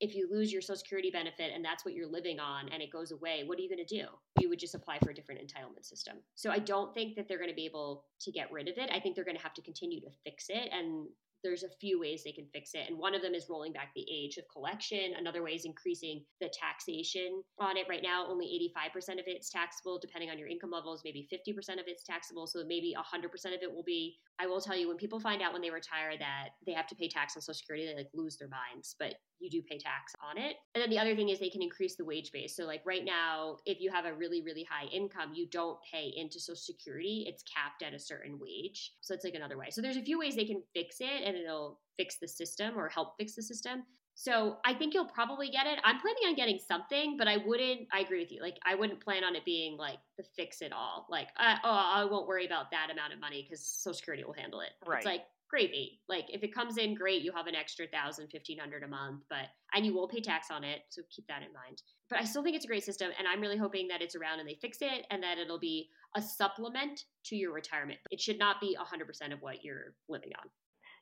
if 0.00 0.14
you 0.14 0.28
lose 0.30 0.52
your 0.52 0.62
social 0.62 0.76
security 0.76 1.10
benefit 1.10 1.52
and 1.54 1.64
that's 1.64 1.84
what 1.84 1.94
you're 1.94 2.10
living 2.10 2.40
on 2.40 2.68
and 2.70 2.82
it 2.82 2.90
goes 2.90 3.12
away 3.12 3.42
what 3.46 3.58
are 3.58 3.62
you 3.62 3.68
going 3.68 3.84
to 3.84 3.96
do 3.96 4.06
you 4.38 4.48
would 4.48 4.58
just 4.58 4.74
apply 4.74 4.98
for 4.98 5.10
a 5.10 5.14
different 5.14 5.40
entitlement 5.40 5.84
system 5.84 6.16
so 6.34 6.50
i 6.50 6.58
don't 6.58 6.94
think 6.94 7.14
that 7.16 7.28
they're 7.28 7.38
going 7.38 7.50
to 7.50 7.56
be 7.56 7.66
able 7.66 8.04
to 8.20 8.30
get 8.32 8.50
rid 8.52 8.68
of 8.68 8.78
it 8.78 8.90
i 8.92 9.00
think 9.00 9.14
they're 9.14 9.24
going 9.24 9.36
to 9.36 9.42
have 9.42 9.54
to 9.54 9.62
continue 9.62 10.00
to 10.00 10.10
fix 10.24 10.46
it 10.48 10.68
and 10.72 11.06
there's 11.42 11.62
a 11.62 11.68
few 11.80 11.98
ways 11.98 12.22
they 12.22 12.32
can 12.32 12.46
fix 12.52 12.74
it. 12.74 12.86
And 12.88 12.98
one 12.98 13.14
of 13.14 13.22
them 13.22 13.34
is 13.34 13.46
rolling 13.48 13.72
back 13.72 13.92
the 13.94 14.06
age 14.10 14.36
of 14.36 14.44
collection. 14.52 15.14
Another 15.18 15.42
way 15.42 15.52
is 15.52 15.64
increasing 15.64 16.24
the 16.40 16.48
taxation 16.48 17.42
on 17.58 17.76
it. 17.76 17.86
Right 17.88 18.02
now, 18.02 18.26
only 18.28 18.70
85% 18.76 19.12
of 19.14 19.24
it's 19.26 19.50
taxable, 19.50 19.98
depending 19.98 20.30
on 20.30 20.38
your 20.38 20.48
income 20.48 20.70
levels. 20.70 21.02
Maybe 21.04 21.28
50% 21.32 21.80
of 21.80 21.86
it's 21.86 22.04
taxable. 22.04 22.46
So 22.46 22.62
maybe 22.66 22.94
100% 22.96 23.24
of 23.54 23.62
it 23.62 23.72
will 23.72 23.84
be. 23.84 24.16
I 24.38 24.46
will 24.46 24.60
tell 24.60 24.76
you, 24.76 24.88
when 24.88 24.96
people 24.96 25.20
find 25.20 25.42
out 25.42 25.52
when 25.52 25.62
they 25.62 25.70
retire 25.70 26.16
that 26.18 26.50
they 26.66 26.72
have 26.72 26.86
to 26.88 26.94
pay 26.94 27.08
tax 27.08 27.36
on 27.36 27.42
Social 27.42 27.54
Security, 27.54 27.86
they 27.86 27.96
like 27.96 28.10
lose 28.14 28.36
their 28.36 28.48
minds. 28.48 28.96
But 28.98 29.14
you 29.40 29.50
do 29.50 29.62
pay 29.62 29.78
tax 29.78 30.14
on 30.22 30.38
it. 30.38 30.56
And 30.74 30.82
then 30.82 30.90
the 30.90 30.98
other 30.98 31.16
thing 31.16 31.30
is 31.30 31.38
they 31.38 31.50
can 31.50 31.62
increase 31.62 31.96
the 31.96 32.04
wage 32.04 32.30
base. 32.32 32.54
So, 32.54 32.64
like 32.64 32.82
right 32.84 33.04
now, 33.04 33.56
if 33.66 33.80
you 33.80 33.90
have 33.90 34.04
a 34.04 34.14
really, 34.14 34.42
really 34.42 34.64
high 34.64 34.86
income, 34.86 35.32
you 35.34 35.48
don't 35.48 35.78
pay 35.90 36.12
into 36.16 36.38
Social 36.38 36.56
Security. 36.56 37.24
It's 37.26 37.42
capped 37.42 37.82
at 37.82 37.94
a 37.94 37.98
certain 37.98 38.38
wage. 38.38 38.92
So, 39.00 39.14
it's 39.14 39.24
like 39.24 39.34
another 39.34 39.58
way. 39.58 39.70
So, 39.70 39.80
there's 39.80 39.96
a 39.96 40.02
few 40.02 40.18
ways 40.18 40.36
they 40.36 40.44
can 40.44 40.62
fix 40.74 40.96
it 41.00 41.24
and 41.24 41.36
it'll 41.36 41.80
fix 41.96 42.16
the 42.20 42.28
system 42.28 42.78
or 42.78 42.88
help 42.88 43.14
fix 43.18 43.34
the 43.34 43.42
system. 43.42 43.84
So, 44.14 44.58
I 44.66 44.74
think 44.74 44.92
you'll 44.92 45.06
probably 45.06 45.48
get 45.48 45.66
it. 45.66 45.78
I'm 45.84 45.98
planning 46.00 46.24
on 46.26 46.34
getting 46.34 46.58
something, 46.58 47.16
but 47.16 47.26
I 47.26 47.38
wouldn't, 47.38 47.88
I 47.92 48.00
agree 48.00 48.20
with 48.20 48.30
you. 48.30 48.42
Like, 48.42 48.58
I 48.66 48.74
wouldn't 48.74 49.00
plan 49.00 49.24
on 49.24 49.34
it 49.34 49.44
being 49.46 49.78
like 49.78 49.98
the 50.18 50.24
fix 50.36 50.60
it 50.60 50.72
all. 50.72 51.06
Like, 51.08 51.28
uh, 51.38 51.56
oh, 51.64 51.70
I 51.70 52.04
won't 52.04 52.28
worry 52.28 52.44
about 52.44 52.70
that 52.72 52.90
amount 52.92 53.14
of 53.14 53.20
money 53.20 53.46
because 53.48 53.64
Social 53.64 53.94
Security 53.96 54.24
will 54.24 54.34
handle 54.34 54.60
it. 54.60 54.70
Right. 54.86 54.98
It's 54.98 55.06
like, 55.06 55.22
gravy. 55.50 56.00
Like 56.08 56.26
if 56.28 56.42
it 56.42 56.54
comes 56.54 56.78
in 56.78 56.94
great, 56.94 57.22
you 57.22 57.32
have 57.32 57.46
an 57.46 57.54
extra 57.54 57.86
thousand, 57.88 58.28
fifteen 58.28 58.58
hundred 58.58 58.82
a 58.84 58.88
month, 58.88 59.24
but 59.28 59.48
and 59.74 59.84
you 59.84 59.92
will 59.92 60.08
pay 60.08 60.20
tax 60.20 60.48
on 60.50 60.64
it. 60.64 60.82
So 60.90 61.02
keep 61.14 61.26
that 61.26 61.42
in 61.42 61.52
mind. 61.52 61.82
But 62.08 62.20
I 62.20 62.24
still 62.24 62.42
think 62.42 62.56
it's 62.56 62.64
a 62.64 62.68
great 62.68 62.84
system 62.84 63.10
and 63.18 63.26
I'm 63.26 63.40
really 63.40 63.56
hoping 63.56 63.88
that 63.88 64.02
it's 64.02 64.14
around 64.14 64.40
and 64.40 64.48
they 64.48 64.58
fix 64.60 64.78
it 64.80 65.06
and 65.10 65.22
that 65.22 65.38
it'll 65.38 65.58
be 65.58 65.88
a 66.16 66.22
supplement 66.22 67.04
to 67.26 67.36
your 67.36 67.52
retirement. 67.52 67.98
It 68.10 68.20
should 68.20 68.38
not 68.38 68.60
be 68.60 68.76
hundred 68.78 69.06
percent 69.06 69.32
of 69.32 69.42
what 69.42 69.64
you're 69.64 69.94
living 70.08 70.30
on. 70.40 70.48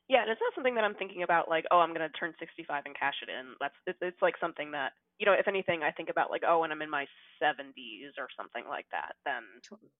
Yeah, 0.09 0.23
and 0.23 0.31
it's 0.31 0.41
not 0.41 0.55
something 0.55 0.73
that 0.73 0.83
I'm 0.83 0.95
thinking 0.95 1.21
about 1.21 1.49
like, 1.49 1.65
oh, 1.69 1.77
I'm 1.77 1.93
going 1.93 2.01
to 2.01 2.17
turn 2.17 2.33
65 2.39 2.81
and 2.87 2.97
cash 2.97 3.13
it 3.21 3.29
in. 3.29 3.53
That's 3.61 3.75
it's, 3.85 3.99
it's 4.01 4.21
like 4.23 4.33
something 4.41 4.71
that 4.71 4.93
you 5.19 5.25
know, 5.25 5.33
if 5.33 5.47
anything, 5.47 5.83
I 5.83 5.91
think 5.91 6.09
about 6.09 6.31
like, 6.31 6.43
oh, 6.47 6.59
when 6.59 6.71
I'm 6.71 6.81
in 6.81 6.89
my 6.89 7.05
70s 7.43 8.15
or 8.17 8.27
something 8.37 8.63
like 8.67 8.87
that, 8.91 9.15
then 9.25 9.43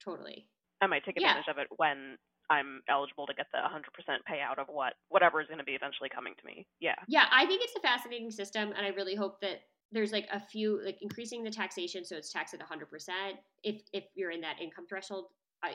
totally. 0.04 0.48
I 0.82 0.88
might 0.88 1.04
take 1.06 1.18
advantage 1.18 1.46
yeah. 1.48 1.52
of 1.52 1.58
it 1.58 1.68
when 1.78 2.18
I'm 2.50 2.82
eligible 2.90 3.28
to 3.28 3.34
get 3.34 3.48
the 3.54 3.60
100% 3.60 3.84
payout 4.30 4.60
of 4.60 4.68
what 4.68 4.94
whatever 5.10 5.40
is 5.42 5.48
going 5.48 5.60
to 5.60 5.64
be 5.64 5.74
eventually 5.74 6.10
coming 6.10 6.34
to 6.40 6.46
me. 6.46 6.66
Yeah. 6.80 6.96
Yeah, 7.08 7.26
I 7.32 7.46
think 7.46 7.62
it's 7.64 7.76
a 7.78 7.82
fascinating 7.82 8.32
system 8.32 8.74
and 8.76 8.86
I 8.86 8.90
really 8.90 9.16
hope 9.16 9.40
that 9.42 9.62
there's 9.92 10.12
like 10.12 10.28
a 10.32 10.40
few 10.40 10.82
like 10.84 10.98
increasing 11.02 11.44
the 11.44 11.50
taxation 11.50 12.06
so 12.06 12.16
it's 12.16 12.32
taxed 12.32 12.54
at 12.54 12.60
100% 12.60 13.10
if 13.64 13.82
if 13.94 14.04
you're 14.16 14.32
in 14.32 14.42
that 14.42 14.62
income 14.62 14.86
threshold 14.88 15.26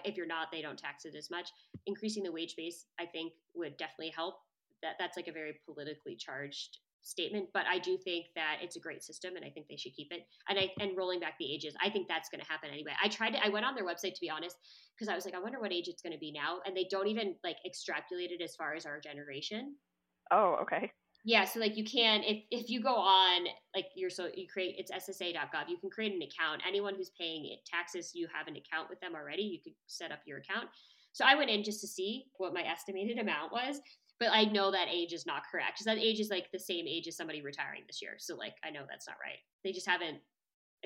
if 0.05 0.17
you're 0.17 0.27
not 0.27 0.49
they 0.51 0.63
don't 0.63 0.79
tax 0.79 1.05
it 1.05 1.15
as 1.15 1.31
much 1.31 1.51
increasing 1.87 2.23
the 2.23 2.33
wage 2.33 2.55
base 2.57 2.87
i 2.99 3.05
think 3.05 3.33
would 3.55 3.77
definitely 3.77 4.11
help 4.11 4.37
that 4.83 4.95
that's 4.99 5.17
like 5.17 5.29
a 5.29 5.33
very 5.33 5.59
politically 5.67 6.17
charged 6.17 6.79
statement, 7.05 7.49
but 7.53 7.65
I 7.71 7.79
do 7.79 7.97
think 7.97 8.27
that 8.35 8.59
it's 8.63 8.77
a 8.77 8.81
great 8.81 9.03
system 9.03 9.37
and 9.37 9.45
I 9.45 9.51
think 9.51 9.69
they 9.69 9.77
should 9.77 9.95
keep 9.95 10.09
it. 10.11 10.23
And 10.49 10.59
I 10.59 10.71
and 10.81 10.97
rolling 10.97 11.21
back 11.21 11.35
the 11.39 11.53
ages, 11.53 11.75
I 11.83 11.91
think 11.91 12.09
that's 12.09 12.29
going 12.29 12.41
to 12.41 12.51
happen 12.51 12.71
anyway. 12.73 12.93
I 13.03 13.09
tried 13.09 13.31
to 13.31 13.45
I 13.45 13.51
went 13.51 13.67
on 13.67 13.75
their 13.75 13.87
website 13.87 14.15
to 14.15 14.21
be 14.21 14.31
honest 14.31 14.57
because 14.97 15.09
I 15.09 15.15
was 15.15 15.25
like 15.25 15.35
I 15.35 15.39
wonder 15.39 15.61
what 15.61 15.73
age 15.73 15.89
it's 15.89 16.03
going 16.03 16.15
to 16.15 16.19
be 16.19 16.33
now 16.33 16.59
and 16.67 16.77
they 16.77 16.87
don't 16.91 17.07
even 17.07 17.37
like 17.45 17.57
extrapolate 17.67 18.31
it 18.31 18.43
as 18.43 18.57
far 18.57 18.75
as 18.75 18.87
our 18.87 18.99
generation. 19.01 19.77
Oh, 20.31 20.59
okay. 20.63 20.91
Yeah, 21.27 21.45
so 21.45 21.61
like 21.61 21.77
you 21.77 21.85
can 21.85 22.23
if 22.23 22.43
if 22.51 22.69
you 22.69 22.83
go 22.83 22.95
on 22.95 23.47
like 23.75 23.87
you're 23.97 24.11
so 24.11 24.29
you 24.35 24.47
create 24.47 24.77
it's 24.79 24.91
ssa.gov, 24.91 25.69
you 25.69 25.79
can 25.79 25.91
create 25.91 26.13
an 26.13 26.23
account. 26.23 26.63
Anyone 26.67 26.95
who's 26.95 27.11
paying 27.19 27.57
taxes, 27.67 28.13
you 28.15 28.29
have 28.35 28.47
an 28.47 28.57
account 28.57 28.89
with 28.91 29.01
them 29.01 29.15
already. 29.15 29.43
You 29.43 29.61
could 29.63 29.75
set 29.87 30.13
up 30.13 30.21
your 30.27 30.39
account. 30.39 30.69
So 31.13 31.25
I 31.25 31.37
went 31.37 31.49
in 31.49 31.63
just 31.63 31.81
to 31.83 31.87
see 31.87 32.25
what 32.39 32.53
my 32.53 32.63
estimated 32.63 33.19
amount 33.19 33.53
was. 33.53 33.81
But 34.21 34.29
I 34.33 34.45
know 34.45 34.71
that 34.71 34.89
age 34.91 35.13
is 35.13 35.27
not 35.27 35.43
correct 35.51 35.73
because 35.75 35.87
that 35.87 35.99
age 35.99 36.21
is 36.21 36.31
like 36.31 36.51
the 36.53 36.59
same 36.59 36.87
age 36.87 37.09
as 37.09 37.17
somebody 37.17 37.43
retiring 37.43 37.83
this 37.87 38.01
year. 38.01 38.15
So 38.19 38.37
like 38.37 38.55
I 38.65 38.71
know 38.71 38.85
that's 38.89 39.09
not 39.09 39.17
right. 39.21 39.39
They 39.65 39.73
just 39.73 39.89
haven't 39.89 40.19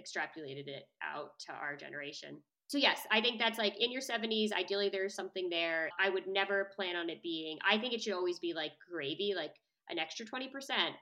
extrapolated 0.00 0.68
it 0.68 0.84
out 1.02 1.38
to 1.46 1.52
our 1.52 1.76
generation. 1.76 2.38
So 2.68 2.78
yes, 2.78 3.00
I 3.10 3.20
think 3.20 3.38
that's 3.38 3.58
like 3.58 3.74
in 3.80 3.90
your 3.90 4.02
70s, 4.02 4.52
ideally 4.52 4.88
there's 4.90 5.14
something 5.14 5.48
there. 5.48 5.88
I 5.98 6.10
would 6.10 6.26
never 6.26 6.70
plan 6.76 6.96
on 6.96 7.08
it 7.10 7.22
being. 7.22 7.58
I 7.68 7.78
think 7.78 7.94
it 7.94 8.02
should 8.02 8.12
always 8.12 8.38
be 8.38 8.52
like 8.52 8.72
gravy, 8.90 9.34
like 9.34 9.54
an 9.88 9.98
extra 9.98 10.26
20%, 10.26 10.50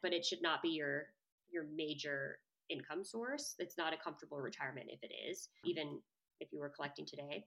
but 0.03 0.13
it 0.13 0.25
should 0.25 0.43
not 0.43 0.63
be 0.63 0.71
your 0.71 1.07
your 1.51 1.65
major 1.75 2.39
income 2.71 3.05
source. 3.05 3.55
It's 3.59 3.79
not 3.79 3.93
a 3.93 3.97
comfortable 3.97 4.39
retirement 4.39 4.89
if 4.91 5.03
it 5.03 5.13
is, 5.29 5.49
even 5.65 6.01
if 6.41 6.53
you 6.53 6.61
were 6.61 6.69
collecting 6.69 7.07
today. 7.07 7.45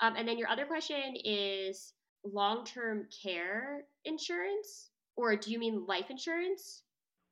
Um, 0.00 0.14
and 0.16 0.28
then 0.28 0.38
your 0.38 0.48
other 0.48 0.66
question 0.66 1.14
is 1.24 1.92
long 2.32 2.64
term 2.64 3.06
care 3.22 3.84
insurance, 4.04 4.90
or 5.16 5.36
do 5.36 5.50
you 5.50 5.58
mean 5.58 5.86
life 5.86 6.06
insurance? 6.10 6.82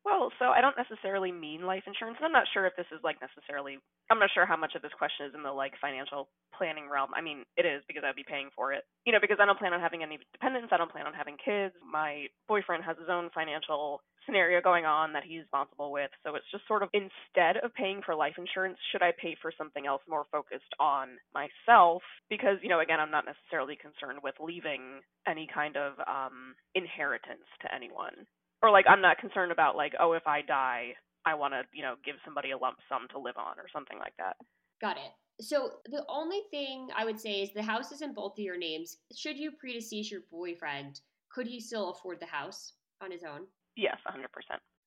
Well, 0.05 0.31
so 0.39 0.47
I 0.47 0.61
don't 0.61 0.77
necessarily 0.77 1.33
mean 1.33 1.67
life 1.67 1.85
insurance. 1.87 2.19
I'm 2.23 2.33
not 2.33 2.47
sure 2.53 2.67
if 2.67 2.77
this 2.77 2.87
is 2.93 3.01
like 3.03 3.17
necessarily 3.21 3.79
I'm 4.11 4.19
not 4.19 4.31
sure 4.35 4.47
how 4.47 4.57
much 4.57 4.75
of 4.75 4.83
this 4.83 4.95
question 4.97 5.27
is 5.27 5.35
in 5.35 5.43
the 5.43 5.53
like 5.53 5.73
financial 5.81 6.29
planning 6.57 6.89
realm. 6.89 7.11
I 7.17 7.21
mean, 7.21 7.45
it 7.57 7.67
is 7.67 7.83
because 7.89 8.05
I'd 8.07 8.17
be 8.17 8.27
paying 8.27 8.51
for 8.55 8.73
it. 8.73 8.85
You 9.07 9.13
know, 9.13 9.19
because 9.21 9.39
I 9.41 9.47
don't 9.47 9.59
plan 9.59 9.73
on 9.73 9.81
having 9.81 10.03
any 10.03 10.19
dependents, 10.33 10.71
I 10.73 10.77
don't 10.77 10.91
plan 10.93 11.07
on 11.07 11.15
having 11.15 11.37
kids. 11.43 11.75
My 11.83 12.27
boyfriend 12.49 12.85
has 12.85 12.97
his 12.99 13.09
own 13.11 13.31
financial 13.35 14.03
scenario 14.27 14.61
going 14.61 14.85
on 14.85 15.13
that 15.13 15.25
he's 15.25 15.43
responsible 15.43 15.93
with. 15.93 16.11
So 16.25 16.35
it's 16.35 16.49
just 16.53 16.67
sort 16.67 16.83
of 16.83 16.89
instead 16.93 17.63
of 17.63 17.75
paying 17.75 18.01
for 18.05 18.15
life 18.15 18.35
insurance, 18.39 18.79
should 18.93 19.03
I 19.03 19.13
pay 19.21 19.37
for 19.41 19.53
something 19.57 19.87
else 19.87 20.03
more 20.09 20.25
focused 20.31 20.73
on 20.81 21.17
myself? 21.35 22.03
Because, 22.31 22.57
you 22.63 22.69
know, 22.69 22.81
again, 22.81 23.01
I'm 23.01 23.11
not 23.11 23.27
necessarily 23.27 23.77
concerned 23.77 24.21
with 24.23 24.35
leaving 24.41 25.01
any 25.27 25.49
kind 25.53 25.77
of 25.77 25.95
um 26.07 26.55
inheritance 26.75 27.49
to 27.63 27.75
anyone. 27.75 28.27
Or 28.63 28.71
like 28.71 28.87
I'm 28.89 29.03
not 29.03 29.19
concerned 29.19 29.53
about 29.53 29.77
like, 29.77 29.93
oh, 30.01 30.13
if 30.13 30.27
I 30.27 30.41
die, 30.41 30.95
I 31.27 31.35
want 31.35 31.55
to, 31.55 31.63
you 31.73 31.83
know, 31.83 31.95
give 32.05 32.17
somebody 32.25 32.51
a 32.51 32.59
lump 32.59 32.79
sum 32.89 33.07
to 33.13 33.19
live 33.19 33.37
on 33.37 33.59
or 33.59 33.67
something 33.73 33.99
like 33.99 34.15
that. 34.19 34.37
Got 34.81 34.97
it. 34.97 35.13
So 35.41 35.73
the 35.87 36.05
only 36.09 36.43
thing 36.51 36.89
I 36.97 37.05
would 37.05 37.19
say 37.19 37.43
is 37.43 37.53
the 37.53 37.63
house 37.63 37.91
is 37.93 38.03
in 38.03 38.15
both 38.15 38.33
of 38.33 38.45
your 38.45 38.59
names. 38.59 38.99
Should 39.17 39.37
you 39.37 39.51
predecease 39.53 40.11
your 40.11 40.21
boyfriend, 40.31 41.01
could 41.33 41.47
he 41.47 41.61
still 41.61 41.91
afford 41.91 42.21
the 42.21 42.27
house 42.27 42.75
on 43.03 43.11
his 43.11 43.25
own? 43.25 43.47
Yes, 43.77 43.97
100%. 44.07 44.25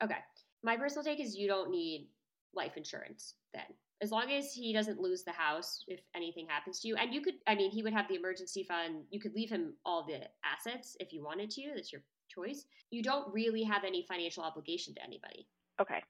Okay. 0.04 0.20
My 0.64 0.78
personal 0.78 1.04
take 1.04 1.20
is 1.20 1.36
you 1.36 1.48
don't 1.48 1.70
need 1.70 2.08
life 2.54 2.78
insurance 2.78 3.36
then. 3.54 3.66
As 4.02 4.12
long 4.12 4.32
as 4.32 4.54
he 4.54 4.74
doesn't 4.74 5.02
lose 5.02 5.24
the 5.24 5.32
house 5.32 5.84
if 5.88 6.00
anything 6.16 6.46
happens 6.48 6.80
to 6.82 6.88
you. 6.88 6.96
And 6.96 7.14
you 7.14 7.22
could, 7.22 7.36
I 7.48 7.56
mean, 7.56 7.72
he 7.72 7.82
would 7.82 7.94
have 7.94 8.08
the 8.08 8.16
emergency 8.16 8.64
fund. 8.64 9.04
You 9.10 9.20
could 9.20 9.34
leave 9.34 9.50
him 9.50 9.74
all 9.86 10.06
the 10.06 10.22
assets 10.46 10.96
if 11.00 11.12
you 11.12 11.24
wanted 11.24 11.50
to. 11.52 11.72
That's 11.76 11.92
your 11.92 12.04
choice. 12.30 12.66
You 12.92 13.02
don't 13.02 13.34
really 13.34 13.64
have 13.64 13.84
any 13.84 14.06
financial 14.08 14.44
obligation 14.44 14.94
to 14.96 15.04
anybody. 15.04 15.48
Okay. 15.82 16.02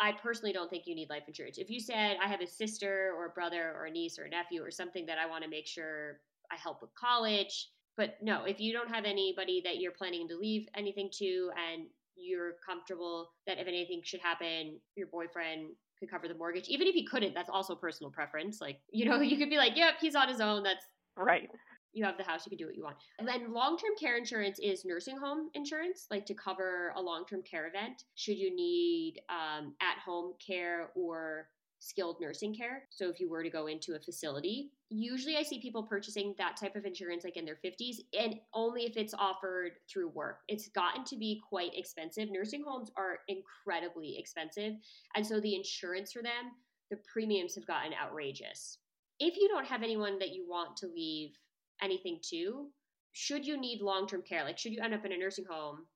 I 0.00 0.12
personally 0.12 0.52
don't 0.52 0.70
think 0.70 0.86
you 0.86 0.94
need 0.94 1.10
life 1.10 1.24
insurance. 1.26 1.58
If 1.58 1.70
you 1.70 1.80
said 1.80 2.16
I 2.22 2.28
have 2.28 2.40
a 2.40 2.46
sister 2.46 3.12
or 3.16 3.26
a 3.26 3.30
brother 3.30 3.74
or 3.78 3.86
a 3.86 3.90
niece 3.90 4.18
or 4.18 4.24
a 4.24 4.28
nephew 4.28 4.62
or 4.62 4.70
something 4.70 5.06
that 5.06 5.18
I 5.18 5.26
want 5.26 5.44
to 5.44 5.50
make 5.50 5.66
sure 5.66 6.20
I 6.50 6.56
help 6.56 6.82
with 6.82 6.90
college, 6.94 7.70
but 7.96 8.16
no, 8.22 8.44
if 8.44 8.60
you 8.60 8.72
don't 8.72 8.88
have 8.88 9.04
anybody 9.04 9.62
that 9.64 9.78
you're 9.78 9.92
planning 9.92 10.26
to 10.28 10.36
leave 10.36 10.66
anything 10.76 11.10
to 11.18 11.50
and 11.70 11.86
you're 12.16 12.54
comfortable 12.64 13.30
that 13.46 13.58
if 13.58 13.66
anything 13.66 14.00
should 14.04 14.20
happen, 14.20 14.78
your 14.96 15.06
boyfriend 15.08 15.70
could 15.98 16.10
cover 16.10 16.26
the 16.26 16.34
mortgage, 16.34 16.68
even 16.68 16.86
if 16.86 16.94
he 16.94 17.04
couldn't, 17.04 17.34
that's 17.34 17.50
also 17.50 17.74
personal 17.74 18.10
preference. 18.10 18.60
Like, 18.60 18.80
you 18.90 19.04
know, 19.04 19.20
you 19.20 19.36
could 19.36 19.50
be 19.50 19.56
like, 19.56 19.76
yep, 19.76 19.94
he's 20.00 20.14
on 20.14 20.28
his 20.28 20.40
own. 20.40 20.62
That's 20.62 20.84
right 21.16 21.48
you 21.92 22.04
have 22.04 22.16
the 22.16 22.24
house, 22.24 22.46
you 22.46 22.50
can 22.50 22.58
do 22.58 22.66
what 22.66 22.76
you 22.76 22.84
want. 22.84 22.96
And 23.18 23.28
then 23.28 23.52
long 23.52 23.76
term 23.76 23.92
care 23.98 24.16
insurance 24.16 24.58
is 24.58 24.84
nursing 24.84 25.18
home 25.18 25.50
insurance, 25.54 26.06
like 26.10 26.26
to 26.26 26.34
cover 26.34 26.92
a 26.96 27.00
long 27.00 27.24
term 27.28 27.42
care 27.42 27.66
event 27.66 28.04
should 28.14 28.38
you 28.38 28.54
need 28.54 29.20
um, 29.28 29.74
at 29.80 29.98
home 30.04 30.34
care 30.44 30.90
or 30.94 31.48
skilled 31.82 32.20
nursing 32.20 32.54
care. 32.54 32.84
So 32.90 33.10
if 33.10 33.18
you 33.18 33.28
were 33.28 33.42
to 33.42 33.50
go 33.50 33.66
into 33.66 33.94
a 33.94 33.98
facility, 33.98 34.70
usually 34.88 35.36
I 35.36 35.42
see 35.42 35.60
people 35.60 35.82
purchasing 35.82 36.32
that 36.38 36.56
type 36.56 36.76
of 36.76 36.84
insurance 36.84 37.24
like 37.24 37.36
in 37.36 37.44
their 37.44 37.58
50s 37.64 37.96
and 38.16 38.36
only 38.54 38.84
if 38.84 38.96
it's 38.96 39.14
offered 39.14 39.72
through 39.92 40.10
work. 40.10 40.40
It's 40.46 40.68
gotten 40.68 41.04
to 41.06 41.16
be 41.16 41.42
quite 41.48 41.76
expensive. 41.76 42.28
Nursing 42.30 42.62
homes 42.64 42.92
are 42.96 43.18
incredibly 43.26 44.16
expensive. 44.16 44.74
And 45.16 45.26
so 45.26 45.40
the 45.40 45.56
insurance 45.56 46.12
for 46.12 46.22
them, 46.22 46.52
the 46.90 46.98
premiums 47.12 47.56
have 47.56 47.66
gotten 47.66 47.92
outrageous. 48.00 48.78
If 49.18 49.36
you 49.36 49.48
don't 49.48 49.66
have 49.66 49.82
anyone 49.82 50.20
that 50.20 50.32
you 50.32 50.46
want 50.48 50.76
to 50.78 50.86
leave 50.86 51.36
anything 51.82 52.18
to, 52.30 52.68
should 53.12 53.46
you 53.46 53.58
need 53.58 53.82
long 53.82 54.06
term 54.06 54.22
care, 54.22 54.44
like 54.44 54.58
should 54.58 54.72
you 54.72 54.80
end 54.82 54.94
up 54.94 55.04
in 55.04 55.12
a 55.12 55.18
nursing 55.18 55.44
home, 55.48 55.86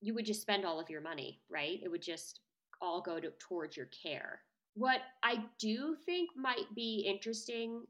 you 0.00 0.14
would 0.14 0.24
just 0.24 0.40
spend 0.40 0.64
all 0.64 0.80
of 0.80 0.88
your 0.88 1.00
money, 1.00 1.40
right? 1.50 1.80
It 1.82 1.90
would 1.90 2.02
just 2.02 2.40
all 2.80 3.02
go 3.02 3.20
to, 3.20 3.30
towards 3.38 3.76
your 3.76 3.88
care. 4.02 4.40
What 4.74 5.00
I 5.22 5.44
do 5.58 5.96
think 6.06 6.30
might 6.36 6.74
be 6.74 7.04
interesting, 7.06 7.82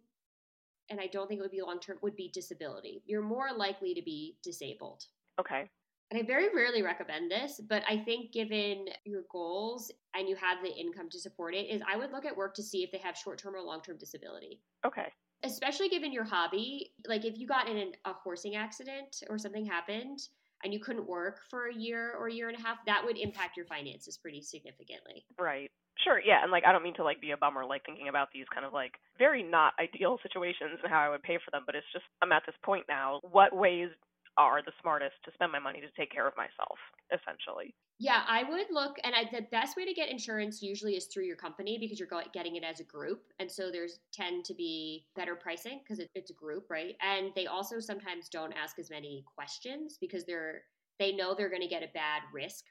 and 0.88 0.98
I 0.98 1.06
don't 1.06 1.28
think 1.28 1.38
it 1.38 1.42
would 1.42 1.50
be 1.50 1.60
long 1.60 1.78
term, 1.78 1.98
would 2.02 2.16
be 2.16 2.30
disability. 2.32 3.02
You're 3.06 3.22
more 3.22 3.50
likely 3.56 3.94
to 3.94 4.02
be 4.02 4.38
disabled. 4.42 5.04
Okay. 5.38 5.68
And 6.10 6.18
I 6.18 6.26
very 6.26 6.48
rarely 6.52 6.82
recommend 6.82 7.30
this, 7.30 7.60
but 7.68 7.84
I 7.88 7.98
think 7.98 8.32
given 8.32 8.86
your 9.04 9.22
goals 9.30 9.92
and 10.16 10.28
you 10.28 10.34
have 10.34 10.58
the 10.60 10.72
income 10.72 11.08
to 11.10 11.20
support 11.20 11.54
it, 11.54 11.68
is 11.68 11.82
I 11.88 11.96
would 11.96 12.10
look 12.10 12.24
at 12.24 12.36
work 12.36 12.54
to 12.54 12.64
see 12.64 12.82
if 12.82 12.90
they 12.90 12.98
have 12.98 13.16
short 13.16 13.38
term 13.38 13.54
or 13.54 13.60
long 13.60 13.80
term 13.82 13.96
disability. 13.96 14.60
Okay 14.84 15.12
especially 15.44 15.88
given 15.88 16.12
your 16.12 16.24
hobby 16.24 16.92
like 17.06 17.24
if 17.24 17.38
you 17.38 17.46
got 17.46 17.68
in 17.68 17.76
an, 17.76 17.92
a 18.04 18.12
horsing 18.12 18.56
accident 18.56 19.22
or 19.28 19.38
something 19.38 19.64
happened 19.64 20.18
and 20.62 20.74
you 20.74 20.80
couldn't 20.80 21.08
work 21.08 21.40
for 21.48 21.68
a 21.68 21.74
year 21.74 22.14
or 22.18 22.28
a 22.28 22.32
year 22.32 22.48
and 22.48 22.58
a 22.58 22.60
half 22.60 22.78
that 22.86 23.02
would 23.04 23.18
impact 23.18 23.56
your 23.56 23.66
finances 23.66 24.18
pretty 24.18 24.42
significantly. 24.42 25.24
Right. 25.38 25.70
Sure 26.04 26.20
yeah 26.20 26.42
and 26.42 26.50
like 26.50 26.64
i 26.66 26.72
don't 26.72 26.82
mean 26.82 26.94
to 26.94 27.04
like 27.04 27.20
be 27.20 27.32
a 27.32 27.36
bummer 27.36 27.64
like 27.64 27.84
thinking 27.84 28.08
about 28.08 28.28
these 28.32 28.46
kind 28.52 28.64
of 28.64 28.72
like 28.72 28.92
very 29.18 29.42
not 29.42 29.74
ideal 29.78 30.18
situations 30.22 30.80
and 30.82 30.90
how 30.90 31.00
i 31.00 31.10
would 31.10 31.22
pay 31.22 31.36
for 31.44 31.50
them 31.50 31.62
but 31.66 31.74
it's 31.74 31.86
just 31.92 32.04
i'm 32.22 32.32
at 32.32 32.42
this 32.46 32.54
point 32.64 32.84
now 32.88 33.20
what 33.30 33.54
ways 33.54 33.90
are 34.38 34.62
the 34.64 34.72
smartest 34.80 35.12
to 35.24 35.30
spend 35.34 35.52
my 35.52 35.58
money 35.58 35.80
to 35.80 35.90
take 35.98 36.10
care 36.10 36.26
of 36.26 36.32
myself 36.36 36.78
essentially 37.12 37.74
yeah, 38.02 38.22
I 38.26 38.44
would 38.44 38.68
look, 38.70 38.96
and 39.04 39.14
I, 39.14 39.28
the 39.30 39.46
best 39.52 39.76
way 39.76 39.84
to 39.84 39.92
get 39.92 40.08
insurance 40.08 40.62
usually 40.62 40.96
is 40.96 41.04
through 41.04 41.26
your 41.26 41.36
company 41.36 41.76
because 41.78 42.00
you're 42.00 42.08
getting 42.32 42.56
it 42.56 42.64
as 42.64 42.80
a 42.80 42.84
group, 42.84 43.24
and 43.38 43.52
so 43.52 43.70
there's 43.70 44.00
tend 44.10 44.46
to 44.46 44.54
be 44.54 45.04
better 45.14 45.34
pricing 45.34 45.80
because 45.84 45.98
it, 45.98 46.08
it's 46.14 46.30
a 46.30 46.34
group, 46.34 46.70
right? 46.70 46.96
And 47.02 47.30
they 47.36 47.46
also 47.46 47.78
sometimes 47.78 48.30
don't 48.30 48.54
ask 48.54 48.78
as 48.78 48.88
many 48.88 49.22
questions 49.36 49.98
because 50.00 50.24
they're 50.24 50.62
they 50.98 51.12
know 51.12 51.34
they're 51.34 51.50
going 51.50 51.60
to 51.60 51.68
get 51.68 51.82
a 51.82 51.92
bad 51.92 52.22
risk 52.32 52.64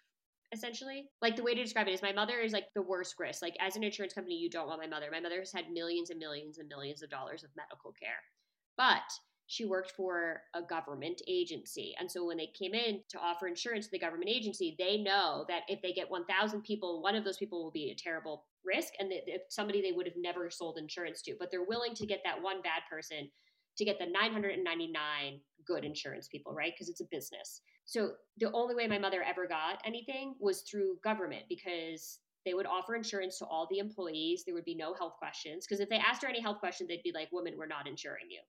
essentially. 0.52 1.12
Like 1.22 1.36
the 1.36 1.44
way 1.44 1.54
to 1.54 1.62
describe 1.62 1.88
it 1.88 1.94
is 1.94 2.02
my 2.02 2.12
mother 2.12 2.40
is 2.40 2.52
like 2.52 2.66
the 2.74 2.82
worst 2.82 3.14
risk. 3.20 3.44
Like 3.44 3.56
as 3.60 3.76
an 3.76 3.84
insurance 3.84 4.14
company, 4.14 4.36
you 4.36 4.50
don't 4.50 4.68
want 4.68 4.82
my 4.82 4.88
mother. 4.88 5.10
My 5.12 5.20
mother 5.20 5.38
has 5.38 5.52
had 5.52 5.72
millions 5.72 6.10
and 6.10 6.18
millions 6.18 6.58
and 6.58 6.68
millions 6.68 7.04
of 7.04 7.12
dollars 7.12 7.44
of 7.44 7.52
medical 7.56 7.92
care. 7.92 8.24
But 8.78 9.04
she 9.52 9.66
worked 9.66 9.94
for 9.98 10.44
a 10.54 10.62
government 10.62 11.24
agency. 11.28 11.96
And 12.00 12.10
so 12.10 12.24
when 12.24 12.38
they 12.38 12.52
came 12.58 12.76
in 12.76 13.02
to 13.10 13.18
offer 13.18 13.48
insurance 13.48 13.86
to 13.86 13.92
the 13.92 13.98
government 13.98 14.30
agency, 14.30 14.76
they 14.78 14.98
know 14.98 15.44
that 15.48 15.64
if 15.68 15.82
they 15.82 15.92
get 15.92 16.10
1,000 16.10 16.62
people, 16.62 17.02
one 17.02 17.16
of 17.16 17.24
those 17.24 17.38
people 17.38 17.64
will 17.64 17.72
be 17.72 17.90
a 17.90 17.96
terrible 17.96 18.46
risk 18.64 18.94
and 19.00 19.12
somebody 19.50 19.82
they 19.82 19.92
would 19.92 20.06
have 20.06 20.16
never 20.16 20.52
sold 20.52 20.78
insurance 20.78 21.24
to. 21.24 21.34
But 21.40 21.50
they're 21.50 21.64
willing 21.64 21.96
to 21.96 22.06
get 22.06 22.20
that 22.26 22.40
one 22.40 22.62
bad 22.62 22.84
person 22.88 23.28
to 23.78 23.86
get 23.86 23.98
the 23.98 24.06
999 24.06 25.40
good 25.66 25.84
insurance 25.84 26.28
people, 26.28 26.54
right? 26.54 26.74
Because 26.76 26.90
it's 26.90 27.02
a 27.02 27.08
business. 27.10 27.62
So 27.86 28.12
the 28.38 28.52
only 28.52 28.76
way 28.76 28.86
my 28.86 29.00
mother 29.00 29.24
ever 29.24 29.48
got 29.48 29.82
anything 29.84 30.36
was 30.40 30.62
through 30.62 31.00
government 31.04 31.46
because 31.50 32.20
they 32.50 32.56
would 32.56 32.66
offer 32.66 32.96
insurance 32.96 33.38
to 33.38 33.46
all 33.46 33.68
the 33.70 33.78
employees. 33.78 34.42
There 34.44 34.56
would 34.56 34.66
be 34.66 34.74
no 34.74 34.96
health 34.96 35.14
questions 35.20 35.68
because 35.68 35.80
if 35.80 35.88
they 35.88 35.98
asked 35.98 36.24
her 36.24 36.28
any 36.28 36.42
health 36.42 36.58
question, 36.60 36.88
they'd 36.90 37.04
be 37.04 37.12
like, 37.14 37.32
"Woman, 37.32 37.54
we're 37.56 37.68
not 37.68 37.88
insuring 37.88 38.26
you. 38.28 38.42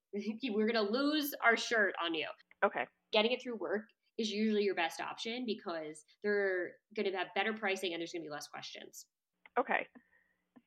we're 0.55 0.67
going 0.67 0.87
to 0.87 0.91
lose 0.91 1.35
our 1.45 1.55
shirt 1.55 1.93
on 2.03 2.15
you." 2.15 2.27
Okay. 2.65 2.87
Getting 3.13 3.33
it 3.33 3.43
through 3.43 3.57
work 3.57 3.83
is 4.17 4.31
usually 4.31 4.63
your 4.63 4.75
best 4.75 5.03
option 5.03 5.45
because 5.45 6.03
they're 6.25 6.73
going 6.97 7.11
to 7.11 7.19
have 7.19 7.29
better 7.35 7.53
pricing 7.53 7.93
and 7.93 8.01
there's 8.01 8.13
going 8.13 8.23
to 8.23 8.27
be 8.27 8.33
less 8.33 8.49
questions. 8.49 9.05
Okay. 9.59 9.87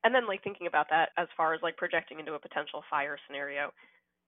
And 0.03 0.13
then 0.13 0.27
like 0.27 0.43
thinking 0.43 0.67
about 0.67 0.87
that 0.91 1.09
as 1.17 1.27
far 1.35 1.55
as 1.55 1.61
like 1.63 1.77
projecting 1.77 2.19
into 2.19 2.33
a 2.33 2.39
potential 2.39 2.83
fire 2.87 3.17
scenario, 3.25 3.71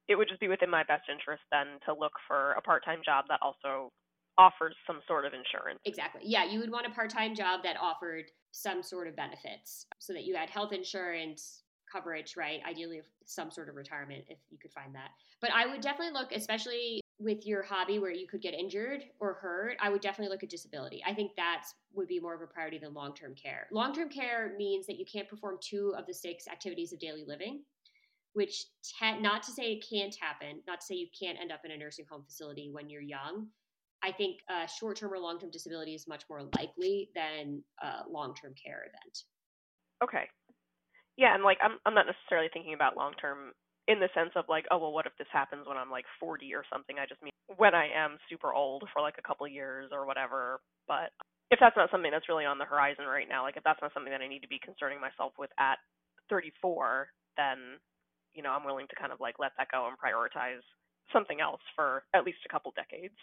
it 0.08 0.16
would 0.16 0.30
just 0.30 0.40
be 0.40 0.48
within 0.48 0.70
my 0.70 0.84
best 0.84 1.04
interest 1.12 1.44
then 1.52 1.78
to 1.86 1.94
look 1.94 2.14
for 2.28 2.54
a 2.54 2.62
part-time 2.62 3.02
job 3.06 3.26
that 3.30 3.40
also 3.42 3.92
offers 4.38 4.76
some 4.86 5.00
sort 5.08 5.26
of 5.26 5.34
insurance. 5.34 5.80
Exactly. 5.86 6.22
Yeah, 6.24 6.46
you 6.46 6.60
would 6.60 6.72
want 6.72 6.86
a 6.86 6.90
part-time 6.90 7.36
job 7.36 7.62
that 7.64 7.78
offered 7.80 8.26
some 8.52 8.84
sort 8.84 9.08
of 9.08 9.16
benefits 9.16 9.86
so 10.00 10.14
that 10.14 10.24
you 10.24 10.36
had 10.36 10.50
health 10.50 10.74
insurance 10.74 11.64
coverage, 11.92 12.36
right? 12.36 12.60
Ideally 12.68 13.02
some 13.26 13.52
sort 13.52 13.70
of 13.70 13.76
retirement 13.76 14.26
if 14.28 14.38
you 14.50 14.58
could 14.58 14.72
find 14.72 14.94
that. 14.96 15.10
But 15.42 15.52
I 15.54 15.66
would 15.68 15.82
definitely 15.82 16.14
look 16.14 16.32
especially 16.32 17.02
with 17.18 17.46
your 17.46 17.64
hobby 17.64 17.98
where 17.98 18.12
you 18.12 18.28
could 18.28 18.42
get 18.42 18.54
injured 18.54 19.04
or 19.22 19.36
hurt, 19.36 19.78
I 19.80 19.90
would 19.90 20.02
definitely 20.02 20.34
look 20.34 20.44
at 20.44 20.50
disability. 20.50 21.02
I 21.08 21.14
think 21.14 21.32
that 21.38 21.64
would 21.94 22.10
be 22.10 22.20
more 22.20 22.36
of 22.36 22.42
a 22.42 22.48
priority 22.48 22.78
than 22.78 22.94
long-term 22.94 23.36
care. 23.36 23.68
Long-term 23.72 24.10
care 24.10 24.54
means 24.58 24.86
that 24.88 25.00
you 25.00 25.06
can't 25.06 25.30
perform 25.30 25.58
two 25.62 25.94
of 25.98 26.06
the 26.08 26.14
six 26.14 26.46
activities 26.50 26.92
of 26.92 27.00
daily 27.00 27.24
living 27.26 27.62
which 28.36 28.66
te- 28.84 29.22
not 29.22 29.42
to 29.44 29.52
say 29.52 29.72
it 29.72 29.86
can't 29.90 30.14
happen, 30.20 30.60
not 30.68 30.82
to 30.82 30.86
say 30.86 30.96
you 30.96 31.08
can't 31.18 31.40
end 31.40 31.54
up 31.54 31.62
in 31.64 31.72
a 31.72 31.78
nursing 31.78 32.06
home 32.10 32.22
facility 32.22 32.70
when 32.70 32.90
you're 32.90 33.02
young, 33.02 33.48
I 34.06 34.12
think 34.12 34.42
uh, 34.50 34.66
a 34.66 34.70
short 34.70 34.98
term 34.98 35.12
or 35.12 35.18
long 35.18 35.40
term 35.40 35.50
disability 35.50 35.96
is 35.96 36.08
much 36.08 36.24
more 36.30 36.44
likely 36.58 37.10
than 37.16 37.64
uh, 37.84 38.06
a 38.08 38.10
long 38.10 38.36
term 38.36 38.54
care 38.54 38.86
event. 38.86 39.24
Okay. 40.04 40.30
Yeah, 41.18 41.34
and 41.34 41.44
like 41.44 41.58
I'm 41.64 41.82
I'm 41.86 41.96
not 41.96 42.06
necessarily 42.06 42.50
thinking 42.54 42.74
about 42.74 42.96
long 42.96 43.14
term 43.20 43.58
in 43.88 44.00
the 44.00 44.10
sense 44.14 44.32
of 44.36 44.46
like, 44.48 44.66
oh 44.70 44.78
well, 44.78 44.94
what 44.94 45.08
if 45.08 45.18
this 45.18 45.32
happens 45.34 45.66
when 45.68 45.78
I'm 45.78 45.90
like 45.90 46.06
40 46.20 46.54
or 46.54 46.64
something? 46.72 46.98
I 47.02 47.10
just 47.10 47.22
mean 47.24 47.34
when 47.58 47.74
I 47.74 47.90
am 47.90 48.18
super 48.30 48.54
old 48.54 48.84
for 48.94 49.02
like 49.02 49.18
a 49.18 49.26
couple 49.26 49.48
years 49.48 49.90
or 49.92 50.06
whatever. 50.06 50.62
But 50.88 51.10
if 51.50 51.58
that's 51.60 51.78
not 51.78 51.90
something 51.90 52.12
that's 52.12 52.30
really 52.30 52.46
on 52.46 52.58
the 52.58 52.66
horizon 52.66 53.06
right 53.06 53.30
now, 53.30 53.42
like 53.42 53.58
if 53.58 53.64
that's 53.64 53.82
not 53.82 53.94
something 53.94 54.12
that 54.14 54.22
I 54.22 54.30
need 54.30 54.46
to 54.46 54.52
be 54.52 54.62
concerning 54.62 55.02
myself 55.02 55.34
with 55.40 55.50
at 55.58 55.82
34, 56.30 57.10
then 57.38 57.82
you 58.38 58.44
know 58.44 58.52
I'm 58.54 58.66
willing 58.66 58.86
to 58.90 59.00
kind 59.02 59.10
of 59.10 59.18
like 59.18 59.42
let 59.42 59.58
that 59.58 59.74
go 59.74 59.90
and 59.90 59.98
prioritize 59.98 60.62
something 61.14 61.40
else 61.40 61.62
for 61.76 62.04
at 62.14 62.26
least 62.26 62.46
a 62.46 62.52
couple 62.52 62.74
decades. 62.76 63.18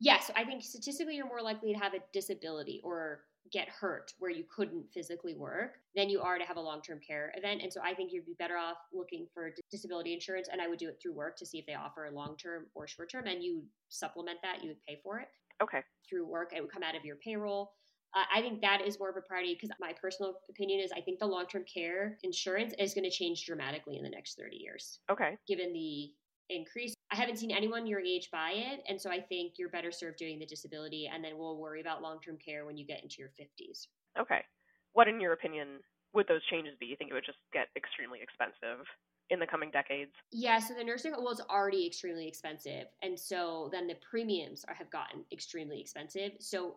Yes, 0.00 0.30
I 0.34 0.44
think 0.44 0.62
statistically 0.62 1.16
you're 1.16 1.26
more 1.26 1.42
likely 1.42 1.72
to 1.72 1.78
have 1.78 1.94
a 1.94 1.98
disability 2.12 2.80
or 2.82 3.20
get 3.52 3.68
hurt 3.68 4.12
where 4.18 4.30
you 4.30 4.44
couldn't 4.54 4.84
physically 4.92 5.34
work 5.34 5.78
than 5.94 6.08
you 6.08 6.20
are 6.20 6.38
to 6.38 6.44
have 6.44 6.56
a 6.56 6.60
long-term 6.60 7.00
care 7.04 7.32
event 7.36 7.62
and 7.62 7.72
so 7.72 7.80
i 7.82 7.92
think 7.94 8.12
you'd 8.12 8.26
be 8.26 8.36
better 8.38 8.56
off 8.56 8.76
looking 8.92 9.26
for 9.32 9.50
disability 9.70 10.12
insurance 10.12 10.48
and 10.52 10.60
i 10.60 10.68
would 10.68 10.78
do 10.78 10.88
it 10.88 10.98
through 11.02 11.12
work 11.12 11.36
to 11.36 11.46
see 11.46 11.58
if 11.58 11.66
they 11.66 11.74
offer 11.74 12.08
long-term 12.12 12.66
or 12.74 12.86
short-term 12.86 13.26
and 13.26 13.42
you 13.42 13.62
supplement 13.88 14.38
that 14.42 14.62
you 14.62 14.68
would 14.68 14.82
pay 14.86 15.00
for 15.02 15.18
it 15.18 15.28
okay 15.62 15.80
through 16.08 16.26
work 16.26 16.52
it 16.54 16.60
would 16.60 16.70
come 16.70 16.82
out 16.82 16.94
of 16.94 17.04
your 17.04 17.16
payroll 17.16 17.72
uh, 18.14 18.24
i 18.34 18.40
think 18.40 18.60
that 18.60 18.80
is 18.86 18.98
more 19.00 19.10
of 19.10 19.16
a 19.16 19.22
priority 19.22 19.54
because 19.54 19.70
my 19.80 19.92
personal 20.00 20.34
opinion 20.48 20.78
is 20.78 20.92
i 20.92 21.00
think 21.00 21.18
the 21.18 21.26
long-term 21.26 21.64
care 21.72 22.18
insurance 22.22 22.72
is 22.78 22.94
going 22.94 23.04
to 23.04 23.10
change 23.10 23.44
dramatically 23.46 23.96
in 23.96 24.04
the 24.04 24.10
next 24.10 24.38
30 24.38 24.56
years 24.56 25.00
okay 25.10 25.36
given 25.48 25.72
the 25.72 26.10
increase. 26.50 26.94
I 27.12 27.16
haven't 27.16 27.38
seen 27.38 27.50
anyone 27.50 27.86
your 27.86 28.00
age 28.00 28.30
buy 28.30 28.52
it. 28.54 28.82
And 28.88 29.00
so 29.00 29.10
I 29.10 29.20
think 29.20 29.54
you're 29.56 29.68
better 29.68 29.90
served 29.90 30.18
doing 30.18 30.38
the 30.38 30.46
disability. 30.46 31.10
And 31.12 31.24
then 31.24 31.36
we'll 31.36 31.56
worry 31.56 31.80
about 31.80 32.02
long 32.02 32.20
term 32.20 32.38
care 32.44 32.66
when 32.66 32.76
you 32.76 32.86
get 32.86 33.02
into 33.02 33.16
your 33.18 33.30
50s. 33.40 33.88
Okay. 34.18 34.44
What, 34.92 35.08
in 35.08 35.20
your 35.20 35.32
opinion, 35.32 35.80
would 36.14 36.26
those 36.28 36.44
changes 36.50 36.74
be? 36.78 36.86
You 36.86 36.96
think 36.96 37.10
it 37.10 37.14
would 37.14 37.26
just 37.26 37.38
get 37.52 37.68
extremely 37.76 38.18
expensive 38.22 38.84
in 39.30 39.38
the 39.38 39.46
coming 39.46 39.70
decades? 39.70 40.10
Yeah, 40.32 40.58
so 40.58 40.74
the 40.74 40.84
nursing 40.84 41.12
well, 41.12 41.30
it's 41.30 41.40
already 41.48 41.86
extremely 41.86 42.26
expensive, 42.26 42.86
and 43.02 43.18
so 43.18 43.68
then 43.72 43.86
the 43.86 43.96
premiums 44.08 44.64
are, 44.66 44.74
have 44.74 44.90
gotten 44.90 45.24
extremely 45.32 45.80
expensive. 45.80 46.32
So 46.40 46.76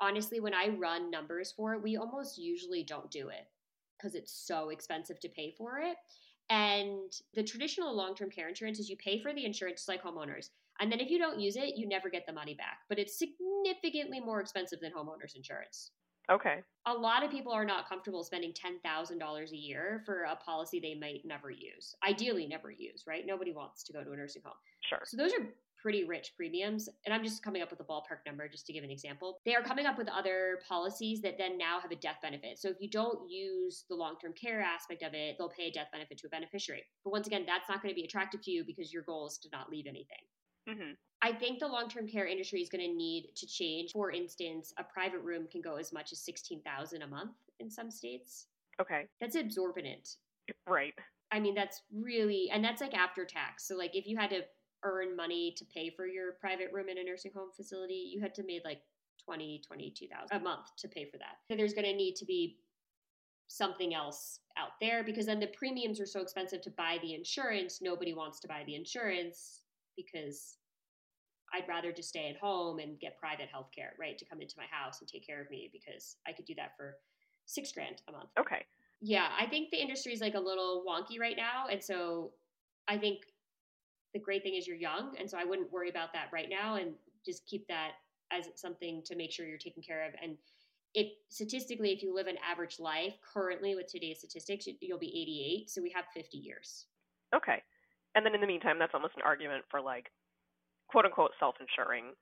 honestly, 0.00 0.40
when 0.40 0.54
I 0.54 0.68
run 0.68 1.10
numbers 1.10 1.52
for 1.56 1.74
it, 1.74 1.82
we 1.82 1.96
almost 1.96 2.38
usually 2.38 2.82
don't 2.82 3.10
do 3.10 3.28
it 3.28 3.46
because 3.96 4.14
it's 4.14 4.32
so 4.32 4.70
expensive 4.70 5.20
to 5.20 5.28
pay 5.28 5.54
for 5.56 5.78
it. 5.78 5.96
And 6.50 7.12
the 7.34 7.42
traditional 7.42 7.94
long 7.94 8.14
term 8.14 8.30
care 8.30 8.48
insurance 8.48 8.78
is 8.78 8.88
you 8.88 8.96
pay 8.96 9.20
for 9.20 9.34
the 9.34 9.44
insurance 9.44 9.86
like 9.88 10.02
homeowners. 10.02 10.50
And 10.80 10.92
then 10.92 11.00
if 11.00 11.10
you 11.10 11.18
don't 11.18 11.40
use 11.40 11.56
it, 11.56 11.76
you 11.76 11.88
never 11.88 12.10
get 12.10 12.24
the 12.26 12.32
money 12.32 12.54
back. 12.54 12.80
But 12.88 12.98
it's 12.98 13.18
significantly 13.18 14.20
more 14.20 14.40
expensive 14.40 14.80
than 14.80 14.92
homeowners 14.92 15.34
insurance. 15.34 15.90
Okay. 16.30 16.62
A 16.86 16.92
lot 16.92 17.24
of 17.24 17.30
people 17.30 17.52
are 17.52 17.64
not 17.64 17.88
comfortable 17.88 18.24
spending 18.24 18.52
$10,000 18.52 19.50
a 19.50 19.56
year 19.56 20.02
for 20.04 20.24
a 20.24 20.36
policy 20.36 20.80
they 20.80 20.94
might 20.94 21.22
never 21.24 21.50
use. 21.50 21.94
Ideally, 22.06 22.46
never 22.46 22.70
use, 22.70 23.04
right? 23.06 23.24
Nobody 23.24 23.52
wants 23.52 23.84
to 23.84 23.92
go 23.92 24.02
to 24.02 24.12
a 24.12 24.16
nursing 24.16 24.42
home. 24.44 24.54
Sure. 24.88 25.00
So 25.04 25.16
those 25.16 25.32
are 25.32 25.46
pretty 25.86 26.02
rich 26.02 26.32
premiums. 26.36 26.88
And 27.04 27.14
I'm 27.14 27.22
just 27.22 27.44
coming 27.44 27.62
up 27.62 27.70
with 27.70 27.78
a 27.78 27.84
ballpark 27.84 28.26
number 28.26 28.48
just 28.48 28.66
to 28.66 28.72
give 28.72 28.82
an 28.82 28.90
example. 28.90 29.38
They 29.46 29.54
are 29.54 29.62
coming 29.62 29.86
up 29.86 29.96
with 29.96 30.08
other 30.08 30.58
policies 30.68 31.22
that 31.22 31.38
then 31.38 31.56
now 31.56 31.78
have 31.78 31.92
a 31.92 31.94
death 31.94 32.16
benefit. 32.20 32.58
So 32.58 32.68
if 32.68 32.78
you 32.80 32.90
don't 32.90 33.30
use 33.30 33.84
the 33.88 33.94
long 33.94 34.16
term 34.20 34.32
care 34.32 34.60
aspect 34.60 35.04
of 35.04 35.14
it, 35.14 35.36
they'll 35.38 35.48
pay 35.48 35.68
a 35.68 35.70
death 35.70 35.86
benefit 35.92 36.18
to 36.18 36.26
a 36.26 36.30
beneficiary. 36.30 36.82
But 37.04 37.12
once 37.12 37.28
again, 37.28 37.44
that's 37.46 37.68
not 37.68 37.82
going 37.82 37.94
to 37.94 37.94
be 37.94 38.04
attractive 38.04 38.42
to 38.42 38.50
you 38.50 38.64
because 38.66 38.92
your 38.92 39.04
goal 39.04 39.28
is 39.28 39.38
to 39.44 39.48
not 39.52 39.70
leave 39.70 39.86
anything. 39.86 40.18
Mm-hmm. 40.68 40.94
I 41.22 41.30
think 41.30 41.60
the 41.60 41.68
long 41.68 41.88
term 41.88 42.08
care 42.08 42.26
industry 42.26 42.62
is 42.62 42.68
going 42.68 42.84
to 42.84 42.92
need 42.92 43.30
to 43.36 43.46
change. 43.46 43.92
For 43.92 44.10
instance, 44.10 44.74
a 44.80 44.82
private 44.82 45.20
room 45.20 45.46
can 45.52 45.60
go 45.60 45.76
as 45.76 45.92
much 45.92 46.10
as 46.10 46.18
16000 46.18 47.00
a 47.00 47.06
month 47.06 47.36
in 47.60 47.70
some 47.70 47.92
states. 47.92 48.48
Okay. 48.80 49.06
That's 49.20 49.36
exorbitant. 49.36 50.16
Right. 50.66 50.94
I 51.30 51.38
mean, 51.38 51.54
that's 51.54 51.82
really, 51.94 52.50
and 52.52 52.64
that's 52.64 52.80
like 52.80 52.94
after 52.94 53.24
tax. 53.24 53.68
So, 53.68 53.76
like, 53.76 53.94
if 53.94 54.08
you 54.08 54.16
had 54.16 54.30
to 54.30 54.42
earn 54.82 55.16
money 55.16 55.54
to 55.56 55.64
pay 55.64 55.90
for 55.90 56.06
your 56.06 56.32
private 56.40 56.72
room 56.72 56.88
in 56.88 56.98
a 56.98 57.04
nursing 57.04 57.32
home 57.34 57.50
facility, 57.56 58.10
you 58.12 58.20
had 58.20 58.34
to 58.34 58.44
make 58.44 58.64
like 58.64 58.80
20, 59.24 59.62
22,000 59.66 60.36
a 60.36 60.40
month 60.40 60.66
to 60.78 60.88
pay 60.88 61.04
for 61.10 61.18
that. 61.18 61.38
So 61.48 61.56
there's 61.56 61.74
going 61.74 61.86
to 61.86 61.94
need 61.94 62.14
to 62.16 62.24
be 62.24 62.58
something 63.48 63.94
else 63.94 64.40
out 64.58 64.70
there 64.80 65.04
because 65.04 65.26
then 65.26 65.40
the 65.40 65.48
premiums 65.48 66.00
are 66.00 66.06
so 66.06 66.20
expensive 66.20 66.62
to 66.62 66.70
buy 66.70 66.98
the 67.02 67.14
insurance. 67.14 67.80
Nobody 67.80 68.12
wants 68.12 68.40
to 68.40 68.48
buy 68.48 68.62
the 68.66 68.74
insurance 68.74 69.62
because 69.96 70.58
I'd 71.54 71.68
rather 71.68 71.92
just 71.92 72.08
stay 72.08 72.28
at 72.28 72.36
home 72.36 72.78
and 72.78 72.98
get 72.98 73.18
private 73.18 73.48
health 73.50 73.70
care, 73.74 73.92
right? 73.98 74.18
To 74.18 74.24
come 74.24 74.40
into 74.40 74.54
my 74.56 74.66
house 74.70 75.00
and 75.00 75.08
take 75.08 75.26
care 75.26 75.40
of 75.40 75.50
me 75.50 75.70
because 75.72 76.16
I 76.26 76.32
could 76.32 76.44
do 76.44 76.54
that 76.56 76.72
for 76.76 76.96
six 77.46 77.72
grand 77.72 78.02
a 78.08 78.12
month. 78.12 78.30
Okay. 78.38 78.64
Yeah, 79.00 79.28
I 79.38 79.46
think 79.46 79.70
the 79.70 79.80
industry 79.80 80.12
is 80.12 80.20
like 80.20 80.34
a 80.34 80.40
little 80.40 80.84
wonky 80.88 81.20
right 81.20 81.36
now. 81.36 81.66
And 81.70 81.82
so 81.82 82.32
I 82.88 82.98
think 82.98 83.20
the 84.16 84.24
great 84.24 84.42
thing 84.42 84.54
is 84.54 84.66
you're 84.66 84.76
young, 84.78 85.14
and 85.20 85.28
so 85.28 85.36
I 85.36 85.44
wouldn't 85.44 85.70
worry 85.70 85.90
about 85.90 86.10
that 86.14 86.28
right 86.32 86.48
now, 86.48 86.76
and 86.76 86.94
just 87.22 87.46
keep 87.46 87.68
that 87.68 87.90
as 88.32 88.48
something 88.54 89.02
to 89.04 89.14
make 89.14 89.30
sure 89.30 89.46
you're 89.46 89.58
taken 89.58 89.82
care 89.82 90.06
of. 90.08 90.14
And 90.22 90.38
if 90.94 91.08
statistically, 91.28 91.92
if 91.92 92.02
you 92.02 92.14
live 92.14 92.28
an 92.28 92.38
average 92.42 92.80
life 92.80 93.12
currently 93.20 93.74
with 93.74 93.88
today's 93.88 94.20
statistics, 94.20 94.66
you'll 94.80 94.98
be 94.98 95.12
88. 95.62 95.70
So 95.70 95.82
we 95.82 95.92
have 95.94 96.06
50 96.14 96.38
years. 96.38 96.86
Okay. 97.34 97.62
And 98.14 98.24
then 98.24 98.34
in 98.34 98.40
the 98.40 98.46
meantime, 98.46 98.78
that's 98.78 98.94
almost 98.94 99.12
an 99.16 99.22
argument 99.22 99.64
for 99.70 99.82
like 99.82 100.06
quote 100.88 101.04
unquote 101.04 101.32
self 101.38 101.56
insuring, 101.60 102.12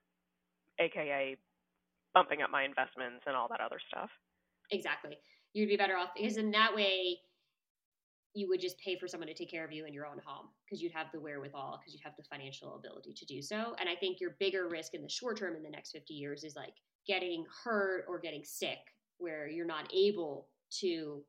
aka 0.81 1.37
bumping 2.13 2.43
up 2.43 2.51
my 2.51 2.65
investments 2.65 3.23
and 3.29 3.37
all 3.37 3.47
that 3.51 3.61
other 3.61 3.79
stuff. 3.89 4.11
Exactly. 4.73 5.17
You'd 5.53 5.69
be 5.69 5.77
better 5.77 5.97
off 5.97 6.09
because 6.17 6.39
in 6.39 6.51
that 6.51 6.75
way, 6.75 7.19
you 8.35 8.49
would 8.49 8.61
just 8.61 8.79
pay 8.79 8.99
for 8.99 9.07
someone 9.07 9.29
to 9.29 9.35
take 9.35 9.51
care 9.51 9.65
of 9.65 9.73
you 9.73 9.87
in 9.87 9.95
your 9.95 10.07
own 10.07 10.21
home 10.25 10.49
because 10.65 10.83
you'd 10.83 10.93
have 10.93 11.07
the 11.13 11.21
wherewithal 11.21 11.79
because 11.79 11.95
you'd 11.95 12.03
have 12.03 12.17
the 12.17 12.25
financial 12.25 12.75
ability 12.75 13.15
to 13.15 13.25
do 13.25 13.41
so. 13.41 13.75
And 13.79 13.89
i 13.89 13.95
think 13.95 14.21
your 14.21 14.37
bigger 14.41 14.69
risk 14.69 14.95
in 14.95 15.03
the 15.03 15.09
short 15.09 15.39
term 15.39 15.55
in 15.57 15.63
the 15.63 15.71
next 15.71 15.93
50 15.93 16.13
years 16.13 16.43
is 16.45 16.57
like 16.57 16.75
getting 17.07 17.45
hurt 17.65 18.05
or 18.09 18.19
getting 18.19 18.43
sick 18.45 18.79
where 19.19 19.49
you're 19.49 19.67
not 19.67 19.89
able 19.95 20.49
to 20.81 21.23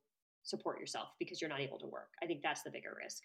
support 0.43 0.79
yourself 0.79 1.09
because 1.19 1.41
you're 1.41 1.49
not 1.49 1.59
able 1.61 1.77
to 1.79 1.87
work. 1.87 2.09
I 2.21 2.25
think 2.25 2.41
that's 2.41 2.63
the 2.63 2.71
bigger 2.71 2.97
risk. 3.01 3.21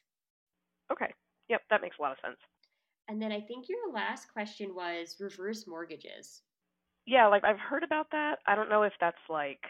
Okay. 0.93 1.13
Yep 1.49 1.63
that 1.71 1.81
makes 1.81 1.97
a 1.99 2.03
lot 2.03 2.13
of 2.13 2.19
sense. 2.23 2.39
And 3.09 3.21
then 3.21 3.33
i 3.33 3.41
think 3.41 3.69
your 3.69 3.93
last 3.93 4.31
question 4.31 4.75
was 4.75 5.17
reverse 5.19 5.67
mortgages. 5.67 6.43
Yeah 7.07 7.29
like 7.29 7.45
i've 7.45 7.59
heard 7.59 7.83
about 7.83 8.09
that. 8.13 8.41
I 8.47 8.55
don't 8.55 8.69
know 8.69 8.83
if 8.83 8.93
that's 9.01 9.25
like 9.31 9.63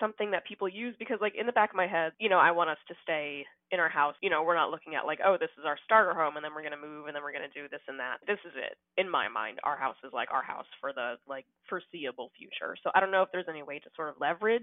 something 0.00 0.30
that 0.30 0.46
people 0.46 0.68
use 0.68 0.94
because 0.98 1.18
like 1.20 1.34
in 1.38 1.46
the 1.46 1.52
back 1.52 1.70
of 1.70 1.76
my 1.76 1.86
head, 1.86 2.12
you 2.18 2.28
know, 2.28 2.38
I 2.38 2.50
want 2.50 2.70
us 2.70 2.78
to 2.88 2.94
stay 3.02 3.44
in 3.70 3.80
our 3.80 3.88
house. 3.88 4.14
You 4.22 4.30
know, 4.30 4.42
we're 4.42 4.56
not 4.56 4.70
looking 4.70 4.94
at 4.94 5.06
like, 5.06 5.20
oh, 5.24 5.36
this 5.38 5.50
is 5.58 5.64
our 5.66 5.76
starter 5.84 6.14
home 6.14 6.36
and 6.36 6.44
then 6.44 6.52
we're 6.54 6.62
going 6.62 6.72
to 6.72 6.80
move 6.80 7.06
and 7.06 7.14
then 7.14 7.22
we're 7.22 7.32
going 7.32 7.48
to 7.48 7.60
do 7.60 7.68
this 7.68 7.80
and 7.88 7.98
that. 7.98 8.18
This 8.26 8.38
is 8.44 8.52
it. 8.56 8.76
In 9.00 9.08
my 9.08 9.28
mind, 9.28 9.58
our 9.64 9.76
house 9.76 9.96
is 10.04 10.12
like 10.12 10.30
our 10.30 10.42
house 10.42 10.66
for 10.80 10.92
the 10.92 11.14
like 11.28 11.46
foreseeable 11.68 12.30
future. 12.36 12.76
So 12.82 12.90
I 12.94 13.00
don't 13.00 13.10
know 13.10 13.22
if 13.22 13.28
there's 13.32 13.48
any 13.48 13.62
way 13.62 13.78
to 13.78 13.90
sort 13.96 14.08
of 14.08 14.16
leverage 14.20 14.62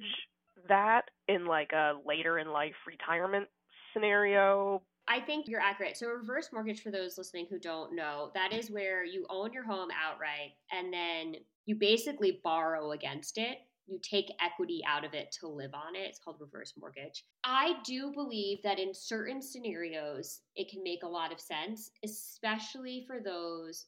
that 0.68 1.04
in 1.28 1.46
like 1.46 1.72
a 1.74 1.94
later 2.06 2.40
in 2.40 2.52
life 2.52 2.76
retirement 2.88 3.48
scenario. 3.94 4.82
I 5.08 5.20
think 5.20 5.48
you're 5.48 5.62
accurate. 5.62 5.98
So, 5.98 6.08
reverse 6.08 6.50
mortgage, 6.52 6.82
for 6.82 6.90
those 6.90 7.18
listening 7.18 7.46
who 7.48 7.60
don't 7.60 7.96
know, 7.96 8.32
that 8.34 8.52
is 8.52 8.72
where 8.72 9.06
you 9.06 9.28
own 9.30 9.54
your 9.54 9.64
home 9.64 9.90
outright 9.92 10.54
and 10.72 10.92
then 10.92 11.36
you 11.68 11.76
basically 11.76 12.40
borrow 12.44 12.92
against 12.92 13.38
it 13.38 13.60
you 13.88 14.00
take 14.02 14.32
equity 14.42 14.82
out 14.88 15.06
of 15.06 15.14
it 15.14 15.36
to 15.40 15.48
live 15.48 15.74
on 15.74 15.96
it. 15.96 16.08
It's 16.08 16.20
called 16.20 16.38
reverse 16.40 16.74
mortgage. 16.78 17.24
I 17.44 17.76
do 17.86 18.12
believe 18.14 18.60
that 18.64 18.80
in 18.80 18.94
certain 18.94 19.42
scenarios, 19.42 20.42
it 20.56 20.70
can 20.70 20.84
make 20.84 21.04
a 21.04 21.08
lot 21.08 21.32
of 21.32 21.40
sense, 21.40 21.92
especially 22.04 23.04
for 23.08 23.20
those, 23.20 23.86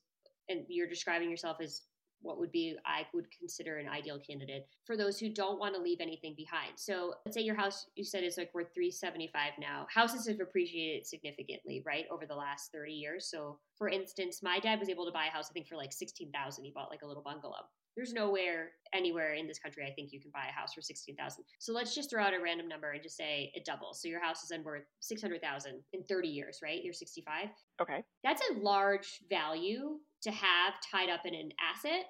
and 0.50 0.66
you're 0.68 0.90
describing 0.90 1.30
yourself 1.30 1.58
as 1.62 1.82
what 2.22 2.40
would 2.40 2.52
be 2.52 2.76
I 2.86 3.06
would 3.14 3.26
consider 3.38 3.78
an 3.78 3.88
ideal 3.88 4.20
candidate 4.20 4.68
for 4.86 4.98
those 4.98 5.20
who 5.20 5.30
don't 5.30 5.60
want 5.60 5.76
to 5.76 5.82
leave 5.82 6.00
anything 6.02 6.34
behind. 6.36 6.72
So 6.76 7.14
let's 7.26 7.36
say 7.36 7.44
your 7.44 7.56
house 7.56 7.88
you 7.96 8.04
said 8.04 8.24
is 8.24 8.38
like 8.38 8.54
worth 8.54 8.74
375 8.74 9.54
now. 9.60 9.86
Houses 9.94 10.28
have 10.28 10.40
appreciated 10.40 11.06
significantly, 11.06 11.84
right, 11.86 12.06
over 12.12 12.26
the 12.26 12.36
last 12.36 12.72
30 12.72 12.92
years. 12.92 13.30
So 13.30 13.60
for 13.78 13.90
instance, 13.90 14.42
my 14.42 14.60
dad 14.60 14.80
was 14.80 14.90
able 14.90 15.06
to 15.06 15.12
buy 15.12 15.28
a 15.28 15.32
house 15.32 15.48
I 15.50 15.54
think 15.54 15.68
for 15.68 15.76
like 15.76 15.94
16,000. 15.94 16.64
He 16.64 16.72
bought 16.72 16.90
like 16.90 17.02
a 17.04 17.08
little 17.08 17.24
bungalow. 17.24 17.66
There's 17.96 18.14
nowhere 18.14 18.70
anywhere 18.94 19.34
in 19.34 19.48
this 19.48 19.58
country 19.58 19.84
I 19.84 19.92
think 19.92 20.14
you 20.14 20.20
can 20.20 20.30
buy 20.32 20.46
a 20.50 20.52
house 20.52 20.74
for 20.74 20.82
16,000. 20.82 21.44
So 21.58 21.74
let's 21.74 21.96
just 21.96 22.12
throw 22.12 22.22
out 22.22 22.34
a 22.34 22.40
random 22.40 22.68
number 22.68 22.92
and 22.92 23.02
just 23.02 23.18
say 23.18 23.52
it 23.56 23.66
doubles. 23.66 24.02
So 24.02 24.08
your 24.08 24.22
house 24.24 24.44
is 24.44 24.50
then 24.50 24.64
worth 24.64 24.84
600,000 25.00 25.74
in 25.94 26.04
30 26.04 26.28
years, 26.28 26.60
right? 26.62 26.84
You're 26.84 26.94
65. 26.94 27.48
Okay. 27.82 28.04
That's 28.24 28.42
a 28.52 28.60
large 28.60 29.22
value 29.30 29.98
to 30.22 30.32
have 30.32 30.74
tied 30.92 31.10
up 31.10 31.22
in 31.26 31.34
an 31.34 31.50
asset, 31.60 32.06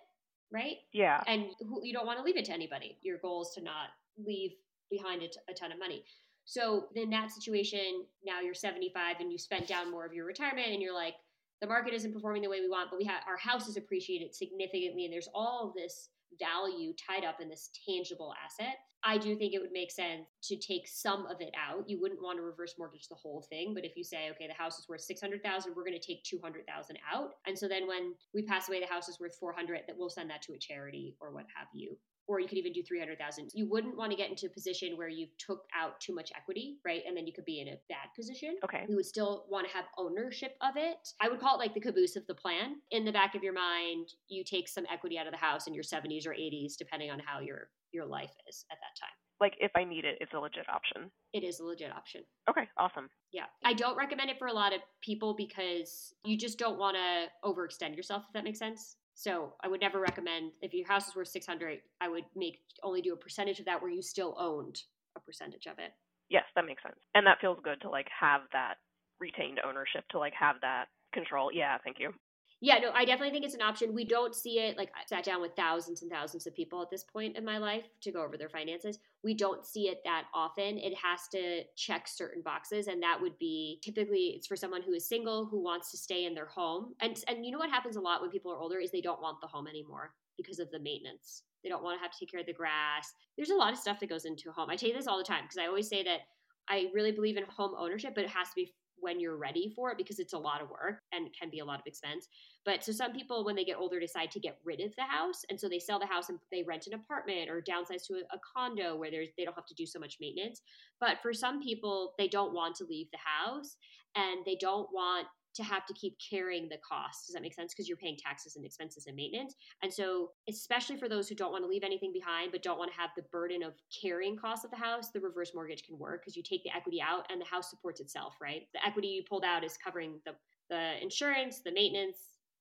right? 0.51 0.75
Yeah. 0.91 1.23
And 1.25 1.45
you 1.83 1.93
don't 1.93 2.05
want 2.05 2.19
to 2.19 2.23
leave 2.23 2.37
it 2.37 2.45
to 2.45 2.53
anybody. 2.53 2.97
Your 3.01 3.17
goal 3.19 3.43
is 3.43 3.51
to 3.55 3.63
not 3.63 3.89
leave 4.17 4.51
behind 4.91 5.21
a 5.23 5.53
ton 5.53 5.71
of 5.71 5.79
money. 5.79 6.03
So 6.43 6.87
in 6.95 7.09
that 7.11 7.31
situation, 7.31 8.05
now 8.25 8.41
you're 8.41 8.53
75 8.53 9.17
and 9.19 9.31
you 9.31 9.37
spent 9.37 9.67
down 9.67 9.91
more 9.91 10.05
of 10.05 10.13
your 10.13 10.25
retirement 10.25 10.67
and 10.69 10.81
you're 10.81 10.93
like, 10.93 11.15
the 11.61 11.67
market 11.67 11.93
isn't 11.93 12.13
performing 12.13 12.41
the 12.41 12.49
way 12.49 12.61
we 12.61 12.69
want, 12.69 12.89
but 12.91 12.99
we 12.99 13.05
have 13.05 13.21
our 13.27 13.37
house 13.37 13.67
is 13.67 13.77
appreciated 13.77 14.35
significantly, 14.35 15.05
and 15.05 15.13
there's 15.13 15.29
all 15.33 15.73
this 15.75 16.09
value 16.39 16.93
tied 16.93 17.25
up 17.25 17.39
in 17.41 17.49
this 17.49 17.69
tangible 17.87 18.33
asset. 18.43 18.75
I 19.03 19.17
do 19.17 19.35
think 19.35 19.53
it 19.53 19.61
would 19.61 19.71
make 19.71 19.91
sense 19.91 20.25
to 20.43 20.57
take 20.57 20.87
some 20.87 21.25
of 21.27 21.39
it 21.39 21.53
out. 21.55 21.87
You 21.87 22.01
wouldn't 22.01 22.21
want 22.21 22.37
to 22.37 22.43
reverse 22.43 22.75
mortgage 22.77 23.07
the 23.07 23.15
whole 23.15 23.45
thing, 23.49 23.73
but 23.73 23.85
if 23.85 23.95
you 23.95 24.03
say, 24.03 24.29
okay, 24.31 24.47
the 24.47 24.53
house 24.53 24.77
is 24.79 24.89
worth 24.89 25.01
600,000, 25.01 25.73
we're 25.75 25.85
going 25.85 25.99
to 25.99 26.05
take 26.05 26.23
200,000 26.23 26.97
out. 27.13 27.29
And 27.45 27.57
so 27.57 27.67
then 27.67 27.87
when 27.87 28.13
we 28.33 28.43
pass 28.43 28.67
away 28.67 28.79
the 28.79 28.87
house 28.87 29.07
is 29.07 29.19
worth 29.19 29.35
400, 29.39 29.81
that 29.87 29.95
we'll 29.97 30.09
send 30.09 30.29
that 30.29 30.41
to 30.43 30.53
a 30.53 30.57
charity 30.57 31.15
or 31.21 31.31
what 31.31 31.45
have 31.55 31.67
you 31.73 31.97
or 32.27 32.39
you 32.39 32.47
could 32.47 32.57
even 32.57 32.73
do 32.73 32.83
300,000. 32.83 33.51
You 33.53 33.69
wouldn't 33.69 33.97
want 33.97 34.11
to 34.11 34.17
get 34.17 34.29
into 34.29 34.47
a 34.47 34.49
position 34.49 34.97
where 34.97 35.07
you 35.07 35.27
took 35.37 35.63
out 35.73 35.99
too 35.99 36.13
much 36.13 36.31
equity, 36.35 36.77
right? 36.85 37.01
And 37.07 37.15
then 37.15 37.25
you 37.25 37.33
could 37.33 37.45
be 37.45 37.61
in 37.61 37.69
a 37.69 37.79
bad 37.87 38.09
position. 38.15 38.57
Okay. 38.63 38.85
You 38.87 38.95
would 38.97 39.05
still 39.05 39.45
want 39.49 39.67
to 39.67 39.73
have 39.73 39.85
ownership 39.97 40.55
of 40.61 40.75
it. 40.75 41.13
I 41.21 41.29
would 41.29 41.39
call 41.39 41.55
it 41.55 41.59
like 41.59 41.73
the 41.73 41.79
caboose 41.79 42.15
of 42.15 42.27
the 42.27 42.35
plan. 42.35 42.75
In 42.91 43.05
the 43.05 43.11
back 43.11 43.35
of 43.35 43.43
your 43.43 43.53
mind, 43.53 44.13
you 44.27 44.43
take 44.43 44.67
some 44.67 44.85
equity 44.91 45.17
out 45.17 45.27
of 45.27 45.31
the 45.31 45.39
house 45.39 45.67
in 45.67 45.73
your 45.73 45.83
70s 45.83 46.27
or 46.27 46.31
80s 46.31 46.75
depending 46.77 47.11
on 47.11 47.19
how 47.19 47.39
your 47.39 47.69
your 47.93 48.05
life 48.05 48.33
is 48.47 48.65
at 48.71 48.77
that 48.81 48.99
time. 48.99 49.15
Like 49.39 49.53
if 49.59 49.71
I 49.75 49.83
need 49.83 50.03
it, 50.03 50.17
it's 50.19 50.33
a 50.33 50.39
legit 50.39 50.67
option. 50.67 51.11
It 51.33 51.43
is 51.43 51.59
a 51.59 51.63
legit 51.63 51.91
option. 51.91 52.21
Okay, 52.49 52.67
awesome. 52.77 53.09
Yeah. 53.31 53.45
I 53.63 53.73
don't 53.73 53.97
recommend 53.97 54.29
it 54.29 54.39
for 54.39 54.47
a 54.47 54.53
lot 54.53 54.73
of 54.73 54.81
people 55.01 55.35
because 55.35 56.13
you 56.23 56.37
just 56.37 56.57
don't 56.57 56.77
want 56.79 56.97
to 56.97 57.27
overextend 57.47 57.95
yourself 57.95 58.23
if 58.27 58.33
that 58.33 58.43
makes 58.43 58.59
sense. 58.59 58.97
So 59.17 59.53
I 59.63 59.67
would 59.67 59.81
never 59.81 59.99
recommend 59.99 60.51
if 60.61 60.75
your 60.75 60.87
house 60.87 61.07
is 61.07 61.15
worth 61.15 61.29
600, 61.29 61.79
I 61.99 62.07
would 62.07 62.25
make 62.35 62.59
only 62.83 63.01
do 63.01 63.13
a 63.13 63.17
percentage 63.17 63.57
of 63.59 63.65
that 63.65 63.81
where 63.81 63.89
you 63.89 64.03
still 64.03 64.35
owned 64.37 64.79
a 65.15 65.19
percentage 65.19 65.65
of 65.65 65.79
it. 65.79 65.91
Yes, 66.29 66.43
that 66.55 66.67
makes 66.67 66.83
sense. 66.83 66.99
And 67.15 67.25
that 67.25 67.39
feels 67.41 67.57
good 67.63 67.81
to 67.81 67.89
like 67.89 68.05
have 68.13 68.41
that 68.53 68.75
retained 69.19 69.59
ownership 69.67 70.03
to 70.11 70.19
like 70.19 70.33
have 70.39 70.57
that 70.61 70.85
control. 71.15 71.49
Yeah, 71.51 71.79
thank 71.83 71.97
you. 71.99 72.13
Yeah, 72.59 72.79
no, 72.79 72.89
I 72.91 73.05
definitely 73.05 73.29
think 73.29 73.45
it's 73.45 73.53
an 73.53 73.61
option. 73.61 73.93
We 73.93 74.03
don't 74.03 74.33
see 74.33 74.59
it 74.59 74.77
like 74.77 74.89
I 74.95 75.05
sat 75.05 75.23
down 75.23 75.41
with 75.41 75.55
thousands 75.55 76.01
and 76.01 76.09
thousands 76.09 76.47
of 76.47 76.55
people 76.55 76.81
at 76.81 76.89
this 76.89 77.03
point 77.03 77.37
in 77.37 77.45
my 77.45 77.59
life 77.59 77.85
to 78.01 78.11
go 78.11 78.23
over 78.23 78.35
their 78.35 78.49
finances. 78.49 78.97
We 79.23 79.35
don't 79.35 79.63
see 79.63 79.89
it 79.89 80.01
that 80.05 80.23
often. 80.33 80.79
It 80.79 80.95
has 80.95 81.27
to 81.33 81.61
check 81.75 82.07
certain 82.07 82.41
boxes 82.41 82.87
and 82.87 83.01
that 83.03 83.21
would 83.21 83.37
be 83.37 83.79
typically 83.83 84.33
it's 84.35 84.47
for 84.47 84.55
someone 84.55 84.81
who 84.81 84.93
is 84.93 85.07
single 85.07 85.45
who 85.45 85.61
wants 85.61 85.91
to 85.91 85.97
stay 85.97 86.25
in 86.25 86.33
their 86.33 86.47
home. 86.47 86.95
And 86.99 87.23
and 87.27 87.45
you 87.45 87.51
know 87.51 87.59
what 87.59 87.69
happens 87.69 87.95
a 87.95 88.01
lot 88.01 88.21
when 88.21 88.31
people 88.31 88.51
are 88.51 88.57
older 88.57 88.79
is 88.79 88.89
they 88.89 89.01
don't 89.01 89.21
want 89.21 89.39
the 89.39 89.47
home 89.47 89.67
anymore 89.67 90.13
because 90.35 90.57
of 90.57 90.71
the 90.71 90.79
maintenance. 90.79 91.43
They 91.63 91.69
don't 91.69 91.83
want 91.83 91.99
to 91.99 92.01
have 92.01 92.11
to 92.11 92.17
take 92.19 92.31
care 92.31 92.39
of 92.39 92.47
the 92.47 92.53
grass. 92.53 93.13
There's 93.35 93.51
a 93.51 93.55
lot 93.55 93.73
of 93.73 93.77
stuff 93.77 93.99
that 93.99 94.09
goes 94.09 94.25
into 94.25 94.49
a 94.49 94.53
home. 94.53 94.71
I 94.71 94.75
tell 94.77 94.89
you 94.89 94.95
this 94.95 95.05
all 95.07 95.19
the 95.19 95.23
time 95.23 95.43
because 95.43 95.59
I 95.59 95.67
always 95.67 95.87
say 95.87 96.01
that 96.03 96.21
I 96.69 96.87
really 96.91 97.11
believe 97.11 97.37
in 97.37 97.43
home 97.43 97.75
ownership, 97.77 98.13
but 98.15 98.23
it 98.23 98.31
has 98.31 98.49
to 98.49 98.55
be 98.55 98.73
when 98.99 99.19
you're 99.19 99.37
ready 99.37 99.71
for 99.75 99.91
it 99.91 99.97
because 99.97 100.19
it's 100.19 100.33
a 100.33 100.37
lot 100.37 100.61
of 100.61 100.69
work 100.69 101.01
and 101.11 101.29
can 101.39 101.49
be 101.49 101.59
a 101.59 101.65
lot 101.65 101.79
of 101.79 101.85
expense. 101.85 102.27
But 102.65 102.83
so 102.83 102.91
some 102.91 103.13
people, 103.13 103.45
when 103.45 103.55
they 103.55 103.63
get 103.63 103.77
older, 103.77 103.99
decide 103.99 104.31
to 104.31 104.39
get 104.39 104.59
rid 104.65 104.81
of 104.81 104.95
the 104.95 105.03
house, 105.03 105.43
and 105.49 105.59
so 105.59 105.69
they 105.69 105.79
sell 105.79 105.99
the 105.99 106.05
house 106.05 106.29
and 106.29 106.39
they 106.51 106.63
rent 106.63 106.87
an 106.87 106.93
apartment 106.93 107.49
or 107.49 107.61
downsize 107.61 108.05
to 108.07 108.15
a, 108.15 108.35
a 108.35 108.39
condo 108.55 108.95
where 108.95 109.11
there's 109.11 109.29
they 109.37 109.45
don't 109.45 109.55
have 109.55 109.65
to 109.67 109.75
do 109.75 109.85
so 109.85 109.99
much 109.99 110.17
maintenance. 110.19 110.61
But 110.99 111.17
for 111.21 111.33
some 111.33 111.61
people, 111.61 112.13
they 112.17 112.27
don't 112.27 112.53
want 112.53 112.75
to 112.77 112.85
leave 112.85 113.07
the 113.11 113.19
house 113.23 113.77
and 114.15 114.43
they 114.45 114.57
don't 114.59 114.89
want 114.91 115.27
to 115.57 115.63
have 115.63 115.85
to 115.85 115.93
keep 115.93 116.15
carrying 116.17 116.69
the 116.69 116.77
cost. 116.77 117.27
Does 117.27 117.33
that 117.33 117.41
make 117.41 117.53
sense? 117.53 117.73
Because 117.73 117.87
you're 117.87 117.97
paying 117.97 118.17
taxes 118.17 118.55
and 118.55 118.65
expenses 118.65 119.05
and 119.07 119.15
maintenance. 119.15 119.55
And 119.83 119.93
so, 119.93 120.31
especially 120.49 120.97
for 120.97 121.09
those 121.09 121.27
who 121.27 121.35
don't 121.35 121.51
want 121.51 121.63
to 121.63 121.67
leave 121.67 121.83
anything 121.83 122.13
behind, 122.13 122.51
but 122.51 122.63
don't 122.63 122.79
want 122.79 122.91
to 122.91 122.97
have 122.97 123.09
the 123.15 123.23
burden 123.31 123.63
of 123.63 123.73
carrying 124.01 124.37
costs 124.37 124.65
of 124.65 124.71
the 124.71 124.77
house, 124.77 125.11
the 125.11 125.19
reverse 125.19 125.51
mortgage 125.53 125.83
can 125.83 125.97
work 125.99 126.21
because 126.21 126.37
you 126.37 126.43
take 126.43 126.63
the 126.63 126.71
equity 126.75 127.01
out 127.01 127.25
and 127.29 127.41
the 127.41 127.45
house 127.45 127.69
supports 127.69 127.99
itself, 127.99 128.35
right? 128.41 128.63
The 128.73 128.85
equity 128.85 129.07
you 129.09 129.23
pulled 129.27 129.43
out 129.43 129.63
is 129.63 129.77
covering 129.77 130.21
the, 130.25 130.33
the 130.69 131.01
insurance, 131.01 131.61
the 131.63 131.71
maintenance, 131.71 132.17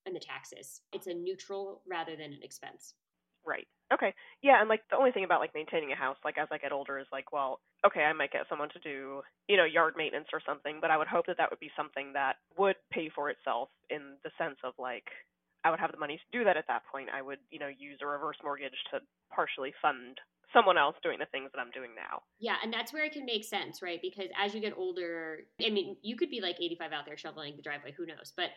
and 0.06 0.14
the 0.14 0.20
taxes. 0.20 0.80
It's 0.92 1.06
a 1.06 1.14
neutral 1.14 1.82
rather 1.88 2.16
than 2.16 2.32
an 2.32 2.40
expense. 2.42 2.94
Right. 3.44 3.66
Okay. 3.92 4.12
Yeah, 4.42 4.60
and 4.60 4.68
like 4.68 4.82
the 4.90 4.96
only 4.96 5.12
thing 5.12 5.24
about 5.24 5.40
like 5.40 5.54
maintaining 5.54 5.92
a 5.92 5.96
house, 5.96 6.16
like 6.24 6.38
as 6.38 6.48
I 6.50 6.58
get 6.58 6.72
older, 6.72 6.98
is 6.98 7.06
like, 7.12 7.32
well, 7.32 7.60
okay, 7.86 8.02
I 8.02 8.12
might 8.12 8.32
get 8.32 8.46
someone 8.48 8.68
to 8.70 8.78
do, 8.80 9.22
you 9.48 9.56
know, 9.56 9.64
yard 9.64 9.94
maintenance 9.96 10.28
or 10.32 10.40
something, 10.44 10.78
but 10.80 10.90
I 10.90 10.96
would 10.96 11.06
hope 11.06 11.26
that 11.26 11.36
that 11.38 11.50
would 11.50 11.60
be 11.60 11.70
something 11.76 12.12
that 12.14 12.36
would 12.58 12.76
pay 12.92 13.10
for 13.14 13.30
itself 13.30 13.68
in 13.90 14.16
the 14.24 14.30
sense 14.38 14.56
of 14.64 14.74
like, 14.78 15.06
I 15.64 15.70
would 15.70 15.80
have 15.80 15.92
the 15.92 15.98
money 15.98 16.16
to 16.16 16.38
do 16.38 16.44
that 16.44 16.56
at 16.56 16.66
that 16.68 16.82
point. 16.90 17.08
I 17.14 17.22
would, 17.22 17.38
you 17.50 17.58
know, 17.58 17.68
use 17.68 17.98
a 18.02 18.06
reverse 18.06 18.36
mortgage 18.42 18.76
to 18.92 19.00
partially 19.34 19.72
fund 19.80 20.18
someone 20.52 20.78
else 20.78 20.94
doing 21.02 21.18
the 21.18 21.26
things 21.26 21.50
that 21.52 21.60
I'm 21.60 21.72
doing 21.72 21.90
now. 21.94 22.22
Yeah, 22.38 22.54
and 22.62 22.72
that's 22.72 22.92
where 22.92 23.04
it 23.04 23.12
can 23.12 23.24
make 23.24 23.44
sense, 23.44 23.82
right? 23.82 23.98
Because 24.00 24.30
as 24.38 24.54
you 24.54 24.60
get 24.60 24.74
older, 24.76 25.40
I 25.64 25.70
mean, 25.70 25.96
you 26.02 26.16
could 26.16 26.30
be 26.30 26.40
like 26.40 26.56
85 26.60 26.92
out 26.92 27.06
there 27.06 27.16
shoveling 27.16 27.54
the 27.56 27.62
driveway, 27.62 27.92
who 27.96 28.06
knows? 28.06 28.32
But 28.36 28.50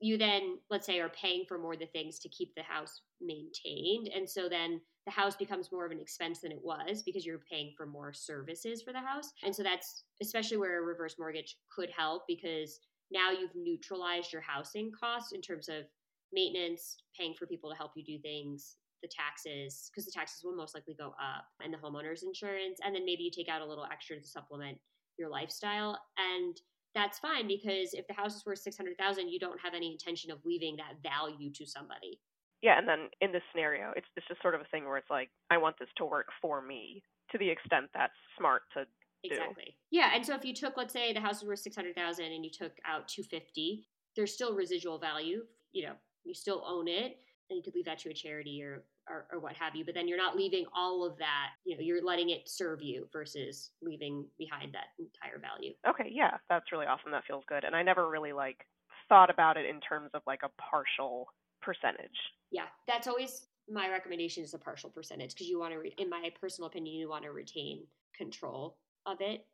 you 0.00 0.18
then 0.18 0.58
let's 0.70 0.86
say 0.86 1.00
are 1.00 1.08
paying 1.08 1.44
for 1.46 1.58
more 1.58 1.74
of 1.74 1.78
the 1.78 1.86
things 1.86 2.18
to 2.18 2.28
keep 2.28 2.54
the 2.54 2.62
house 2.62 3.00
maintained 3.20 4.08
and 4.14 4.28
so 4.28 4.48
then 4.48 4.80
the 5.06 5.12
house 5.12 5.36
becomes 5.36 5.70
more 5.70 5.84
of 5.84 5.92
an 5.92 6.00
expense 6.00 6.40
than 6.40 6.52
it 6.52 6.60
was 6.62 7.02
because 7.02 7.26
you're 7.26 7.40
paying 7.50 7.72
for 7.76 7.86
more 7.86 8.12
services 8.12 8.82
for 8.82 8.92
the 8.92 9.00
house 9.00 9.32
and 9.42 9.54
so 9.54 9.62
that's 9.62 10.04
especially 10.22 10.56
where 10.56 10.78
a 10.78 10.86
reverse 10.86 11.16
mortgage 11.18 11.56
could 11.74 11.90
help 11.96 12.22
because 12.26 12.80
now 13.10 13.30
you've 13.30 13.54
neutralized 13.54 14.32
your 14.32 14.42
housing 14.42 14.90
costs 14.98 15.32
in 15.32 15.40
terms 15.40 15.68
of 15.68 15.84
maintenance 16.32 16.96
paying 17.18 17.34
for 17.34 17.46
people 17.46 17.70
to 17.70 17.76
help 17.76 17.92
you 17.94 18.04
do 18.04 18.18
things 18.18 18.76
the 19.02 19.08
taxes 19.08 19.90
because 19.90 20.06
the 20.06 20.12
taxes 20.12 20.42
will 20.42 20.56
most 20.56 20.74
likely 20.74 20.94
go 20.94 21.08
up 21.20 21.44
and 21.62 21.72
the 21.72 21.78
homeowner's 21.78 22.22
insurance 22.22 22.78
and 22.82 22.94
then 22.94 23.04
maybe 23.04 23.22
you 23.22 23.30
take 23.30 23.48
out 23.48 23.60
a 23.60 23.66
little 23.66 23.86
extra 23.92 24.18
to 24.18 24.26
supplement 24.26 24.78
your 25.18 25.28
lifestyle 25.28 25.98
and 26.18 26.60
that's 26.94 27.18
fine 27.18 27.46
because 27.46 27.92
if 27.92 28.06
the 28.06 28.14
house 28.14 28.34
is 28.34 28.46
worth 28.46 28.60
600,000 28.60 29.28
you 29.28 29.38
don't 29.38 29.60
have 29.60 29.74
any 29.74 29.92
intention 29.92 30.30
of 30.30 30.38
leaving 30.44 30.76
that 30.76 31.02
value 31.02 31.52
to 31.52 31.66
somebody. 31.66 32.18
Yeah, 32.62 32.78
and 32.78 32.88
then 32.88 33.08
in 33.20 33.32
this 33.32 33.42
scenario, 33.52 33.92
it's 33.96 34.06
it's 34.16 34.26
just 34.28 34.40
sort 34.42 34.54
of 34.54 34.60
a 34.60 34.64
thing 34.64 34.84
where 34.84 34.96
it's 34.96 35.10
like 35.10 35.30
I 35.50 35.58
want 35.58 35.78
this 35.78 35.88
to 35.98 36.04
work 36.04 36.26
for 36.40 36.62
me 36.62 37.02
to 37.32 37.38
the 37.38 37.48
extent 37.48 37.86
that's 37.94 38.12
smart 38.38 38.62
to 38.74 38.84
do. 38.84 39.34
Exactly. 39.34 39.76
Yeah, 39.90 40.10
and 40.14 40.24
so 40.24 40.34
if 40.34 40.44
you 40.44 40.54
took 40.54 40.76
let's 40.76 40.92
say 40.92 41.12
the 41.12 41.20
house 41.20 41.42
is 41.42 41.48
worth 41.48 41.60
600,000 41.60 42.24
and 42.24 42.44
you 42.44 42.50
took 42.50 42.72
out 42.86 43.08
250, 43.08 43.86
there's 44.16 44.32
still 44.32 44.54
residual 44.54 44.98
value, 44.98 45.42
you 45.72 45.84
know, 45.84 45.94
you 46.24 46.34
still 46.34 46.64
own 46.66 46.88
it 46.88 47.18
and 47.50 47.56
you 47.56 47.62
could 47.62 47.74
leave 47.74 47.84
that 47.84 47.98
to 47.98 48.10
a 48.10 48.14
charity 48.14 48.62
or 48.62 48.84
or, 49.06 49.26
or, 49.30 49.38
what 49.38 49.52
have 49.56 49.76
you. 49.76 49.84
But 49.84 49.94
then 49.94 50.08
you're 50.08 50.16
not 50.16 50.34
leaving 50.34 50.64
all 50.74 51.04
of 51.04 51.18
that. 51.18 51.48
You 51.66 51.76
know, 51.76 51.82
you're 51.82 52.02
letting 52.02 52.30
it 52.30 52.48
serve 52.48 52.80
you 52.80 53.06
versus 53.12 53.70
leaving 53.82 54.24
behind 54.38 54.72
that 54.72 54.96
entire 54.98 55.38
value. 55.38 55.74
Okay, 55.86 56.10
yeah, 56.10 56.38
that's 56.48 56.72
really 56.72 56.86
awesome. 56.86 57.12
That 57.12 57.24
feels 57.26 57.44
good. 57.46 57.64
And 57.64 57.76
I 57.76 57.82
never 57.82 58.08
really 58.08 58.32
like 58.32 58.64
thought 59.10 59.28
about 59.28 59.58
it 59.58 59.66
in 59.66 59.80
terms 59.80 60.08
of 60.14 60.22
like 60.26 60.40
a 60.42 60.48
partial 60.58 61.26
percentage. 61.60 62.16
Yeah, 62.54 62.66
that's 62.86 63.06
always 63.06 63.46
my 63.68 63.90
recommendation 63.90 64.44
is 64.44 64.54
a 64.54 64.58
partial 64.58 64.88
percentage 64.88 65.34
because 65.34 65.48
you 65.48 65.58
want 65.58 65.72
to, 65.72 65.78
re- 65.78 65.94
in 65.98 66.08
my 66.08 66.30
personal 66.40 66.68
opinion, 66.68 66.96
you 66.96 67.08
want 67.08 67.24
to 67.24 67.32
retain 67.32 67.86
control 68.16 68.78
of 69.06 69.20
it 69.20 69.44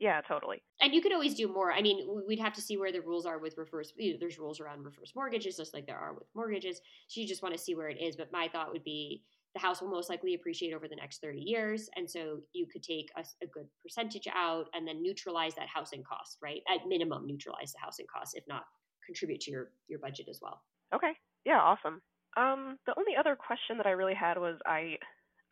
yeah, 0.00 0.22
totally. 0.22 0.62
And 0.80 0.94
you 0.94 1.02
could 1.02 1.12
always 1.12 1.34
do 1.34 1.46
more. 1.46 1.72
I 1.72 1.82
mean, 1.82 2.08
we'd 2.26 2.40
have 2.40 2.54
to 2.54 2.62
see 2.62 2.78
where 2.78 2.90
the 2.90 3.02
rules 3.02 3.26
are 3.26 3.38
with 3.38 3.58
reverse. 3.58 3.92
You 3.98 4.12
know, 4.12 4.18
there's 4.18 4.38
rules 4.38 4.58
around 4.58 4.82
reverse 4.82 5.12
mortgages, 5.14 5.58
just 5.58 5.74
like 5.74 5.86
there 5.86 5.98
are 5.98 6.14
with 6.14 6.26
mortgages. 6.34 6.80
So 7.08 7.20
you 7.20 7.28
just 7.28 7.42
want 7.42 7.54
to 7.54 7.60
see 7.60 7.74
where 7.74 7.90
it 7.90 8.00
is. 8.00 8.16
But 8.16 8.32
my 8.32 8.48
thought 8.48 8.72
would 8.72 8.82
be 8.82 9.22
the 9.54 9.60
house 9.60 9.82
will 9.82 9.90
most 9.90 10.08
likely 10.08 10.32
appreciate 10.32 10.72
over 10.72 10.88
the 10.88 10.96
next 10.96 11.20
30 11.20 11.40
years. 11.40 11.90
And 11.96 12.08
so 12.08 12.38
you 12.54 12.66
could 12.66 12.82
take 12.82 13.10
a, 13.14 13.20
a, 13.42 13.46
good 13.46 13.66
percentage 13.82 14.26
out 14.32 14.66
and 14.72 14.88
then 14.88 15.02
neutralize 15.02 15.54
that 15.56 15.66
housing 15.68 16.02
cost, 16.02 16.38
right? 16.42 16.62
At 16.72 16.88
minimum, 16.88 17.26
neutralize 17.26 17.72
the 17.72 17.80
housing 17.80 18.06
cost, 18.06 18.36
if 18.36 18.44
not 18.48 18.62
contribute 19.04 19.40
to 19.42 19.50
your, 19.50 19.72
your 19.88 19.98
budget 19.98 20.28
as 20.30 20.38
well. 20.40 20.62
Okay. 20.94 21.12
Yeah, 21.44 21.58
awesome. 21.58 22.00
Um, 22.36 22.78
the 22.86 22.94
only 22.98 23.16
other 23.18 23.36
question 23.36 23.76
that 23.78 23.86
I 23.86 23.90
really 23.90 24.14
had 24.14 24.38
was 24.38 24.58
I, 24.66 24.96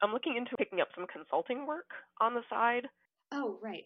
I'm 0.03 0.13
looking 0.13 0.37
into 0.37 0.57
picking 0.57 0.81
up 0.81 0.89
some 0.95 1.07
consulting 1.07 1.67
work 1.67 1.91
on 2.21 2.35
the 2.35 2.43
side. 2.49 2.87
Oh, 3.33 3.59
right. 3.63 3.85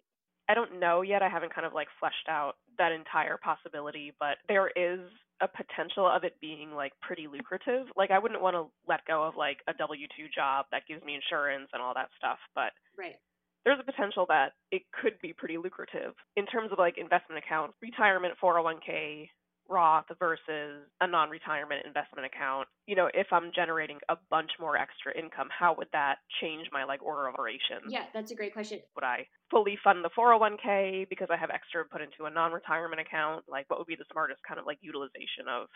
I 0.48 0.54
don't 0.54 0.78
know 0.80 1.02
yet. 1.02 1.22
I 1.22 1.28
haven't 1.28 1.54
kind 1.54 1.66
of 1.66 1.72
like 1.72 1.88
fleshed 1.98 2.28
out 2.28 2.54
that 2.78 2.92
entire 2.92 3.38
possibility, 3.38 4.12
but 4.18 4.38
there 4.48 4.68
is 4.76 5.00
a 5.40 5.48
potential 5.48 6.06
of 6.06 6.24
it 6.24 6.36
being 6.40 6.72
like 6.72 6.92
pretty 7.00 7.26
lucrative. 7.26 7.86
Like 7.96 8.10
I 8.10 8.18
wouldn't 8.18 8.42
want 8.42 8.54
to 8.56 8.66
let 8.86 9.04
go 9.06 9.22
of 9.24 9.36
like 9.36 9.58
a 9.68 9.72
W2 9.74 10.32
job 10.34 10.66
that 10.70 10.82
gives 10.86 11.02
me 11.04 11.14
insurance 11.14 11.68
and 11.72 11.82
all 11.82 11.94
that 11.94 12.10
stuff, 12.18 12.38
but 12.54 12.72
Right. 12.98 13.16
There's 13.64 13.78
a 13.80 13.84
potential 13.84 14.26
that 14.28 14.54
it 14.72 14.82
could 14.90 15.20
be 15.22 15.32
pretty 15.32 15.56
lucrative 15.56 16.14
in 16.36 16.46
terms 16.46 16.72
of 16.72 16.78
like 16.78 16.98
investment 16.98 17.42
accounts, 17.44 17.74
retirement 17.80 18.34
401k, 18.42 19.28
Roth 19.68 20.06
versus 20.18 20.82
a 21.00 21.06
non 21.06 21.30
retirement 21.30 21.86
investment 21.86 22.26
account, 22.26 22.66
you 22.86 22.96
know, 22.96 23.08
if 23.14 23.28
I'm 23.32 23.52
generating 23.54 23.98
a 24.08 24.16
bunch 24.30 24.50
more 24.58 24.76
extra 24.76 25.16
income, 25.16 25.48
how 25.56 25.74
would 25.76 25.88
that 25.92 26.16
change 26.40 26.66
my 26.72 26.84
like 26.84 27.02
order 27.02 27.28
of 27.28 27.34
operations? 27.34 27.88
Yeah, 27.88 28.04
that's 28.12 28.30
a 28.30 28.34
great 28.34 28.52
question. 28.52 28.80
Would 28.94 29.04
I 29.04 29.26
fully 29.50 29.78
fund 29.82 30.04
the 30.04 30.10
401k 30.18 31.08
because 31.08 31.28
I 31.30 31.36
have 31.36 31.50
extra 31.50 31.84
put 31.84 32.00
into 32.00 32.24
a 32.24 32.30
non 32.30 32.52
retirement 32.52 33.00
account? 33.00 33.44
Like, 33.48 33.68
what 33.68 33.78
would 33.78 33.88
be 33.88 33.96
the 33.96 34.04
smartest 34.10 34.40
kind 34.46 34.58
of 34.58 34.66
like 34.66 34.78
utilization 34.80 35.46
of? 35.48 35.68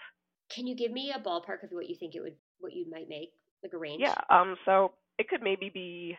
Can 0.50 0.66
you 0.66 0.76
give 0.76 0.92
me 0.92 1.12
a 1.14 1.18
ballpark 1.18 1.62
of 1.64 1.70
what 1.70 1.88
you 1.88 1.96
think 1.96 2.14
it 2.14 2.20
would, 2.20 2.36
what 2.60 2.72
you 2.72 2.88
might 2.90 3.08
make, 3.08 3.32
like 3.62 3.72
a 3.72 3.78
range? 3.78 4.02
Yeah. 4.02 4.18
Um. 4.30 4.56
So 4.64 4.92
it 5.18 5.28
could 5.28 5.42
maybe 5.42 5.70
be 5.72 6.16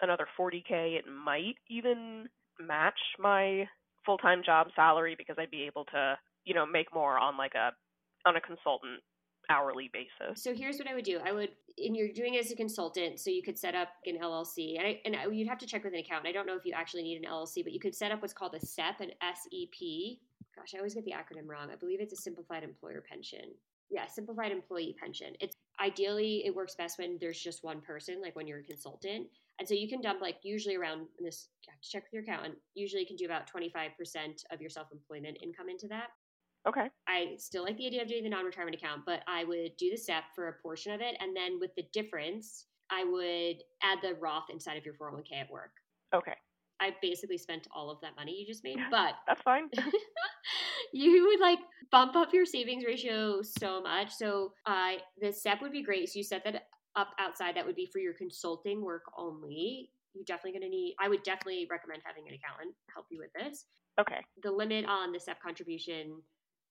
another 0.00 0.26
40k. 0.38 0.98
It 0.98 1.04
might 1.06 1.56
even 1.68 2.28
match 2.58 2.98
my 3.18 3.68
full 4.04 4.18
time 4.18 4.42
job 4.44 4.68
salary 4.74 5.14
because 5.16 5.36
I'd 5.38 5.50
be 5.50 5.64
able 5.64 5.84
to 5.86 6.16
you 6.44 6.54
know, 6.54 6.66
make 6.66 6.92
more 6.94 7.18
on 7.18 7.36
like 7.36 7.54
a 7.54 7.70
on 8.26 8.36
a 8.36 8.40
consultant 8.40 9.02
hourly 9.50 9.90
basis. 9.92 10.42
So 10.42 10.54
here's 10.54 10.78
what 10.78 10.88
I 10.88 10.94
would 10.94 11.04
do. 11.04 11.18
I 11.24 11.32
would, 11.32 11.50
and 11.78 11.96
you're 11.96 12.12
doing 12.12 12.34
it 12.34 12.44
as 12.44 12.50
a 12.50 12.56
consultant, 12.56 13.20
so 13.20 13.30
you 13.30 13.42
could 13.42 13.58
set 13.58 13.74
up 13.74 13.88
an 14.06 14.18
LLC, 14.22 14.78
and 14.78 14.86
I, 14.86 15.00
and 15.04 15.36
you'd 15.36 15.48
have 15.48 15.58
to 15.58 15.66
check 15.66 15.84
with 15.84 15.92
an 15.92 16.00
accountant. 16.00 16.28
I 16.28 16.32
don't 16.32 16.46
know 16.46 16.56
if 16.56 16.64
you 16.64 16.72
actually 16.72 17.02
need 17.02 17.22
an 17.22 17.30
LLC, 17.30 17.62
but 17.62 17.72
you 17.72 17.80
could 17.80 17.94
set 17.94 18.12
up 18.12 18.22
what's 18.22 18.34
called 18.34 18.54
a 18.54 18.60
SEP, 18.60 19.00
an 19.00 19.10
SEP. 19.20 20.18
Gosh, 20.56 20.74
I 20.74 20.78
always 20.78 20.94
get 20.94 21.04
the 21.04 21.12
acronym 21.12 21.48
wrong. 21.48 21.70
I 21.72 21.76
believe 21.76 22.00
it's 22.00 22.12
a 22.12 22.16
simplified 22.16 22.62
employer 22.62 23.02
pension. 23.06 23.52
Yeah, 23.90 24.06
simplified 24.06 24.52
employee 24.52 24.96
pension. 24.98 25.34
It's 25.40 25.56
ideally 25.80 26.44
it 26.46 26.54
works 26.54 26.74
best 26.74 26.98
when 26.98 27.18
there's 27.20 27.38
just 27.38 27.62
one 27.62 27.80
person, 27.80 28.22
like 28.22 28.34
when 28.36 28.46
you're 28.46 28.60
a 28.60 28.64
consultant. 28.64 29.26
And 29.58 29.68
so 29.68 29.74
you 29.74 29.88
can 29.88 30.00
dump 30.00 30.20
like 30.20 30.36
usually 30.42 30.76
around 30.76 31.06
this 31.20 31.48
you 31.66 31.70
have 31.70 31.80
to 31.80 31.90
check 31.90 32.04
with 32.04 32.12
your 32.12 32.22
accountant. 32.22 32.54
Usually 32.74 33.02
you 33.02 33.06
can 33.06 33.16
do 33.16 33.26
about 33.26 33.50
25% 33.52 33.90
of 34.50 34.60
your 34.60 34.70
self-employment 34.70 35.38
income 35.42 35.68
into 35.68 35.88
that. 35.88 36.08
Okay. 36.68 36.88
I 37.08 37.34
still 37.38 37.64
like 37.64 37.76
the 37.76 37.86
idea 37.86 38.02
of 38.02 38.08
doing 38.08 38.22
the 38.22 38.30
non-retirement 38.30 38.76
account, 38.76 39.02
but 39.04 39.20
I 39.26 39.44
would 39.44 39.76
do 39.78 39.90
the 39.90 39.96
SEP 39.96 40.24
for 40.34 40.48
a 40.48 40.52
portion 40.62 40.92
of 40.92 41.00
it 41.00 41.16
and 41.20 41.36
then 41.36 41.58
with 41.60 41.70
the 41.76 41.84
difference, 41.92 42.66
I 42.90 43.04
would 43.04 43.62
add 43.82 43.98
the 44.02 44.14
Roth 44.20 44.50
inside 44.50 44.76
of 44.76 44.84
your 44.84 44.94
401k 44.94 45.40
at 45.40 45.50
work. 45.50 45.72
Okay. 46.14 46.34
I 46.80 46.90
basically 47.00 47.38
spent 47.38 47.68
all 47.74 47.90
of 47.90 48.00
that 48.02 48.16
money 48.16 48.36
you 48.38 48.46
just 48.46 48.64
made, 48.64 48.78
but 48.90 49.14
that's 49.26 49.42
fine. 49.42 49.68
you 50.92 51.26
would 51.26 51.40
like 51.40 51.58
bump 51.90 52.16
up 52.16 52.32
your 52.32 52.44
savings 52.44 52.84
ratio 52.84 53.40
so 53.42 53.80
much. 53.80 54.12
So 54.12 54.52
uh, 54.66 54.92
the 55.20 55.32
SEP 55.32 55.62
would 55.62 55.72
be 55.72 55.82
great. 55.82 56.08
So 56.10 56.18
you 56.18 56.24
set 56.24 56.44
that 56.44 56.66
up 56.96 57.10
outside. 57.18 57.56
That 57.56 57.66
would 57.66 57.76
be 57.76 57.88
for 57.92 57.98
your 57.98 58.14
consulting 58.14 58.82
work 58.82 59.04
only. 59.16 59.90
You're 60.14 60.24
definitely 60.26 60.58
going 60.58 60.70
to 60.70 60.76
need. 60.76 60.94
I 61.00 61.08
would 61.08 61.22
definitely 61.22 61.66
recommend 61.70 62.02
having 62.04 62.24
an 62.28 62.34
accountant 62.34 62.74
help 62.92 63.06
you 63.10 63.18
with 63.18 63.32
this. 63.32 63.64
Okay. 64.00 64.20
The 64.42 64.50
limit 64.50 64.84
on 64.86 65.12
the 65.12 65.20
SEP 65.20 65.40
contribution 65.40 66.20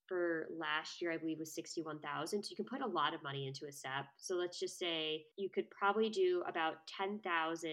for 0.08 0.48
last 0.58 1.02
year, 1.02 1.12
I 1.12 1.18
believe, 1.18 1.40
was 1.40 1.54
61,000. 1.54 2.44
So 2.44 2.50
you 2.50 2.56
can 2.56 2.66
put 2.66 2.82
a 2.82 2.92
lot 2.92 3.14
of 3.14 3.24
money 3.24 3.48
into 3.48 3.66
a 3.66 3.72
SEP. 3.72 4.06
So 4.18 4.36
let's 4.36 4.60
just 4.60 4.78
say 4.78 5.24
you 5.38 5.50
could 5.50 5.70
probably 5.70 6.10
do 6.10 6.44
about 6.48 6.88
10,000 6.98 7.72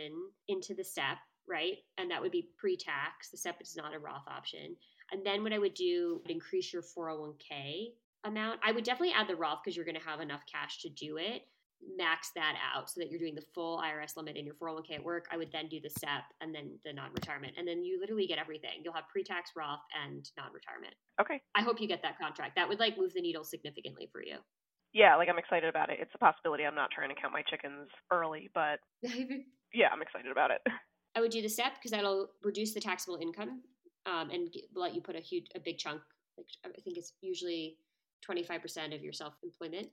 into 0.49 0.74
the 0.74 0.85
SEP, 0.85 1.18
right? 1.49 1.76
And 1.99 2.11
that 2.11 2.20
would 2.20 2.33
be 2.33 2.51
pre 2.59 2.76
tax. 2.76 3.31
The 3.31 3.39
SEP 3.39 3.61
is 3.61 3.76
not 3.76 3.95
a 3.95 3.99
Roth 3.99 4.26
option. 4.29 4.76
And 5.12 5.24
then 5.24 5.43
what 5.43 5.53
I 5.53 5.59
would 5.59 5.74
do 5.74 6.20
would 6.22 6.31
increase 6.31 6.72
your 6.72 6.83
401k 6.83 7.93
amount. 8.24 8.61
I 8.64 8.72
would 8.72 8.85
definitely 8.85 9.14
add 9.14 9.29
the 9.29 9.37
Roth 9.37 9.61
because 9.64 9.76
you're 9.76 9.87
going 9.87 9.99
to 9.99 10.09
have 10.09 10.20
enough 10.20 10.43
cash 10.51 10.83
to 10.83 10.89
do 10.89 11.16
it. 11.16 11.43
Max 11.97 12.31
that 12.35 12.55
out 12.74 12.91
so 12.91 13.01
that 13.01 13.11
you're 13.11 13.18
doing 13.18 13.35
the 13.35 13.45
full 13.55 13.79
IRS 13.79 14.16
limit 14.16 14.37
in 14.37 14.45
your 14.45 14.55
401k 14.55 14.97
at 14.97 15.05
work. 15.05 15.26
I 15.31 15.37
would 15.37 15.53
then 15.53 15.68
do 15.68 15.81
the 15.81 15.91
SEP 15.91 16.24
and 16.41 16.55
then 16.55 16.79
the 16.85 16.93
non 16.93 17.11
retirement. 17.12 17.55
And 17.57 17.66
then 17.66 17.85
you 17.85 18.01
literally 18.01 18.26
get 18.26 18.39
everything. 18.39 18.83
You'll 18.83 18.95
have 18.95 19.09
pre 19.09 19.22
tax 19.22 19.53
Roth 19.57 19.81
and 20.05 20.29
non 20.37 20.53
retirement. 20.53 20.95
Okay. 21.20 21.41
I 21.55 21.62
hope 21.62 21.81
you 21.81 21.89
get 21.89 22.03
that 22.03 22.18
contract. 22.18 22.57
That 22.57 22.68
would 22.68 22.81
like 22.81 22.99
move 22.99 23.14
the 23.14 23.20
needle 23.20 23.45
significantly 23.45 24.09
for 24.12 24.22
you. 24.22 24.37
Yeah, 24.93 25.16
like 25.16 25.29
I'm 25.29 25.39
excited 25.39 25.68
about 25.68 25.91
it. 25.91 25.99
It's 26.01 26.11
a 26.14 26.18
possibility. 26.18 26.64
I'm 26.64 26.74
not 26.74 26.91
trying 26.91 27.11
to 27.11 27.20
count 27.20 27.33
my 27.33 27.43
chickens 27.43 27.89
early, 28.11 28.51
but 28.55 28.81
yeah, 29.03 29.89
I'm 29.93 30.03
excited 30.03 30.33
about 30.33 30.51
it. 30.51 30.61
I 31.14 31.20
would 31.20 31.31
do 31.31 31.43
the 31.43 31.49
SEP 31.49 31.74
because 31.74 31.91
that'll 31.91 32.29
reduce 32.43 32.74
the 32.74 32.81
taxable 32.81 33.18
income 33.20 33.62
um, 34.07 34.31
and 34.31 34.53
get, 34.53 34.64
let 34.74 34.95
you 34.95 35.01
put 35.01 35.16
a 35.16 35.20
huge, 35.20 35.47
a 35.55 35.61
big 35.61 35.79
chunk. 35.79 36.01
Like 36.37 36.47
I 36.64 36.81
think 36.81 36.97
it's 36.97 37.12
usually 37.20 37.76
25% 38.29 38.95
of 38.95 39.03
your 39.03 39.12
self-employment 39.12 39.89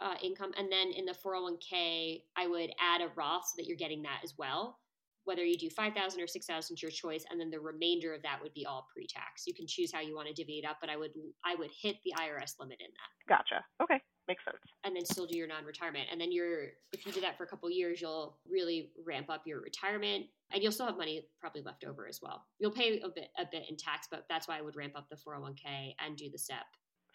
uh, 0.00 0.14
income, 0.22 0.52
and 0.56 0.70
then 0.70 0.88
in 0.96 1.04
the 1.04 1.14
401k, 1.14 2.22
I 2.36 2.46
would 2.46 2.70
add 2.80 3.00
a 3.00 3.08
Roth 3.16 3.44
so 3.46 3.54
that 3.56 3.66
you're 3.66 3.76
getting 3.76 4.02
that 4.02 4.20
as 4.24 4.34
well. 4.38 4.78
Whether 5.24 5.44
you 5.44 5.58
do 5.58 5.68
5,000 5.68 6.20
or 6.20 6.26
6,000 6.26 6.74
is 6.74 6.82
your 6.82 6.90
choice, 6.90 7.24
and 7.30 7.38
then 7.38 7.50
the 7.50 7.60
remainder 7.60 8.14
of 8.14 8.22
that 8.22 8.40
would 8.42 8.54
be 8.54 8.64
all 8.64 8.88
pre-tax. 8.92 9.44
You 9.46 9.54
can 9.54 9.66
choose 9.68 9.92
how 9.92 10.00
you 10.00 10.16
want 10.16 10.28
to 10.28 10.34
divvy 10.34 10.58
it 10.58 10.66
up, 10.66 10.78
but 10.80 10.88
I 10.88 10.96
would 10.96 11.10
I 11.44 11.54
would 11.54 11.70
hit 11.82 11.96
the 12.04 12.12
IRS 12.18 12.54
limit 12.58 12.78
in 12.80 12.88
that. 12.90 13.36
Gotcha. 13.36 13.62
Okay, 13.82 14.00
makes 14.26 14.44
sense. 14.44 14.56
And 14.84 14.96
then 14.96 15.04
still 15.04 15.26
do 15.26 15.36
your 15.36 15.46
non-retirement, 15.46 16.08
and 16.10 16.20
then 16.20 16.32
you're 16.32 16.68
if 16.92 17.04
you 17.04 17.12
do 17.12 17.20
that 17.20 17.36
for 17.36 17.44
a 17.44 17.46
couple 17.46 17.70
years, 17.70 18.00
you'll 18.00 18.38
really 18.50 18.92
ramp 19.06 19.28
up 19.28 19.42
your 19.46 19.60
retirement 19.60 20.26
and 20.52 20.62
you'll 20.62 20.72
still 20.72 20.86
have 20.86 20.96
money 20.96 21.22
probably 21.40 21.62
left 21.62 21.84
over 21.84 22.08
as 22.08 22.20
well. 22.22 22.44
You'll 22.58 22.72
pay 22.72 23.00
a 23.00 23.08
bit 23.08 23.28
a 23.38 23.44
bit 23.50 23.64
in 23.68 23.76
tax, 23.76 24.08
but 24.10 24.24
that's 24.28 24.48
why 24.48 24.58
I 24.58 24.62
would 24.62 24.74
ramp 24.74 24.94
up 24.96 25.06
the 25.10 25.16
401k 25.16 25.94
and 26.04 26.16
do 26.16 26.30
the 26.30 26.38
SEP. 26.38 26.64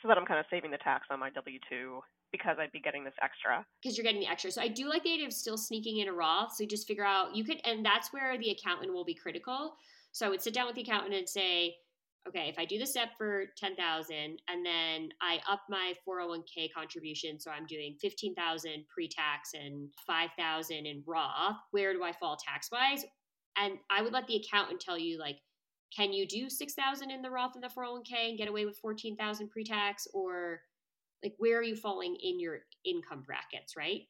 So 0.02 0.08
that 0.08 0.18
I'm 0.18 0.26
kind 0.26 0.40
of 0.40 0.46
saving 0.50 0.72
the 0.72 0.78
tax 0.78 1.08
on 1.10 1.20
my 1.20 1.32
W 1.32 1.60
two 1.68 2.02
because 2.38 2.58
I'd 2.60 2.72
be 2.72 2.80
getting 2.80 3.04
this 3.04 3.16
extra. 3.22 3.66
Because 3.82 3.98
you're 3.98 4.04
getting 4.04 4.22
the 4.22 4.28
extra. 4.28 4.52
So 4.52 4.62
I 4.62 4.68
do 4.68 4.90
like 4.90 5.04
the 5.04 5.14
idea 5.14 5.28
of 5.28 5.34
still 5.34 5.58
sneaking 5.58 6.00
in 6.00 6.08
a 6.08 6.14
Roth. 6.14 6.56
So 6.56 6.64
you 6.64 6.70
just 6.70 6.88
figure 6.88 7.06
out 7.06 7.36
you 7.36 7.44
could, 7.44 7.62
and 7.66 7.86
that's 7.86 8.14
where 8.14 8.38
the 8.38 8.52
accountant 8.52 8.94
will 8.94 9.06
be 9.06 9.16
critical. 9.16 9.76
So 10.12 10.26
I 10.26 10.30
would 10.30 10.42
sit 10.42 10.54
down 10.54 10.68
with 10.68 10.76
the 10.76 10.82
accountant 10.82 11.14
and 11.14 11.28
say, 11.28 11.76
okay, 12.28 12.48
if 12.48 12.58
I 12.58 12.66
do 12.66 12.80
the 12.80 12.88
SEP 12.88 13.10
for 13.18 13.46
10,000 13.58 14.16
and 14.16 14.66
then 14.66 15.10
I 15.22 15.40
up 15.50 15.62
my 15.70 15.94
401k 16.08 16.70
contribution, 16.76 17.40
so 17.40 17.52
I'm 17.52 17.68
doing 17.68 17.96
15,000 18.02 18.86
pre-tax 18.92 19.52
and 19.54 19.90
5,000 20.08 20.86
in 20.86 21.04
Roth, 21.06 21.58
where 21.72 21.94
do 21.94 22.04
I 22.04 22.14
fall 22.14 22.38
tax-wise? 22.38 23.06
and 23.58 23.78
I 23.90 24.02
would 24.02 24.14
let 24.14 24.28
the 24.28 24.38
accountant 24.38 24.80
tell 24.80 24.98
you 24.98 25.20
like, 25.20 25.38
can 25.96 26.12
you 26.12 26.28
do 26.28 26.50
six 26.50 26.74
thousand 26.74 27.12
in 27.12 27.22
the 27.22 27.30
Roth 27.30 27.56
and 27.56 27.64
the 27.64 27.70
401k 27.70 28.30
and 28.30 28.38
get 28.38 28.50
away 28.50 28.66
with 28.66 28.78
fourteen 28.78 29.16
thousand 29.16 29.50
pre 29.50 29.64
tax, 29.64 30.08
or 30.14 30.62
like 31.24 31.34
where 31.38 31.58
are 31.58 31.64
you 31.64 31.76
falling 31.76 32.16
in 32.22 32.40
your 32.40 32.60
income 32.86 33.24
brackets, 33.26 33.76
right? 33.78 34.02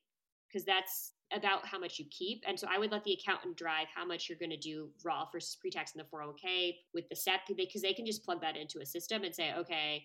Because 0.48 0.66
that's 0.66 1.14
about 1.34 1.66
how 1.66 1.80
much 1.80 1.98
you 2.00 2.06
keep. 2.12 2.44
And 2.48 2.60
so 2.60 2.68
I 2.70 2.78
would 2.78 2.92
let 2.92 3.04
the 3.04 3.14
accountant 3.14 3.58
drive 3.58 3.88
how 3.94 4.06
much 4.06 4.30
you're 4.30 4.38
going 4.38 4.52
to 4.52 4.58
do 4.58 4.90
Roth 5.04 5.30
versus 5.32 5.58
pre 5.60 5.72
tax 5.72 5.94
in 5.96 6.00
the 6.00 6.16
401k 6.16 6.76
with 6.94 7.08
the 7.10 7.16
SEP 7.16 7.56
because 7.58 7.82
they 7.82 7.94
can 7.94 8.06
just 8.06 8.24
plug 8.24 8.42
that 8.42 8.56
into 8.56 8.80
a 8.80 8.86
system 8.86 9.24
and 9.24 9.34
say, 9.34 9.54
okay, 9.58 10.04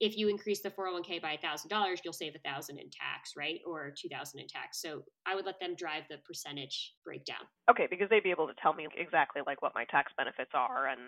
if 0.00 0.16
you 0.16 0.28
increase 0.28 0.60
the 0.60 0.70
401k 0.70 1.22
by 1.22 1.38
$1000 1.42 1.98
you'll 2.04 2.12
save 2.12 2.34
1000 2.42 2.78
in 2.78 2.90
tax 2.90 3.32
right 3.36 3.60
or 3.66 3.92
2000 3.96 4.40
in 4.40 4.46
tax 4.48 4.80
so 4.80 5.02
i 5.26 5.34
would 5.34 5.46
let 5.46 5.60
them 5.60 5.74
drive 5.76 6.02
the 6.10 6.16
percentage 6.26 6.94
breakdown 7.04 7.44
okay 7.70 7.86
because 7.88 8.08
they'd 8.10 8.22
be 8.22 8.30
able 8.30 8.46
to 8.46 8.54
tell 8.60 8.74
me 8.74 8.86
exactly 8.96 9.42
like 9.46 9.62
what 9.62 9.72
my 9.74 9.84
tax 9.84 10.12
benefits 10.16 10.50
are 10.54 10.88
and 10.88 11.00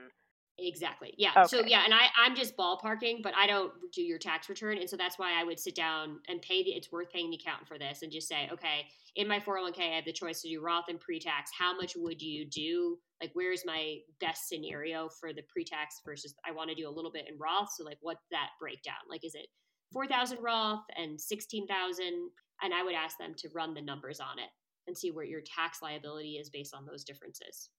Exactly. 0.59 1.15
Yeah. 1.19 1.33
Okay. 1.37 1.49
So 1.49 1.65
yeah, 1.67 1.83
and 1.85 1.93
I 1.93 2.07
I'm 2.17 2.37
just 2.37 2.57
ballparking, 2.57 3.23
but 3.23 3.35
I 3.37 3.47
don't 3.47 3.73
do 3.93 4.03
your 4.03 4.19
tax 4.19 4.49
return, 4.49 4.79
and 4.79 4.89
so 4.89 4.97
that's 4.97 5.19
why 5.19 5.39
I 5.39 5.43
would 5.43 5.59
sit 5.59 5.75
down 5.75 6.21
and 6.29 6.41
pay 6.41 6.63
the. 6.63 6.71
It's 6.71 6.93
worth 6.93 7.11
paying 7.11 7.31
the 7.31 7.39
accountant 7.43 7.67
for 7.67 7.77
this, 7.77 8.03
and 8.03 8.13
just 8.13 8.29
say, 8.29 8.49
okay, 8.53 8.87
in 9.17 9.27
my 9.27 9.41
401k, 9.41 9.81
I 9.81 9.97
have 9.97 10.05
the 10.05 10.13
choice 10.13 10.43
to 10.43 10.49
do 10.49 10.61
Roth 10.61 10.85
and 10.89 11.01
pre-tax. 11.01 11.51
How 11.57 11.77
much 11.77 11.95
would 11.97 12.23
you 12.23 12.47
do? 12.47 12.99
Like, 13.21 13.31
where's 13.35 13.65
my 13.65 13.99
best 14.21 14.49
scenario 14.49 15.09
for 15.09 15.33
the 15.33 15.43
pre-tax 15.49 16.01
versus 16.05 16.35
I 16.47 16.53
want 16.53 16.71
to 16.71 16.77
do 16.77 16.89
a 16.89 16.91
little 16.91 17.13
bit 17.13 17.27
in 17.29 17.39
Roth. 17.39 17.71
So 17.77 17.85
like, 17.85 17.99
what's 18.01 18.25
that 18.31 18.51
breakdown? 18.61 18.95
Like, 19.11 19.25
is 19.25 19.35
it 19.35 19.47
four 19.93 20.07
thousand 20.07 20.39
Roth 20.41 20.85
and 20.97 21.21
sixteen 21.21 21.67
thousand? 21.67 22.31
And 22.63 22.73
I 22.73 22.85
would 22.85 22.95
ask 22.95 23.19
them 23.19 23.35
to 23.39 23.49
run 23.53 23.75
the 23.75 23.83
numbers 23.83 24.21
on 24.21 24.39
it 24.39 24.51
and 24.87 24.97
see 24.97 25.11
where 25.11 25.25
your 25.25 25.41
tax 25.41 25.83
liability 25.83 26.35
is 26.35 26.51
based 26.51 26.75
on 26.75 26.87
those 26.87 27.03
differences. 27.03 27.71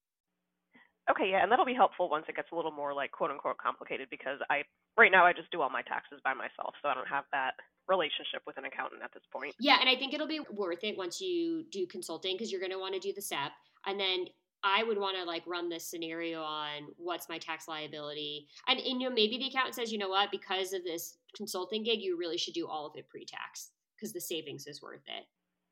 Okay, 1.09 1.29
yeah, 1.29 1.43
and 1.43 1.51
that'll 1.51 1.65
be 1.65 1.77
helpful 1.77 2.09
once 2.09 2.25
it 2.27 2.35
gets 2.35 2.49
a 2.51 2.55
little 2.55 2.71
more 2.71 2.93
like 2.93 3.11
quote 3.11 3.29
unquote 3.29 3.57
complicated 3.57 4.07
because 4.09 4.39
I 4.49 4.63
right 4.97 5.11
now 5.11 5.25
I 5.25 5.33
just 5.33 5.51
do 5.51 5.61
all 5.61 5.69
my 5.69 5.83
taxes 5.83 6.19
by 6.23 6.33
myself, 6.33 6.73
so 6.81 6.89
I 6.89 6.93
don't 6.93 7.07
have 7.07 7.25
that 7.31 7.53
relationship 7.87 8.41
with 8.47 8.57
an 8.57 8.65
accountant 8.65 9.03
at 9.03 9.13
this 9.13 9.23
point. 9.31 9.53
Yeah, 9.59 9.77
and 9.79 9.87
I 9.87 9.95
think 9.95 10.13
it'll 10.13 10.27
be 10.27 10.41
worth 10.49 10.83
it 10.83 10.97
once 10.97 11.21
you 11.21 11.65
do 11.71 11.85
consulting 11.85 12.33
because 12.33 12.51
you're 12.51 12.61
going 12.61 12.73
to 12.73 12.79
want 12.79 12.95
to 12.95 12.99
do 12.99 13.13
the 13.13 13.21
SEP 13.21 13.51
and 13.85 13.99
then 13.99 14.25
I 14.63 14.83
would 14.83 14.97
want 14.97 15.15
to 15.17 15.23
like 15.23 15.43
run 15.45 15.69
this 15.69 15.85
scenario 15.85 16.41
on 16.41 16.87
what's 16.97 17.29
my 17.29 17.37
tax 17.37 17.67
liability. 17.67 18.47
And, 18.67 18.79
and 18.79 19.01
you 19.01 19.09
know 19.09 19.15
maybe 19.15 19.37
the 19.37 19.47
accountant 19.47 19.75
says, 19.75 19.91
"You 19.91 19.99
know 19.99 20.09
what, 20.09 20.31
because 20.31 20.73
of 20.73 20.83
this 20.83 21.17
consulting 21.35 21.83
gig, 21.83 22.01
you 22.01 22.17
really 22.17 22.37
should 22.37 22.55
do 22.55 22.67
all 22.67 22.87
of 22.87 22.93
it 22.95 23.07
pre-tax 23.07 23.71
because 23.95 24.11
the 24.11 24.21
savings 24.21 24.65
is 24.65 24.81
worth 24.81 25.03
it." 25.05 25.25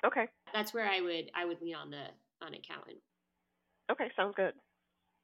Okay. 0.05 0.27
That's 0.53 0.73
where 0.73 0.87
I 0.87 1.01
would 1.01 1.31
I 1.35 1.45
would 1.45 1.61
lean 1.61 1.75
on 1.75 1.89
the 1.89 2.05
on 2.45 2.53
accountant. 2.53 2.99
Okay, 3.91 4.11
sounds 4.15 4.35
good. 4.35 4.53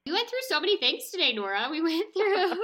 We 0.05 0.11
went 0.11 0.29
through 0.29 0.39
so 0.47 0.59
many 0.59 0.77
things 0.77 1.09
today, 1.11 1.33
Nora. 1.33 1.67
We 1.69 1.81
went 1.83 2.13
through 2.15 2.57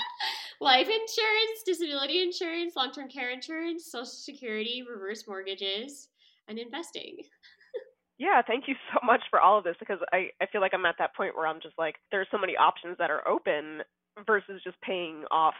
life 0.60 0.86
insurance, 0.86 1.62
disability 1.64 2.22
insurance, 2.22 2.74
long 2.76 2.92
term 2.92 3.08
care 3.08 3.30
insurance, 3.30 3.90
social 3.90 4.06
security, 4.06 4.84
reverse 4.88 5.24
mortgages, 5.26 6.08
and 6.48 6.58
investing. 6.58 7.18
yeah, 8.18 8.42
thank 8.46 8.64
you 8.68 8.74
so 8.92 9.04
much 9.04 9.20
for 9.30 9.40
all 9.40 9.58
of 9.58 9.64
this 9.64 9.76
because 9.78 9.98
I, 10.12 10.28
I 10.40 10.46
feel 10.50 10.60
like 10.60 10.72
I'm 10.74 10.86
at 10.86 10.96
that 10.98 11.14
point 11.14 11.36
where 11.36 11.46
I'm 11.46 11.60
just 11.60 11.78
like, 11.78 11.96
there's 12.10 12.28
so 12.30 12.38
many 12.38 12.56
options 12.56 12.96
that 12.98 13.10
are 13.10 13.26
open 13.26 13.82
versus 14.26 14.60
just 14.64 14.80
paying 14.80 15.24
off 15.30 15.54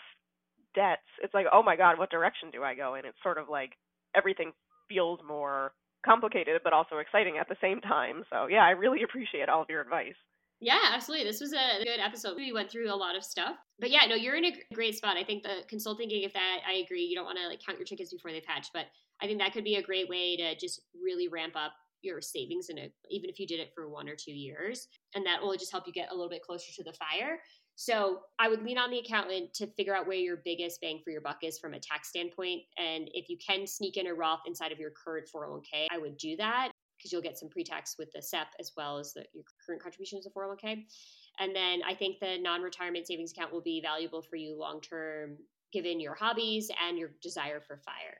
debts. 0.74 1.02
It's 1.22 1.34
like, 1.34 1.46
oh 1.52 1.62
my 1.62 1.76
God, 1.76 1.98
what 1.98 2.10
direction 2.10 2.50
do 2.50 2.62
I 2.62 2.74
go 2.74 2.94
in? 2.94 3.04
It's 3.04 3.18
sort 3.22 3.38
of 3.38 3.48
like 3.48 3.72
everything 4.16 4.52
feels 4.88 5.20
more 5.26 5.72
complicated 6.04 6.60
but 6.64 6.72
also 6.72 6.98
exciting 6.98 7.38
at 7.38 7.48
the 7.48 7.56
same 7.60 7.80
time. 7.80 8.24
So, 8.30 8.46
yeah, 8.46 8.64
I 8.64 8.70
really 8.70 9.02
appreciate 9.02 9.48
all 9.48 9.62
of 9.62 9.68
your 9.68 9.80
advice. 9.80 10.14
Yeah, 10.60 10.78
absolutely. 10.92 11.24
This 11.24 11.40
was 11.40 11.52
a 11.52 11.84
good 11.84 12.00
episode. 12.00 12.36
We 12.36 12.52
went 12.52 12.70
through 12.70 12.92
a 12.92 12.96
lot 12.96 13.16
of 13.16 13.22
stuff. 13.22 13.56
But 13.78 13.90
yeah, 13.90 14.06
no, 14.08 14.16
you're 14.16 14.34
in 14.34 14.44
a 14.44 14.52
great 14.74 14.96
spot. 14.96 15.16
I 15.16 15.22
think 15.22 15.44
the 15.44 15.62
consulting 15.68 16.08
gig, 16.08 16.24
if 16.24 16.32
that, 16.32 16.58
I 16.68 16.74
agree. 16.84 17.04
You 17.04 17.14
don't 17.14 17.24
want 17.24 17.38
to 17.38 17.46
like 17.46 17.60
count 17.64 17.78
your 17.78 17.84
chickens 17.84 18.12
before 18.12 18.32
they've 18.32 18.44
hatched, 18.44 18.72
but 18.74 18.86
I 19.22 19.26
think 19.26 19.38
that 19.38 19.52
could 19.52 19.64
be 19.64 19.76
a 19.76 19.82
great 19.82 20.08
way 20.08 20.36
to 20.36 20.56
just 20.56 20.80
really 21.00 21.28
ramp 21.28 21.54
up 21.54 21.72
your 22.02 22.20
savings 22.20 22.70
in 22.70 22.78
it, 22.78 22.92
even 23.08 23.30
if 23.30 23.38
you 23.38 23.46
did 23.46 23.60
it 23.60 23.72
for 23.74 23.88
one 23.88 24.08
or 24.08 24.16
two 24.16 24.32
years. 24.32 24.88
And 25.14 25.24
that 25.26 25.40
will 25.40 25.56
just 25.56 25.70
help 25.70 25.86
you 25.86 25.92
get 25.92 26.10
a 26.10 26.14
little 26.14 26.30
bit 26.30 26.42
closer 26.42 26.72
to 26.74 26.82
the 26.82 26.92
fire. 26.92 27.38
So 27.76 28.20
I 28.40 28.48
would 28.48 28.62
lean 28.64 28.78
on 28.78 28.90
the 28.90 28.98
accountant 28.98 29.54
to 29.54 29.68
figure 29.68 29.94
out 29.94 30.08
where 30.08 30.16
your 30.16 30.38
biggest 30.44 30.80
bang 30.80 31.00
for 31.04 31.10
your 31.10 31.20
buck 31.20 31.38
is 31.42 31.58
from 31.60 31.74
a 31.74 31.80
tax 31.80 32.08
standpoint. 32.08 32.62
And 32.76 33.08
if 33.14 33.28
you 33.28 33.36
can 33.44 33.64
sneak 33.64 33.96
in 33.96 34.08
a 34.08 34.14
Roth 34.14 34.40
inside 34.46 34.72
of 34.72 34.80
your 34.80 34.90
current 34.90 35.28
401k, 35.32 35.86
I 35.92 35.98
would 35.98 36.16
do 36.16 36.36
that 36.36 36.72
because 36.98 37.12
you'll 37.12 37.22
get 37.22 37.38
some 37.38 37.48
pre-tax 37.48 37.96
with 37.98 38.10
the 38.12 38.20
SEP 38.20 38.48
as 38.60 38.72
well 38.76 38.98
as 38.98 39.12
the, 39.12 39.24
your 39.32 39.44
current 39.64 39.82
contributions 39.82 40.24
to 40.24 40.30
401k. 40.30 40.84
And 41.38 41.54
then 41.54 41.80
I 41.86 41.94
think 41.94 42.18
the 42.20 42.36
non-retirement 42.38 43.06
savings 43.06 43.32
account 43.32 43.52
will 43.52 43.62
be 43.62 43.80
valuable 43.80 44.22
for 44.22 44.36
you 44.36 44.58
long 44.58 44.80
term, 44.80 45.36
given 45.72 46.00
your 46.00 46.14
hobbies 46.14 46.70
and 46.86 46.98
your 46.98 47.10
desire 47.22 47.60
for 47.60 47.78
fire. 47.78 48.18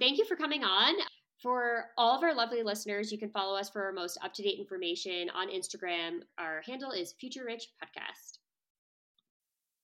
Thank 0.00 0.18
you 0.18 0.24
for 0.24 0.36
coming 0.36 0.64
on. 0.64 0.94
For 1.42 1.90
all 1.96 2.16
of 2.16 2.24
our 2.24 2.34
lovely 2.34 2.62
listeners, 2.64 3.12
you 3.12 3.18
can 3.18 3.30
follow 3.30 3.56
us 3.56 3.70
for 3.70 3.84
our 3.84 3.92
most 3.92 4.18
up 4.24 4.34
to 4.34 4.42
date 4.42 4.58
information 4.58 5.30
on 5.30 5.48
Instagram. 5.48 6.20
Our 6.36 6.62
handle 6.66 6.90
is 6.90 7.12
Future 7.12 7.44
Rich 7.44 7.68
Podcast. 7.80 8.37